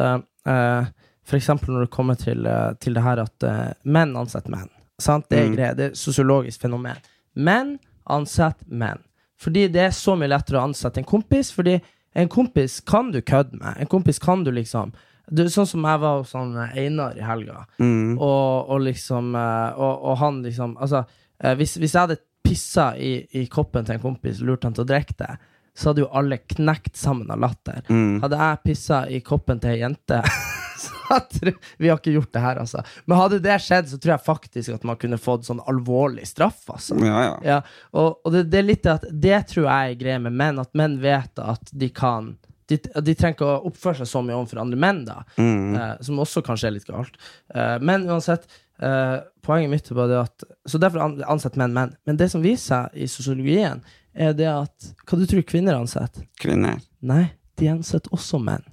[0.49, 0.87] uh,
[1.29, 4.71] for eksempel når det kommer til, eh, til det her at eh, menn ansetter menn.
[4.99, 5.29] Sant?
[5.29, 5.57] Det er Mm.
[5.59, 6.97] greit, det er et sosiologisk fenomen.
[7.37, 7.77] Menn
[8.09, 9.03] ansetter menn.
[9.39, 11.77] Fordi det er så mye lettere å ansette en kompis, fordi
[12.19, 13.77] en kompis kan du kødde med.
[13.79, 14.93] En kompis kan du liksom
[15.31, 18.17] du, Sånn som jeg var hos sånn Einar i helga, Mm.
[18.19, 21.05] og, og liksom eh, og, og han liksom Altså,
[21.45, 24.73] eh, hvis, hvis jeg hadde pissa i, i koppen til en kompis og lurt han
[24.75, 25.35] til å drikke det,
[25.77, 27.83] så hadde jo alle knekt sammen av latter.
[27.93, 28.23] Mm.
[28.25, 30.23] Hadde jeg pissa i koppen til ei jente
[31.39, 32.83] tror, Vi har ikke gjort det her, altså.
[33.07, 36.65] Men hadde det skjedd, så tror jeg faktisk at man kunne fått sånn alvorlig straff,
[36.75, 36.99] altså.
[37.03, 37.39] Ja, ja.
[37.49, 37.61] Ja,
[37.93, 40.61] og, og det, det er litt det at Det tror jeg er greia med menn,
[40.63, 42.35] at menn vet at de kan
[42.69, 45.23] de, de trenger ikke å oppføre seg så mye overfor andre menn, da.
[45.41, 45.77] Mm.
[45.79, 47.17] Eh, som også kanskje er litt galt.
[47.55, 48.45] Eh, men uansett,
[48.85, 49.15] eh,
[49.45, 51.95] poenget mitt er bare det at Så derfor ansetter menn menn.
[52.05, 53.81] Men det som viser seg i sosiologien,
[54.13, 56.27] er det at Hva du tror kvinner ansetter?
[56.43, 56.83] Kvinner.
[57.01, 58.65] Nei, de ansetter også menn.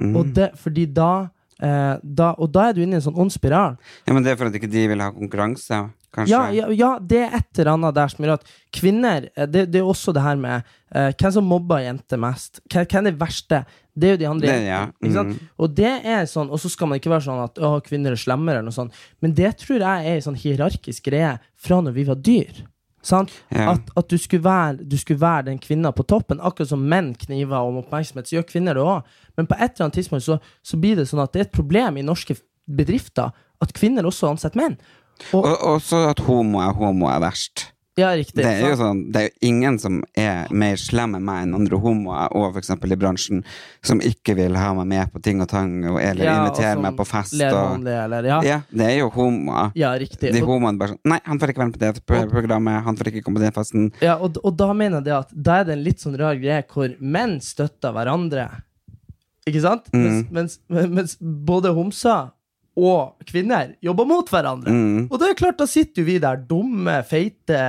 [0.00, 0.16] Mm.
[0.16, 1.28] Og det, fordi da,
[1.62, 3.78] eh, da Og da er du inne i en sånn ond spiral.
[4.06, 5.80] Ja, men det er for at ikke de vil ha konkurranse,
[6.14, 6.32] kanskje?
[6.32, 9.66] Ja, ja, ja, det er et eller annet der som gjør at kvinner eh, Det,
[9.72, 12.62] det er også det her med eh, hvem som mobber jenter mest.
[12.68, 13.64] Hvem, hvem er det verste?
[13.96, 14.82] Det er jo de andre Det, ja.
[15.00, 15.34] Mm.
[15.56, 18.20] Og det er sånn, og så skal man ikke være sånn at å, kvinner er
[18.20, 18.96] slemmere, eller noe sånt.
[19.24, 22.66] Men det tror jeg er en sånn hierarkisk greie fra når vi var dyr.
[23.06, 23.30] Sant?
[23.54, 23.70] Ja.
[23.76, 26.42] At, at du, skulle være, du skulle være den kvinna på toppen.
[26.42, 29.06] Akkurat som menn kniver om oppmerksomhet, så gjør kvinner det òg.
[29.38, 31.54] Men på et eller annet tidspunkt så, så blir det sånn at det er et
[31.54, 33.30] problem i norske bedrifter
[33.62, 34.76] at kvinner også ansetter menn.
[35.30, 37.68] Og, Og også at homo er homo er verst.
[37.96, 38.42] Ja, riktig.
[38.44, 41.54] Det er jo sånn, det er jo ingen som er mer slem enn meg enn
[41.56, 43.40] andre homoer, og eksempel i bransjen,
[43.86, 46.98] som ikke vil ha meg med på ting og tang, og, eller Ja, invitere meg
[46.98, 47.36] på fest.
[47.40, 48.42] Og, det, eller, ja.
[48.44, 49.72] ja, det er jo homoer.
[49.78, 50.34] ja, riktig.
[50.36, 53.12] De homoene bare sånn Nei, han får ikke være med på det programmet, han får
[53.12, 53.90] ikke komme på den festen.
[54.04, 56.36] ja, og, og da mener jeg det at da er det en litt sånn rar
[56.40, 58.48] greie hvor menn støtter hverandre.
[59.46, 59.88] Ikke sant?
[59.94, 60.02] Mm.
[60.04, 60.58] Mens, mens,
[60.90, 62.32] mens både homser
[62.76, 64.72] og kvinner jobber mot hverandre.
[64.72, 65.06] Mm.
[65.08, 67.60] Og det er klart, da sitter jo vi der dumme, feite,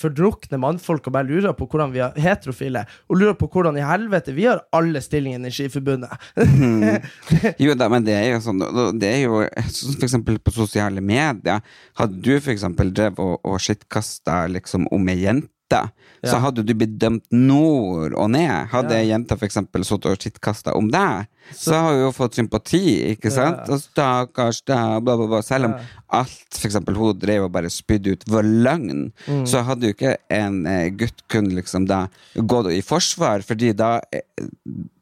[0.00, 3.84] fordrukne mannfolk og bare lurer på hvordan vi er heterofile, og lurer på hvordan i
[3.84, 6.16] helvete vi har alle stillingene i Skiforbundet.
[7.62, 8.60] Jo da, men det er jo sånn
[8.98, 11.60] Det er jo for eksempel på sosiale medier.
[11.98, 16.38] Hadde du for eksempel drevet og, og skittkasta liksom om ei jente, så Ja.
[16.38, 18.68] hadde du blitt dømt nord og ned.
[18.70, 19.16] Hadde Ja.
[19.16, 23.30] jenta jente eksempel sittet og skittkasta om deg, så, har hun jo fått sympati, ikke
[23.30, 23.66] sant?
[23.68, 23.74] Ja.
[23.74, 25.40] Og stakkars deg, bla, bla, bla.
[25.42, 25.74] Selv om
[26.10, 29.44] alt eksempel hun drev og bare spydde ut var løgn, Mm.
[29.46, 34.00] så hadde jo ikke en eh, gutt kun liksom da gått i forsvar, fordi da
[34.12, 34.20] eh,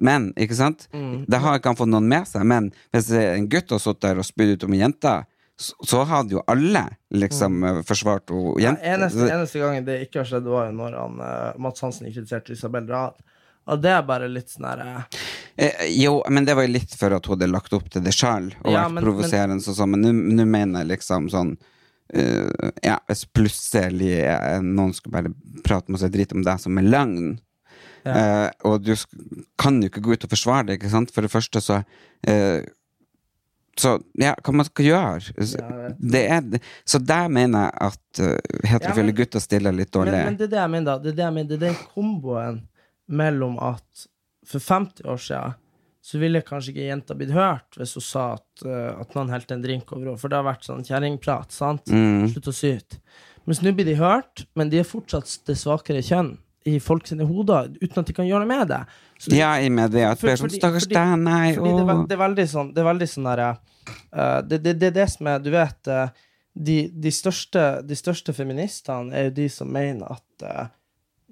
[0.00, 0.86] Men, ikke sant?
[0.92, 1.24] Mm.
[1.28, 4.18] Da har ikke han fått noen med seg, men hvis en gutt har sittet der
[4.18, 5.24] og spydd ut om ei jente,
[5.56, 6.82] så, hadde jo alle
[7.14, 8.54] liksom eh, forsvart henne.
[8.62, 12.10] Ja, eneste, eneste gangen det ikke har skjedd, var jo når han, uh, Mats Hansen
[12.10, 13.14] kritiserte Isabel Rahl.
[13.70, 15.22] Og det er bare litt sånn herre eh,
[15.54, 18.10] Eh, jo, men det var jo litt for at hun hadde lagt opp til det
[18.10, 23.22] sjøl, og Ja, vært provoserende sånn, men nå- mener jeg liksom sånn uh, Ja, hvis
[23.30, 27.36] plutselig uh, noen skulle bare prate med seg dritt om deg som er løgn,
[28.04, 28.92] Eh, og du
[29.56, 31.12] kan jo ikke gå ut og forsvare det, ikke sant?
[31.14, 31.78] For det første så
[33.76, 35.48] Så ja, hva man skal gjøre
[35.98, 38.36] det er, så der mener jeg at uh,
[38.68, 40.12] heterofile Ja, men- gutter stiller litt dårlig.
[40.12, 40.98] men det er det jeg mener, da.
[41.02, 41.48] Det er det jeg mener.
[41.50, 42.60] Det er den komboen
[43.08, 44.06] mellom at
[44.46, 45.54] for 50 år siden
[46.04, 49.56] så ville kanskje ikke jenta blitt hørt hvis hun sa at, uh, at noen helte
[49.56, 51.88] en drink over henne, for det har vært sånn kjerringprat, sant?
[51.88, 52.28] Mm.
[52.34, 53.00] Slutt å syte.
[53.48, 56.34] Mens nå blir de hørt, men de er fortsatt det svakere kjønn
[56.68, 58.78] i folk sine hoder, uten at de kan gjøre noe med det.
[59.24, 60.10] Så ja, i media.
[60.12, 62.70] at For- det sånn fordi- Stakkars deg, nei, fordi det, er, det er veldig sånn
[62.74, 63.48] Det er veldig sånn derre
[64.12, 66.08] eh, det, det, det er det som er Du vet uh,
[66.54, 70.66] de, de, største, de største feministene er jo de som mener at uh,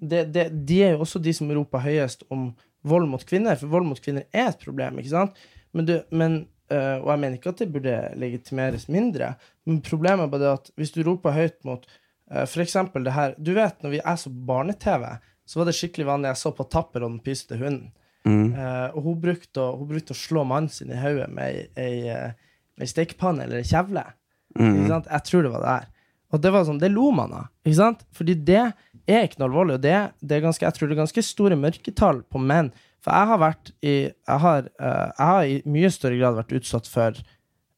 [0.01, 2.49] det, det, De er jo også de som roper høyest om
[2.83, 5.37] vold mot kvinner, for vold mot kvinner er et problem, ikke sant?
[5.73, 6.41] Men, du, men
[6.73, 9.35] Og jeg mener ikke at det burde legitimeres mindre,
[9.69, 11.85] men problemet er bare det at hvis du roper høyt mot
[12.33, 15.05] uh, eksempel det her Du vet, når vi er så på barne-TV,
[15.49, 17.91] så var det skikkelig vanlig Jeg så på Tapper og den pysete hunden.
[18.23, 18.53] Mm.
[18.55, 21.65] Uh, og hun brukte, å, hun brukte å slå mannen sin i hodet med ei,
[21.83, 24.05] ei, eh, stekepanne eller ei kjevle.
[24.59, 24.87] Mm.
[24.87, 25.91] Jeg tror det var det her.
[26.33, 27.51] Og det var sånn, det lo man av.
[27.67, 28.07] Ikke sant?
[28.17, 29.77] Fordi det er ikke noe alvorlig.
[29.77, 32.71] Og det, det er ganske, jeg tror det er ganske store mørketall på menn.
[33.03, 36.55] For jeg har vært i Jeg har, uh, jeg har i mye større grad vært
[36.61, 37.19] utsatt for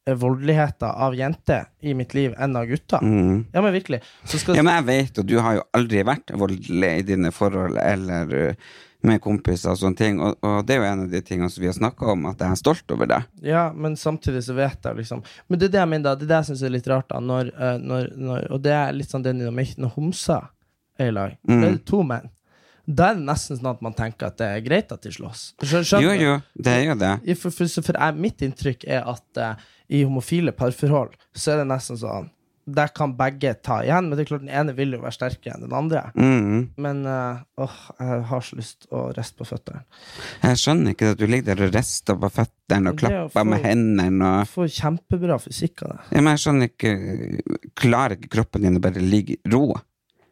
[0.06, 3.00] voldeligheter av jenter i mitt liv enn av gutter.
[3.00, 3.44] Mm.
[3.52, 4.02] Ja, men virkelig.
[4.24, 7.78] Skal, Ja, men jeg vet, og du har jo aldri vært voldelig i dine forhold
[7.80, 8.74] eller uh,
[9.04, 11.60] med kompiser og sånne ting, og, og det er jo en av de tingene som
[11.60, 13.20] vi har snakka om, at jeg er stolt over det.
[13.44, 16.14] Ja, men samtidig så vet jeg liksom Men det er det jeg mener, da.
[16.16, 17.20] Det er det jeg syns er litt rart, da.
[17.20, 20.48] Når, eh, når, når, og det er litt sånn den dynamikken når homser
[21.00, 21.36] er i lag.
[21.44, 21.60] Mm.
[21.60, 22.30] Det er to menn.
[22.86, 25.54] Da er det nesten sånn at man tenker at det er greit at de slåss.
[25.64, 27.12] Skjønner Jo, jo, det er jo det.
[27.40, 29.54] For, For, for, for mitt inntrykk er at uh,
[29.88, 32.30] i homofile parforhold så er det nesten sånn
[32.66, 35.52] Der kan begge ta igjen, men det er klart den ene vil jo være sterkere
[35.58, 36.00] enn den andre.
[36.16, 36.62] Mm.
[36.80, 39.82] Men eh, åh, jeg har så lyst å riste på føttene.
[40.40, 43.60] Jeg skjønner ikke at du ligger der og rister på føttene og klapper få, med
[43.66, 45.98] hendene og Du får kjempebra fysikk av det.
[46.16, 46.94] ja, men Jeg skjønner ikke
[47.84, 49.66] Klarer ikke kroppen din å bare ligge i ro?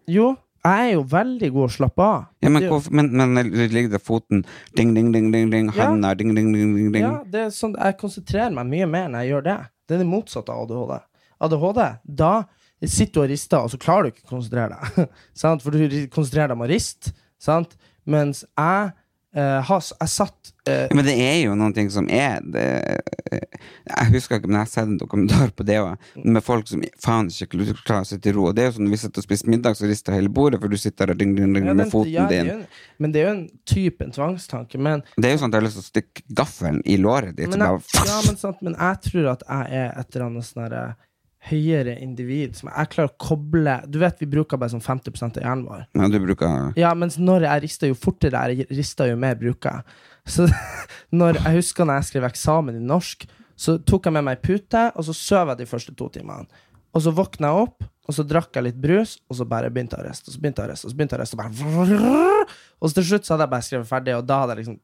[0.08, 0.32] Jo,
[0.62, 2.24] jeg er jo veldig god å slappe av.
[2.44, 4.44] Ja, men, hvorfor, men, men ligger det foten
[4.78, 5.88] ding, ding, ding, ding, ding, Ja.
[5.88, 7.02] handa ding, ding, ding, ding, ding.
[7.02, 9.58] Ja, det er sånn, jeg konsentrerer meg mye mer når jeg gjør det.
[9.88, 11.00] Det er det motsatte av ADHD.
[11.42, 11.82] ADHD,
[12.22, 12.32] da
[12.82, 15.08] sitter du og rister, og så klarer du ikke å konsentrere deg.
[15.64, 17.14] For du konsentrerer deg med å riste.
[17.42, 17.74] Sant?
[18.06, 18.92] Mens jeg
[19.36, 22.64] eh, has, Jeg satt uh, men det er jo noen ting som er det,
[23.88, 26.82] Jeg husker ikke, men jeg har sett en dokumentar på det òg, med folk som
[27.02, 28.48] faen ikke klarer å sitte i ro.
[28.54, 30.72] Det er jo sånn når vi sitter og spiser middag, så rister hele bordet, for
[30.72, 32.50] du sitter og ding, ding, ding ja, med foten ja, din.
[32.50, 32.66] Det en-
[33.02, 34.78] Men det er jo en type en tvangstanke.
[34.78, 37.36] Men, Det er jo sånn at jeg har lyst til å stikke gaffelen i låret
[37.36, 37.50] ditt.
[37.50, 40.44] men, jeg, bare, ja, men, sant, men jeg tror at jeg er et eller annet
[40.46, 40.84] sånn herre
[41.48, 45.40] høyere individ som jeg klarer å koble Du vet vi bruker bare sånn 50 av
[45.42, 45.84] hjernen vår.
[45.98, 49.80] ja, du bruker Ja, mens når jeg rister, jo fortere jeg rister, jo mer bruker
[49.80, 49.96] jeg.
[50.26, 50.46] Så
[51.20, 53.26] når jeg husker når jeg skrev eksamen i norsk,
[53.58, 56.46] så tok jeg med meg pute, og så sov jeg de første to timene.
[56.92, 59.98] Og så våkna jeg opp, og så drakk jeg litt brus, og så bare begynte
[59.98, 60.30] jeg å riste.
[60.30, 62.46] Og så begynte jeg å riste, og så begynte jeg å riste, og bare
[62.82, 64.78] Og så til slutt så hadde jeg bare skrevet ferdig, og da hadde jeg liksom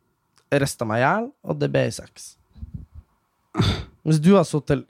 [0.63, 2.29] rista meg i hjel, og det ble sex.
[4.07, 4.87] Mens du har sittet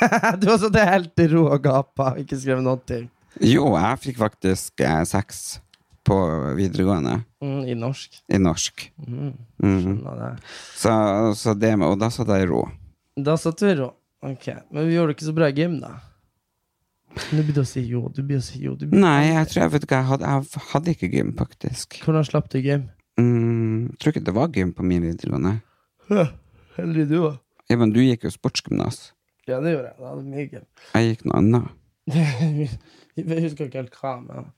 [0.40, 3.04] Du har sittet helt i ro og gapa, ikke skrevet noen ting.
[3.42, 5.42] Jo, jeg fikk faktisk eh, seks
[6.06, 6.16] på
[6.58, 8.20] videregående Mm, I norsk.
[8.32, 8.86] i norsk.
[9.04, 9.80] Mm, Mhm.
[9.82, 10.30] skjønner det.
[10.80, 10.92] Så,
[11.36, 12.62] så det med, og da satt jeg i ro.
[13.16, 13.90] Da satt du i ro.
[14.24, 15.90] Ok, Men vi gjorde det ikke så bra i gym, da.
[17.30, 18.06] Nå begynte å si jo.
[18.08, 18.72] Du begynte å si jo.
[18.74, 18.98] Du blir...
[19.02, 21.98] Nei, jeg tror jeg vet ikke, jeg hadde, jeg hadde ikke gym, faktisk.
[22.06, 22.86] Hvordan slapp du gym?
[23.20, 25.52] Mm, jeg tror ikke det var gym på min videregående.
[26.78, 27.34] Heldig du, da.
[27.70, 29.12] Ja, men du gikk jo sportsgymnas.
[29.48, 29.96] Ja, det gjorde jeg.
[29.98, 30.66] Det hadde mye gøy.
[30.94, 31.72] Jeg gikk noe annet.
[33.16, 34.50] jeg husker ikke helt hva, men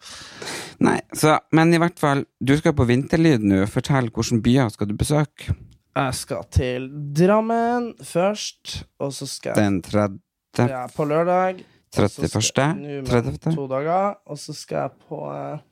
[0.82, 3.62] Nei, så, men i hvert fall, du skal på Vinterlyd nå.
[3.70, 5.54] Fortell hvilke byer skal du besøke
[5.96, 10.20] Jeg skal til Drammen først, og så skal jeg den 30.
[10.58, 11.64] ja, på lørdag.
[11.96, 13.54] 31., nå med 30..
[13.54, 14.18] To dager.
[14.26, 15.64] Og så skal jeg på eh,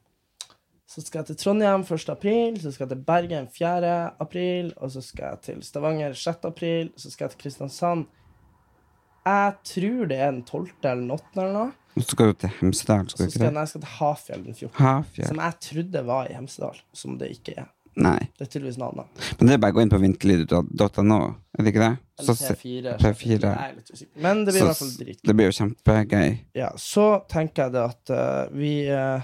[0.88, 2.08] Så skal jeg til Trondheim 1.
[2.08, 3.94] april, så skal jeg til Bergen 4.
[4.20, 6.44] april, og så skal jeg til Stavanger 6.
[6.44, 8.06] april, så skal jeg til Kristiansand
[9.24, 10.66] Jeg tror det er den 12.
[10.82, 11.24] eller den 8.
[11.36, 11.72] eller noe.
[11.94, 14.42] Så skal du til Hemsedal, Så skal du skal jeg, nei, jeg skal til Hafjell
[14.44, 14.74] den 14.
[14.82, 15.28] Hafjell.
[15.30, 17.68] Som jeg trodde var i Hemsedal, som det ikke er.
[17.94, 18.18] Nei.
[18.34, 19.20] Det er tydeligvis noe annet.
[19.38, 21.18] Men det er bare å gå inn på vinterlyd.no,
[21.54, 21.92] er det ikke det?
[22.26, 22.96] Så, P4.
[22.98, 23.38] P4.
[23.38, 24.02] Jeg er litt.
[24.24, 25.20] Men det blir i hvert fall dritgøy.
[25.30, 26.34] det blir jo kjempegøy.
[26.58, 29.22] Ja, så tenker jeg det at uh, vi uh,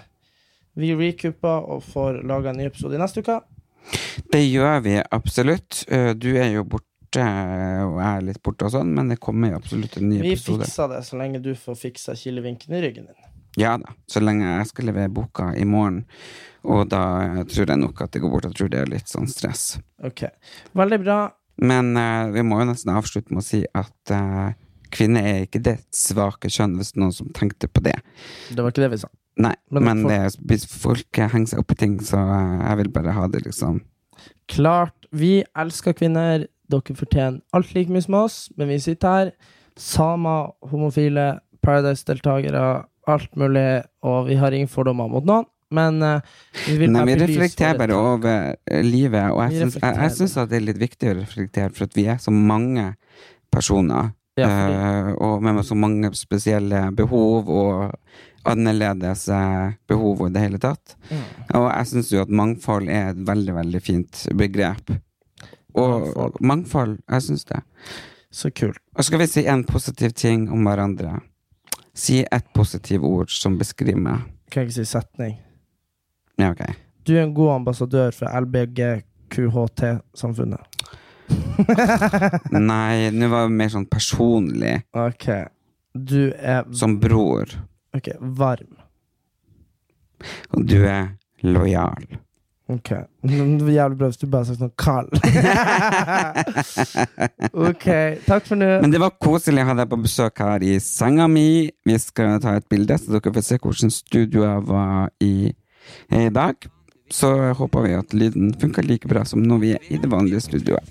[0.79, 3.41] Vi recooper og får laga en ny episode i neste uke.
[4.31, 5.83] Det gjør vi absolutt.
[5.91, 6.87] Eh, Du er jo borte,
[7.19, 10.33] og jeg er litt borte og sånn, men det kommer jo absolutt en ny Vi
[10.37, 10.63] episode.
[10.67, 13.27] fikser det så lenge du får fiksa kilevinken i ryggen din.
[13.59, 16.05] Ja da, så lenge jeg skal levere boka i morgen.
[16.63, 17.01] Og da
[17.51, 18.45] tror jeg nok at det går bort.
[18.47, 19.79] Jeg tror det er litt sånn stress.
[20.07, 20.27] Ok,
[20.77, 21.19] Veldig bra.
[21.61, 24.53] Men uh, vi må jo nesten avslutte med å si at uh,
[24.95, 27.97] kvinner er ikke det svake kjønn, hvis noen som tenkte på det.
[28.55, 29.11] Det var ikke det vi sa.
[29.41, 32.79] Nei, Men men, folk- det, hvis folk henger seg opp i ting, så eh, jeg
[32.81, 33.79] vil bare ha det liksom
[34.51, 36.47] Klart, vi elsker kvinner.
[36.71, 39.33] Dere fortjener alt like mye som oss, men vi sitter her.
[39.81, 42.67] Samer, homofile, Paradise-deltakere,
[43.11, 45.49] alt mulig, og vi har ingen fordommer mot noen.
[45.71, 49.99] Men uh, vi vil Nei, vi reflekterer bare over eh, livet, og jeg syns, jeg,
[50.03, 52.89] jeg syns at det er litt viktig å reflektere, for at vi er så mange
[53.55, 57.95] personer, Ja, uh, og med så mange spesielle behov og
[58.49, 60.97] annerledes eh, behov i det hele tatt.
[61.11, 61.25] Mm.
[61.59, 64.95] Og jeg syns jo at mangfold er et veldig, veldig fint begrep.
[65.75, 66.35] Og Mangfold.
[66.41, 67.61] mangfold, jeg syns det.
[68.31, 68.79] Så kult.
[68.97, 71.17] Og skal vi si en positiv ting om hverandre?
[71.95, 74.19] Si et positivt ord som beskriver meg.
[74.51, 75.35] Kan jeg ikke si setning.
[76.39, 76.63] Ja, ok.
[77.07, 80.61] Du er en god ambassadør for LBGQHT-samfunnet.
[82.71, 84.77] Nei, nå var det mer sånn personlig.
[84.97, 85.27] Ok.
[85.95, 87.47] Du er Som bror.
[87.97, 88.77] Ok, varm.
[90.55, 91.09] Og du er
[91.43, 92.05] lojal.
[92.71, 92.91] Ok.
[93.27, 95.09] Det var jævlig bra hvis du bare sa sånn Kall
[97.71, 97.87] ok,
[98.29, 98.69] takk for nå.
[98.85, 101.71] Men det var koselig å ha deg på besøk her i senga mi.
[101.87, 105.51] Vi skal ta et bilde, så dere får se hvordan studioet var i,
[106.15, 106.71] i dag.
[107.11, 110.45] Så håper vi at lyden funker like bra som når vi er i det vanlige
[110.47, 110.87] studioet.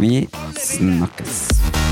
[0.00, 0.24] Vi
[0.56, 1.91] snakkes.